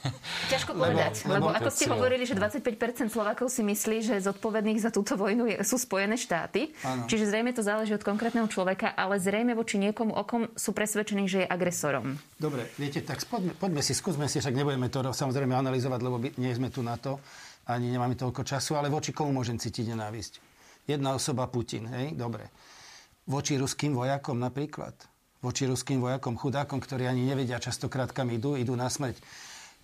Ťažko 0.53 0.77
povedať, 0.77 1.25
lebo, 1.25 1.33
lebo, 1.33 1.47
lebo 1.49 1.57
ako 1.57 1.71
ste 1.73 1.89
hovorili, 1.89 2.29
že 2.29 2.37
25% 2.37 3.09
Slovákov 3.09 3.49
si 3.49 3.65
myslí, 3.65 4.05
že 4.05 4.21
zodpovedných 4.21 4.85
za 4.85 4.93
túto 4.93 5.17
vojnu 5.17 5.49
je, 5.49 5.57
sú 5.65 5.81
Spojené 5.81 6.21
štáty. 6.21 6.77
Ano. 6.85 7.09
Čiže 7.09 7.25
zrejme 7.33 7.57
to 7.57 7.65
záleží 7.65 7.97
od 7.97 8.05
konkrétneho 8.05 8.45
človeka, 8.53 8.93
ale 8.93 9.17
zrejme 9.17 9.57
voči 9.57 9.81
niekomu, 9.81 10.13
o 10.13 10.29
kom 10.29 10.53
sú 10.61 10.77
presvedčení, 10.77 11.25
že 11.25 11.39
je 11.41 11.47
agresorom. 11.49 12.21
Dobre, 12.37 12.69
viete, 12.77 13.01
tak 13.01 13.25
poďme, 13.25 13.57
poďme 13.57 13.81
si, 13.81 13.97
skúsme 13.97 14.29
si, 14.29 14.45
však 14.45 14.53
nebudeme 14.53 14.93
to 14.93 15.01
samozrejme 15.09 15.57
analyzovať, 15.57 16.01
lebo 16.05 16.21
nie 16.37 16.53
sme 16.53 16.69
tu 16.69 16.85
na 16.85 17.01
to, 17.01 17.17
ani 17.65 17.89
nemáme 17.89 18.13
toľko 18.13 18.45
času, 18.45 18.77
ale 18.77 18.93
voči 18.93 19.17
komu 19.17 19.33
môžem 19.33 19.57
cítiť 19.57 19.97
nenávisť? 19.97 20.58
Jedna 20.89 21.13
osoba 21.13 21.45
Putin, 21.53 21.85
hej, 21.93 22.17
dobre. 22.17 22.49
Voči 23.29 23.61
ruským 23.61 23.93
vojakom 23.93 24.41
napríklad. 24.41 24.97
Voči 25.45 25.69
ruským 25.69 26.01
vojakom, 26.01 26.41
chudákom, 26.41 26.81
ktorí 26.81 27.05
ani 27.05 27.29
nevedia 27.29 27.61
častokrát, 27.61 28.09
kam 28.09 28.33
idú, 28.33 28.57
idú 28.57 28.73
na 28.73 28.89
smrť. 28.89 29.21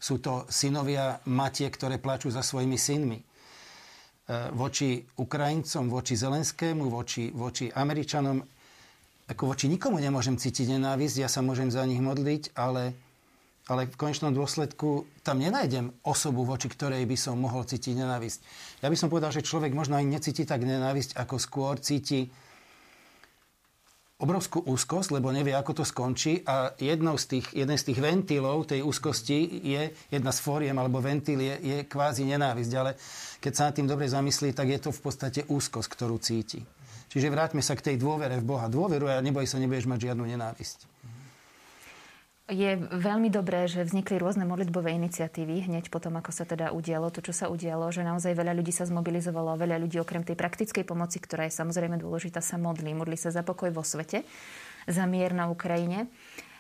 Sú 0.01 0.17
to 0.17 0.49
synovia 0.49 1.21
matie, 1.29 1.69
ktoré 1.69 2.01
plačú 2.01 2.33
za 2.33 2.41
svojimi 2.41 2.81
synmi. 2.81 3.21
E, 3.21 3.25
voči 4.57 5.05
Ukrajincom, 5.21 5.93
voči 5.93 6.17
Zelenskému, 6.17 6.89
voči, 6.89 7.29
voči 7.37 7.69
Američanom, 7.69 8.41
ako 9.29 9.53
voči 9.53 9.69
nikomu 9.69 10.01
nemôžem 10.01 10.41
cítiť 10.41 10.73
nenávisť, 10.81 11.21
ja 11.21 11.29
sa 11.29 11.45
môžem 11.45 11.69
za 11.69 11.85
nich 11.85 12.01
modliť, 12.01 12.57
ale 12.57 12.97
ale 13.65 13.89
v 13.89 13.97
konečnom 13.97 14.33
dôsledku 14.37 15.09
tam 15.25 15.41
nenájdem 15.41 15.89
osobu, 16.05 16.45
voči 16.45 16.69
ktorej 16.69 17.09
by 17.09 17.17
som 17.17 17.41
mohol 17.41 17.65
cítiť 17.65 17.97
nenávisť. 17.97 18.39
Ja 18.85 18.93
by 18.93 18.97
som 18.99 19.09
povedal, 19.09 19.33
že 19.33 19.47
človek 19.47 19.73
možno 19.73 19.97
aj 19.97 20.05
necíti 20.05 20.45
tak 20.45 20.61
nenávisť, 20.69 21.17
ako 21.17 21.41
skôr 21.41 21.81
cíti 21.81 22.29
obrovskú 24.15 24.63
úzkosť, 24.63 25.17
lebo 25.17 25.35
nevie, 25.35 25.53
ako 25.53 25.83
to 25.83 25.85
skončí 25.85 26.47
a 26.47 26.73
jednou 26.79 27.19
z 27.19 27.25
tých, 27.37 27.47
jeden 27.51 27.77
z 27.77 27.93
tých 27.93 27.99
ventilov 27.99 28.65
tej 28.69 28.81
úzkosti 28.81 29.65
je, 29.65 29.83
jedna 30.13 30.31
z 30.31 30.39
fóriem 30.39 30.77
alebo 30.79 31.03
ventil 31.03 31.41
je, 31.43 31.55
je 31.61 31.79
kvázi 31.85 32.25
nenávisť, 32.31 32.73
ale 32.79 32.95
keď 33.43 33.53
sa 33.53 33.63
nad 33.69 33.75
tým 33.75 33.91
dobre 33.91 34.07
zamyslí, 34.07 34.55
tak 34.55 34.71
je 34.71 34.81
to 34.81 34.91
v 34.95 35.01
podstate 35.03 35.41
úzkosť, 35.51 35.89
ktorú 35.93 36.17
cíti. 36.23 36.63
Čiže 37.11 37.31
vráťme 37.31 37.61
sa 37.61 37.75
k 37.75 37.93
tej 37.93 37.97
dôvere 38.01 38.39
v 38.39 38.49
Boha. 38.49 38.67
Dôveru 38.71 39.07
a 39.11 39.23
neboj 39.23 39.47
sa, 39.47 39.61
nebudeš 39.61 39.87
mať 39.87 40.11
žiadnu 40.11 40.25
nenávisť. 40.25 40.94
Je 42.45 42.77
veľmi 42.77 43.33
dobré, 43.33 43.65
že 43.65 43.81
vznikli 43.81 44.21
rôzne 44.21 44.45
modlitbové 44.45 44.93
iniciatívy 45.01 45.65
hneď 45.65 45.89
potom, 45.89 46.13
ako 46.21 46.29
sa 46.29 46.45
teda 46.45 46.77
udialo 46.77 47.09
to, 47.09 47.25
čo 47.25 47.33
sa 47.33 47.49
udialo, 47.49 47.89
že 47.89 48.05
naozaj 48.05 48.37
veľa 48.37 48.53
ľudí 48.53 48.69
sa 48.69 48.85
zmobilizovalo, 48.85 49.57
veľa 49.57 49.81
ľudí 49.81 49.97
okrem 49.97 50.21
tej 50.21 50.37
praktickej 50.37 50.85
pomoci, 50.85 51.25
ktorá 51.25 51.49
je 51.49 51.57
samozrejme 51.57 51.97
dôležitá, 51.97 52.45
sa 52.45 52.61
modlí. 52.61 52.93
Modlí 52.93 53.17
sa 53.17 53.33
za 53.33 53.41
pokoj 53.41 53.73
vo 53.73 53.81
svete, 53.81 54.29
za 54.85 55.09
mier 55.09 55.33
na 55.33 55.49
Ukrajine. 55.49 56.13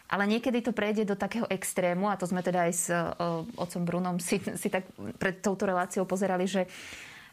Ale 0.09 0.24
niekedy 0.24 0.64
to 0.64 0.72
prejde 0.72 1.05
do 1.05 1.20
takého 1.20 1.45
extrému, 1.53 2.09
a 2.09 2.16
to 2.16 2.24
sme 2.24 2.41
teda 2.41 2.64
aj 2.64 2.72
s 2.72 2.89
o, 2.89 3.45
otcom 3.61 3.85
Brunom 3.85 4.16
si, 4.16 4.41
si 4.41 4.72
tak 4.72 4.89
pred 5.20 5.45
touto 5.45 5.68
reláciou 5.68 6.09
pozerali, 6.09 6.49
že 6.49 6.64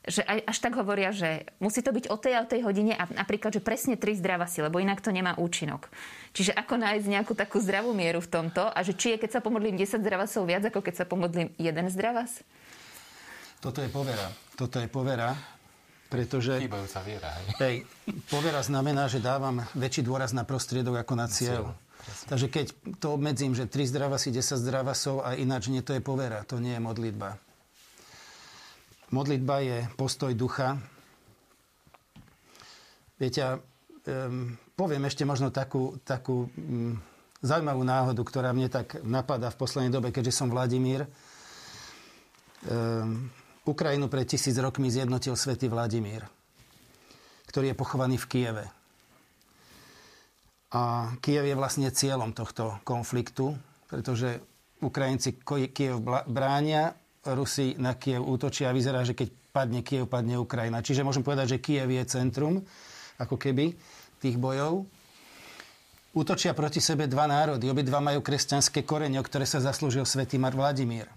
že 0.01 0.25
až 0.25 0.57
tak 0.57 0.73
hovoria, 0.81 1.13
že 1.13 1.45
musí 1.61 1.85
to 1.85 1.93
byť 1.93 2.09
o 2.09 2.17
tej 2.17 2.33
a 2.33 2.41
o 2.41 2.49
tej 2.49 2.65
hodine 2.65 2.97
a 2.97 3.05
napríklad, 3.05 3.53
že 3.53 3.61
presne 3.61 4.01
tri 4.01 4.17
zdravasy, 4.17 4.65
lebo 4.65 4.81
inak 4.81 4.97
to 4.97 5.13
nemá 5.13 5.37
účinok. 5.37 5.93
Čiže 6.33 6.57
ako 6.57 6.81
nájsť 6.81 7.05
nejakú 7.05 7.37
takú 7.37 7.61
zdravú 7.61 7.93
mieru 7.93 8.17
v 8.17 8.31
tomto 8.33 8.65
a 8.65 8.79
že 8.81 8.97
či 8.97 9.13
je, 9.13 9.21
keď 9.21 9.37
sa 9.37 9.41
pomodlím 9.45 9.77
10 9.77 10.01
zdravasov 10.01 10.49
viac, 10.49 10.65
ako 10.65 10.81
keď 10.81 10.95
sa 10.97 11.05
pomodlím 11.05 11.53
jeden 11.61 11.85
zdravas? 11.93 12.41
Toto 13.61 13.77
je 13.85 13.93
povera. 13.93 14.25
Toto 14.57 14.81
je 14.81 14.89
povera, 14.89 15.37
pretože... 16.09 16.57
Chýbajúca 16.57 16.99
viera. 17.05 17.29
Hej, 17.61 17.85
povera 18.25 18.65
znamená, 18.65 19.05
že 19.05 19.21
dávam 19.21 19.61
väčší 19.77 20.01
dôraz 20.01 20.33
na 20.33 20.41
prostriedok 20.41 20.97
ako 20.97 21.13
na 21.13 21.29
cieľ. 21.29 21.77
Takže 22.25 22.49
keď 22.49 22.65
to 22.97 23.13
obmedzím, 23.13 23.53
že 23.53 23.69
3 23.69 23.85
zdravasy, 23.85 24.33
10 24.33 24.57
zdravasov 24.65 25.21
a 25.21 25.37
ináč 25.37 25.69
nie, 25.69 25.85
to 25.85 25.93
je 25.93 26.01
povera, 26.01 26.41
to 26.41 26.57
nie 26.57 26.73
je 26.73 26.81
modlitba. 26.81 27.37
Modlitba 29.11 29.59
je 29.59 29.77
postoj 29.99 30.31
ducha. 30.31 30.79
Viete, 33.19 33.43
um, 34.07 34.55
poviem 34.79 35.03
ešte 35.03 35.27
možno 35.27 35.51
takú, 35.51 35.99
takú 36.07 36.47
um, 36.47 36.95
zaujímavú 37.43 37.83
náhodu, 37.83 38.23
ktorá 38.23 38.55
mne 38.55 38.71
tak 38.71 39.03
napadá 39.03 39.51
v 39.51 39.59
poslednej 39.59 39.91
dobe, 39.91 40.15
keďže 40.15 40.31
som 40.31 40.47
Vladimír. 40.47 41.11
Um, 42.71 43.27
Ukrajinu 43.67 44.07
pred 44.07 44.23
tisíc 44.31 44.55
rokmi 44.55 44.87
zjednotil 44.87 45.35
svätý 45.35 45.67
Vladimír, 45.67 46.23
ktorý 47.51 47.75
je 47.75 47.79
pochovaný 47.83 48.15
v 48.15 48.29
Kieve. 48.31 48.65
A 50.71 51.11
Kiev 51.19 51.51
je 51.51 51.59
vlastne 51.59 51.91
cieľom 51.91 52.31
tohto 52.31 52.79
konfliktu, 52.87 53.59
pretože 53.91 54.39
Ukrajinci 54.79 55.35
Kiev 55.75 55.99
bránia 56.31 56.95
Rusi 57.21 57.77
na 57.77 57.93
Kiev 57.93 58.25
útočia 58.25 58.69
a 58.69 58.75
vyzerá, 58.75 59.05
že 59.05 59.13
keď 59.13 59.29
padne 59.53 59.85
Kiev, 59.85 60.09
padne 60.09 60.41
Ukrajina. 60.41 60.81
Čiže 60.81 61.05
môžem 61.05 61.21
povedať, 61.21 61.57
že 61.57 61.61
Kiev 61.61 61.93
je 61.93 62.01
centrum, 62.09 62.65
ako 63.21 63.37
keby, 63.37 63.77
tých 64.17 64.41
bojov. 64.41 64.89
Útočia 66.11 66.57
proti 66.57 66.81
sebe 66.81 67.05
dva 67.05 67.29
národy. 67.29 67.69
Obidva 67.69 68.01
majú 68.01 68.19
kresťanské 68.25 68.83
korene, 68.83 69.21
o 69.21 69.23
ktoré 69.23 69.45
sa 69.45 69.61
zaslúžil 69.61 70.03
svätý 70.03 70.41
Mar 70.41 70.57
Vladimír. 70.57 71.07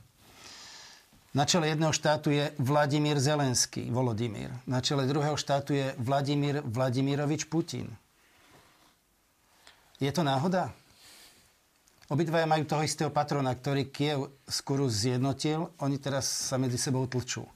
Na 1.35 1.43
čele 1.49 1.67
jedného 1.75 1.91
štátu 1.91 2.31
je 2.31 2.55
Vladimír 2.63 3.19
Zelenský, 3.19 3.91
Volodymír. 3.91 4.55
Na 4.71 4.79
čele 4.79 5.03
druhého 5.03 5.35
štátu 5.35 5.75
je 5.75 5.91
Vladimír 5.99 6.63
Vladimirovič 6.63 7.51
Putin. 7.51 7.91
Je 9.99 10.13
to 10.15 10.23
náhoda? 10.23 10.71
Obidvaja 12.15 12.47
majú 12.47 12.63
toho 12.63 12.87
istého 12.87 13.11
patrona, 13.11 13.51
ktorý 13.51 13.91
Kiev 13.91 14.39
skôr 14.47 14.87
zjednotil. 14.87 15.75
Oni 15.83 15.99
teraz 15.99 16.31
sa 16.31 16.55
medzi 16.55 16.79
sebou 16.79 17.11
tlčú. 17.11 17.43
E, 17.43 17.51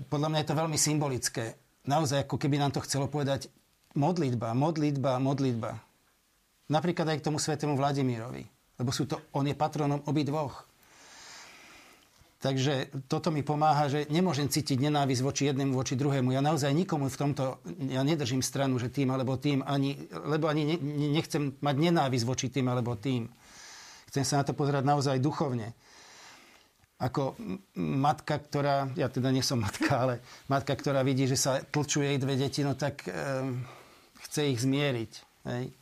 podľa 0.00 0.28
mňa 0.32 0.40
je 0.40 0.48
to 0.48 0.56
veľmi 0.56 0.78
symbolické. 0.80 1.60
Naozaj, 1.84 2.24
ako 2.24 2.40
keby 2.40 2.56
nám 2.56 2.72
to 2.72 2.80
chcelo 2.88 3.04
povedať 3.04 3.52
modlitba, 4.00 4.56
modlitba, 4.56 5.20
modlitba. 5.20 5.76
Napríklad 6.72 7.12
aj 7.12 7.20
k 7.20 7.26
tomu 7.28 7.36
svetému 7.36 7.76
Vladimírovi. 7.76 8.48
Lebo 8.80 8.96
sú 8.96 9.04
to, 9.04 9.28
on 9.36 9.44
je 9.44 9.52
patronom 9.52 10.00
obidvoch. 10.08 10.64
Takže 12.38 12.94
toto 13.10 13.34
mi 13.34 13.42
pomáha, 13.42 13.90
že 13.90 14.06
nemôžem 14.14 14.46
cítiť 14.46 14.78
nenávisť 14.78 15.22
voči 15.26 15.50
jednému, 15.50 15.74
voči 15.74 15.98
druhému. 15.98 16.30
Ja 16.30 16.38
naozaj 16.38 16.70
nikomu 16.70 17.10
v 17.10 17.18
tomto, 17.18 17.58
ja 17.90 18.06
nedržím 18.06 18.46
stranu, 18.46 18.78
že 18.78 18.94
tým 18.94 19.10
alebo 19.10 19.34
tým, 19.34 19.66
ani, 19.66 19.98
lebo 20.14 20.46
ani 20.46 20.62
ne, 20.62 20.76
nechcem 21.18 21.58
mať 21.58 21.76
nenávisť 21.90 22.22
voči 22.22 22.46
tým 22.46 22.70
alebo 22.70 22.94
tým. 22.94 23.26
Chcem 24.06 24.22
sa 24.22 24.38
na 24.38 24.46
to 24.46 24.54
pozerať 24.54 24.86
naozaj 24.86 25.18
duchovne. 25.18 25.74
Ako 27.02 27.34
matka, 27.74 28.38
ktorá, 28.38 28.86
ja 28.94 29.10
teda 29.10 29.34
nie 29.34 29.42
som 29.42 29.58
matka, 29.58 29.90
ale 30.06 30.22
matka, 30.46 30.78
ktorá 30.78 31.02
vidí, 31.02 31.26
že 31.26 31.34
sa 31.34 31.58
tlčuje 31.58 32.14
jej 32.14 32.22
dve 32.22 32.38
deti, 32.38 32.62
no 32.62 32.78
tak 32.78 33.02
e, 33.02 33.10
chce 34.30 34.54
ich 34.54 34.62
zmieriť. 34.62 35.12
Hej? 35.50 35.74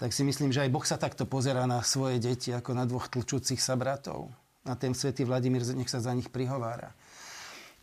Tak 0.00 0.08
si 0.08 0.24
myslím, 0.24 0.56
že 0.56 0.64
aj 0.64 0.72
Boh 0.72 0.84
sa 0.88 0.96
takto 0.96 1.28
pozerá 1.28 1.68
na 1.68 1.84
svoje 1.84 2.16
deti, 2.16 2.48
ako 2.48 2.72
na 2.72 2.88
dvoch 2.88 3.12
tlčúcich 3.12 3.60
sa 3.60 3.76
bratov 3.76 4.32
a 4.64 4.72
ten 4.76 4.96
svätý 4.96 5.28
Vladimír 5.28 5.60
nech 5.76 5.92
sa 5.92 6.00
za 6.00 6.12
nich 6.16 6.32
prihovára. 6.32 6.96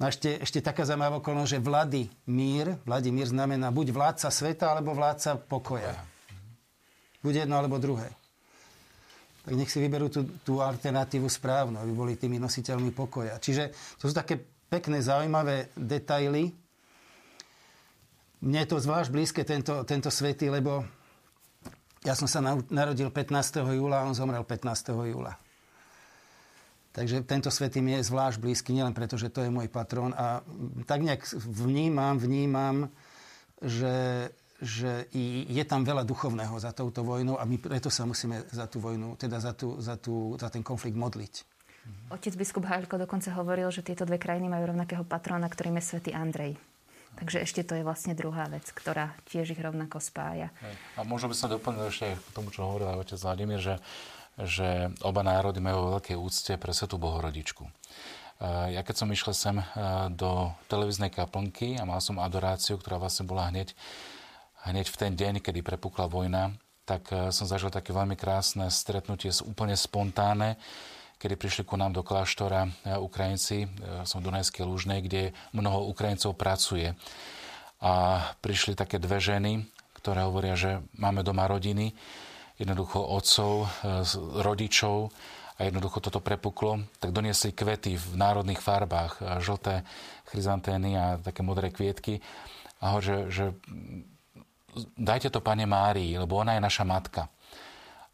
No 0.01 0.09
a 0.09 0.09
ešte, 0.09 0.41
ešte 0.41 0.65
taká 0.65 0.81
zaujímavá 0.81 1.21
okolnosť, 1.21 1.51
že 1.53 1.59
Vladimír, 1.61 2.73
Vladimír 2.89 3.29
znamená 3.29 3.69
buď 3.69 3.93
vládca 3.93 4.33
sveta, 4.33 4.73
alebo 4.73 4.97
vládca 4.97 5.37
pokoja. 5.45 5.93
Buď 7.21 7.45
jedno, 7.45 7.61
alebo 7.61 7.77
druhé. 7.77 8.09
Tak 9.45 9.53
nech 9.53 9.69
si 9.69 9.77
vyberú 9.77 10.09
tú, 10.09 10.25
tú 10.41 10.57
alternatívu 10.57 11.29
správnu, 11.29 11.77
aby 11.77 11.93
boli 11.93 12.13
tými 12.17 12.41
nositeľmi 12.41 12.89
pokoja. 12.93 13.37
Čiže 13.37 13.69
to 14.01 14.09
sú 14.09 14.13
také 14.13 14.41
pekné, 14.69 15.05
zaujímavé 15.05 15.69
detaily. 15.77 16.49
Mne 18.41 18.59
je 18.65 18.69
to 18.73 18.81
zvlášť 18.81 19.09
blízke, 19.13 19.41
tento, 19.45 19.85
tento 19.85 20.09
svety, 20.09 20.49
lebo 20.49 20.81
ja 22.01 22.17
som 22.17 22.25
sa 22.25 22.41
narodil 22.73 23.13
15. 23.13 23.61
júla 23.69 24.01
a 24.01 24.05
on 24.09 24.17
zomrel 24.17 24.41
15. 24.41 24.97
júla. 24.97 25.37
Takže 26.91 27.23
tento 27.23 27.47
svetý 27.47 27.79
mi 27.79 27.95
je 27.95 28.03
zvlášť 28.03 28.37
blízky, 28.43 28.75
nielen 28.75 28.91
preto, 28.91 29.15
že 29.15 29.31
to 29.31 29.47
je 29.47 29.53
môj 29.53 29.71
patrón. 29.71 30.11
A 30.11 30.43
tak 30.83 30.99
nejak 30.99 31.23
vnímam, 31.39 32.19
vnímam, 32.19 32.91
že, 33.63 34.27
že 34.59 35.07
je 35.47 35.63
tam 35.63 35.87
veľa 35.87 36.03
duchovného 36.03 36.51
za 36.59 36.75
touto 36.75 37.07
vojnou 37.07 37.39
a 37.39 37.47
my 37.47 37.55
preto 37.55 37.87
sa 37.87 38.03
musíme 38.03 38.43
za 38.51 38.67
tú 38.67 38.83
vojnu, 38.83 39.15
teda 39.15 39.39
za, 39.39 39.55
tú, 39.55 39.79
za, 39.79 39.95
tú, 39.95 40.35
za 40.35 40.51
ten 40.51 40.59
konflikt 40.59 40.99
modliť. 40.99 41.47
Otec 42.11 42.35
biskup 42.35 42.67
Hálko 42.67 42.99
dokonca 42.99 43.31
hovoril, 43.33 43.71
že 43.71 43.81
tieto 43.81 44.03
dve 44.03 44.19
krajiny 44.19 44.51
majú 44.51 44.75
rovnakého 44.75 45.07
patróna, 45.07 45.47
ktorým 45.47 45.79
je 45.79 45.87
svätý 45.95 46.11
Andrej. 46.11 46.59
Takže 47.11 47.43
ešte 47.43 47.67
to 47.67 47.75
je 47.75 47.83
vlastne 47.83 48.15
druhá 48.15 48.47
vec, 48.47 48.63
ktorá 48.71 49.15
tiež 49.27 49.51
ich 49.51 49.59
rovnako 49.59 49.99
spája. 49.99 50.47
A 50.95 51.03
možno 51.03 51.27
by 51.27 51.35
som 51.35 51.51
doplnil 51.51 51.91
ešte 51.91 52.15
k 52.15 52.29
tomu, 52.31 52.55
čo 52.55 52.63
hovoril 52.63 53.03
otec 53.03 53.19
Vladimír, 53.19 53.59
že 53.59 53.75
že 54.39 54.93
oba 55.03 55.23
národy 55.25 55.59
majú 55.59 55.97
veľké 55.97 56.15
úcte 56.15 56.55
pre 56.55 56.71
Svetú 56.71 56.95
Bohorodičku. 56.95 57.67
Ja 58.41 58.81
keď 58.81 58.95
som 58.97 59.13
išiel 59.13 59.37
sem 59.37 59.57
do 60.17 60.49
televíznej 60.65 61.13
kaplnky 61.13 61.77
a 61.77 61.85
mal 61.85 62.01
som 62.01 62.17
adoráciu, 62.17 62.81
ktorá 62.81 62.97
vlastne 62.97 63.29
bola 63.29 63.51
hneď, 63.53 63.77
hneď 64.65 64.89
v 64.89 64.97
ten 64.97 65.13
deň, 65.13 65.45
kedy 65.45 65.61
prepukla 65.61 66.09
vojna, 66.09 66.57
tak 66.89 67.05
som 67.29 67.45
zažil 67.45 67.69
také 67.69 67.93
veľmi 67.93 68.17
krásne 68.17 68.65
stretnutie, 68.73 69.29
úplne 69.45 69.77
spontánne, 69.77 70.57
kedy 71.21 71.37
prišli 71.37 71.63
ku 71.69 71.77
nám 71.77 71.93
do 71.93 72.01
kláštora 72.01 72.65
Ukrajinci, 72.97 73.69
som 74.09 74.25
v 74.25 74.33
Dunajskej 74.33 74.65
Lúžnej, 74.65 75.05
kde 75.05 75.37
mnoho 75.53 75.85
Ukrajincov 75.93 76.33
pracuje. 76.33 76.97
A 77.77 78.25
prišli 78.41 78.73
také 78.73 78.97
dve 78.97 79.21
ženy, 79.21 79.69
ktoré 80.01 80.25
hovoria, 80.25 80.57
že 80.57 80.81
máme 80.97 81.21
doma 81.21 81.45
rodiny, 81.45 81.93
jednoducho 82.61 83.01
otcov, 83.01 83.65
e, 83.65 83.67
rodičov 84.45 85.09
a 85.57 85.65
jednoducho 85.65 85.97
toto 85.97 86.21
prepuklo, 86.21 86.85
tak 87.01 87.09
doniesli 87.09 87.57
kvety 87.57 87.97
v 87.97 88.07
národných 88.13 88.61
farbách, 88.61 89.17
e, 89.17 89.41
žlté 89.41 89.81
chryzantény 90.29 90.89
a 90.95 91.05
také 91.17 91.41
modré 91.41 91.73
kvietky 91.73 92.21
a 92.77 92.93
hovorí, 92.93 93.05
že, 93.05 93.17
že 93.29 93.45
dajte 94.95 95.33
to 95.33 95.41
pane 95.41 95.65
Márii, 95.65 96.15
lebo 96.15 96.37
ona 96.37 96.55
je 96.55 96.61
naša 96.61 96.85
matka. 96.85 97.27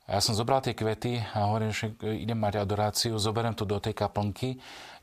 A 0.07 0.15
ja 0.17 0.21
som 0.23 0.31
zobral 0.31 0.63
tie 0.63 0.71
kvety 0.71 1.19
a 1.19 1.51
hovorím, 1.51 1.75
že 1.75 1.91
idem 1.99 2.39
mať 2.39 2.63
adoráciu, 2.63 3.19
zoberiem 3.19 3.51
to 3.51 3.67
do 3.67 3.75
tej 3.75 3.91
kaplnky, 3.91 4.55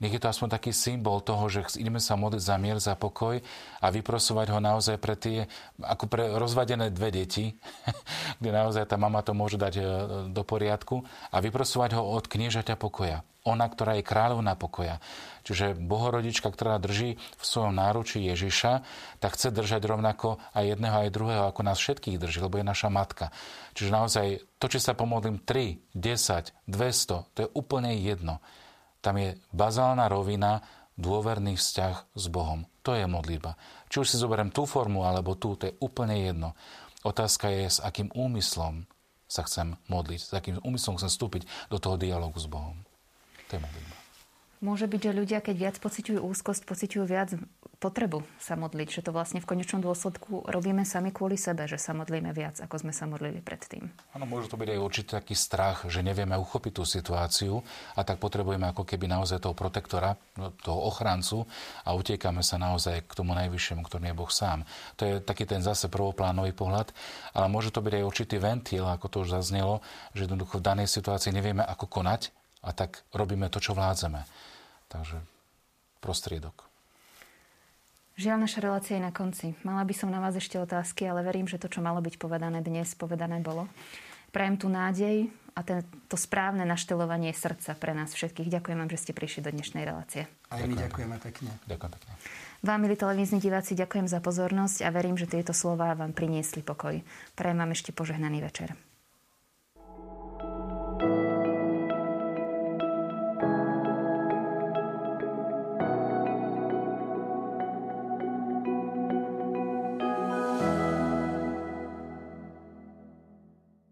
nech 0.02 0.12
je 0.14 0.20
to 0.22 0.30
aspoň 0.30 0.48
taký 0.58 0.70
symbol 0.74 1.22
toho, 1.22 1.46
že 1.46 1.78
ideme 1.78 2.02
sa 2.02 2.18
modliť 2.18 2.42
za 2.42 2.56
mier, 2.58 2.78
za 2.82 2.94
pokoj 2.98 3.38
a 3.80 3.86
vyprosovať 3.92 4.46
ho 4.50 4.58
naozaj 4.58 4.96
pre 4.98 5.14
tie, 5.14 5.46
ako 5.82 6.10
pre 6.10 6.30
rozvadené 6.34 6.90
dve 6.90 7.14
deti, 7.14 7.54
kde 8.40 8.50
naozaj 8.50 8.90
tá 8.90 8.96
mama 8.98 9.22
to 9.22 9.36
môže 9.36 9.60
dať 9.60 9.74
e, 9.78 9.82
do 10.34 10.42
poriadku 10.42 11.06
a 11.30 11.36
vyprosovať 11.38 11.98
ho 11.98 12.02
od 12.02 12.24
kniežaťa 12.26 12.74
pokoja. 12.74 13.22
Ona, 13.44 13.68
ktorá 13.68 14.00
je 14.00 14.08
kráľovná 14.08 14.56
pokoja. 14.56 15.04
Čiže 15.44 15.76
bohorodička, 15.76 16.48
ktorá 16.48 16.80
drží 16.80 17.20
v 17.20 17.44
svojom 17.44 17.76
náručí 17.76 18.24
Ježiša, 18.24 18.80
tak 19.20 19.36
chce 19.36 19.52
držať 19.52 19.84
rovnako 19.84 20.40
aj 20.56 20.64
jedného, 20.72 20.96
aj 21.04 21.12
druhého, 21.12 21.44
ako 21.52 21.60
nás 21.60 21.76
všetkých 21.76 22.16
drží, 22.16 22.40
lebo 22.40 22.56
je 22.56 22.64
naša 22.64 22.88
matka. 22.88 23.28
Čiže 23.76 23.90
naozaj 23.92 24.26
to, 24.56 24.66
či 24.72 24.80
sa 24.80 24.96
pomodlím 24.96 25.44
3, 25.44 25.76
10, 25.92 26.56
200, 26.64 27.36
to 27.36 27.38
je 27.44 27.48
úplne 27.52 27.92
jedno. 28.00 28.40
Tam 29.04 29.20
je 29.20 29.36
bazálna 29.52 30.08
rovina, 30.08 30.64
dôverný 30.96 31.60
vzťah 31.60 32.16
s 32.16 32.24
Bohom. 32.32 32.64
To 32.88 32.96
je 32.96 33.04
modlitba. 33.04 33.60
Či 33.92 34.00
už 34.00 34.08
si 34.08 34.16
zoberiem 34.16 34.48
tú 34.48 34.64
formu, 34.64 35.04
alebo 35.04 35.36
tú, 35.36 35.60
to 35.60 35.68
je 35.68 35.76
úplne 35.84 36.16
jedno. 36.16 36.56
Otázka 37.04 37.52
je, 37.52 37.68
s 37.68 37.78
akým 37.84 38.08
úmyslom 38.16 38.88
sa 39.28 39.44
chcem 39.44 39.76
modliť, 39.92 40.20
s 40.24 40.32
akým 40.32 40.56
úmyslom 40.64 40.96
chcem 40.96 41.12
vstúpiť 41.12 41.42
do 41.68 41.76
toho 41.76 42.00
dialogu 42.00 42.40
s 42.40 42.48
Bohom. 42.48 42.80
To 43.52 43.56
je 43.56 43.60
modlitba. 43.60 44.03
Môže 44.62 44.86
byť, 44.86 45.00
že 45.00 45.12
ľudia, 45.12 45.38
keď 45.42 45.56
viac 45.56 45.76
pociťujú 45.82 46.20
úzkosť, 46.22 46.62
pociťujú 46.68 47.04
viac 47.04 47.34
potrebu 47.84 48.24
sa 48.40 48.56
modliť, 48.56 48.88
že 48.88 49.04
to 49.04 49.12
vlastne 49.12 49.44
v 49.44 49.48
konečnom 49.52 49.84
dôsledku 49.84 50.48
robíme 50.48 50.88
sami 50.88 51.12
kvôli 51.12 51.36
sebe, 51.36 51.68
že 51.68 51.76
sa 51.76 51.92
modlíme 51.92 52.32
viac, 52.32 52.56
ako 52.64 52.80
sme 52.80 52.96
sa 52.96 53.04
modlili 53.04 53.44
predtým. 53.44 53.92
Áno, 54.16 54.24
môže 54.24 54.48
to 54.48 54.56
byť 54.56 54.68
aj 54.72 54.80
určitý 54.80 55.10
taký 55.20 55.36
strach, 55.36 55.84
že 55.92 56.00
nevieme 56.00 56.32
uchopiť 56.40 56.72
tú 56.80 56.88
situáciu 56.88 57.60
a 57.92 58.00
tak 58.00 58.16
potrebujeme 58.24 58.72
ako 58.72 58.88
keby 58.88 59.04
naozaj 59.04 59.44
toho 59.44 59.52
protektora, 59.52 60.16
no, 60.40 60.56
toho 60.64 60.88
ochrancu 60.88 61.44
a 61.84 61.92
utiekame 61.92 62.40
sa 62.40 62.56
naozaj 62.56 63.04
k 63.04 63.12
tomu 63.12 63.36
najvyššiemu, 63.36 63.84
ktorým 63.84 64.08
je 64.08 64.16
Boh 64.16 64.32
sám. 64.32 64.64
To 64.96 65.04
je 65.04 65.20
taký 65.20 65.44
ten 65.44 65.60
zase 65.60 65.92
prvoplánový 65.92 66.56
pohľad, 66.56 66.88
ale 67.36 67.52
môže 67.52 67.68
to 67.68 67.84
byť 67.84 68.00
aj 68.00 68.08
určitý 68.08 68.36
ventil, 68.40 68.88
ako 68.88 69.06
to 69.12 69.16
už 69.28 69.36
zaznelo, 69.36 69.84
že 70.16 70.24
jednoducho 70.24 70.56
v 70.56 70.66
danej 70.72 70.88
situácii 70.88 71.36
nevieme, 71.36 71.60
ako 71.60 71.84
konať 72.00 72.32
a 72.64 72.70
tak 72.72 73.04
robíme 73.12 73.52
to, 73.52 73.60
čo 73.60 73.76
vládzeme. 73.76 74.24
Takže 74.88 75.20
prostriedok. 76.00 76.64
Žiaľ, 78.14 78.46
naša 78.46 78.62
relácia 78.62 78.94
je 78.94 79.02
na 79.02 79.10
konci. 79.10 79.58
Mala 79.66 79.82
by 79.82 79.94
som 79.94 80.06
na 80.06 80.22
vás 80.22 80.38
ešte 80.38 80.54
otázky, 80.54 81.02
ale 81.02 81.26
verím, 81.26 81.50
že 81.50 81.58
to, 81.58 81.66
čo 81.66 81.82
malo 81.82 81.98
byť 81.98 82.14
povedané 82.14 82.62
dnes, 82.62 82.94
povedané 82.94 83.42
bolo. 83.42 83.66
Prajem 84.30 84.54
tu 84.54 84.70
nádej 84.70 85.34
a 85.54 85.66
ten, 85.66 85.82
to 86.06 86.14
správne 86.14 86.62
naštelovanie 86.62 87.34
srdca 87.34 87.74
pre 87.74 87.90
nás 87.90 88.14
všetkých. 88.14 88.50
Ďakujem 88.54 88.78
vám, 88.78 88.90
že 88.90 89.02
ste 89.02 89.12
prišli 89.14 89.46
do 89.46 89.50
dnešnej 89.50 89.82
relácie. 89.82 90.30
A 90.50 90.62
my 90.62 90.78
ďakujeme 90.78 91.18
pekne. 91.18 91.50
Ďakujem 91.66 91.90
pekne. 91.90 92.12
Vám, 92.62 92.78
milí 92.86 92.94
televízni 92.94 93.42
diváci, 93.42 93.74
ďakujem 93.74 94.06
za 94.06 94.22
pozornosť 94.22 94.86
a 94.86 94.94
verím, 94.94 95.18
že 95.18 95.26
tieto 95.26 95.50
slová 95.50 95.94
vám 95.98 96.14
priniesli 96.14 96.62
pokoj. 96.62 97.02
Prajem 97.34 97.58
vám 97.58 97.74
ešte 97.74 97.90
požehnaný 97.90 98.46
večer. 98.46 98.93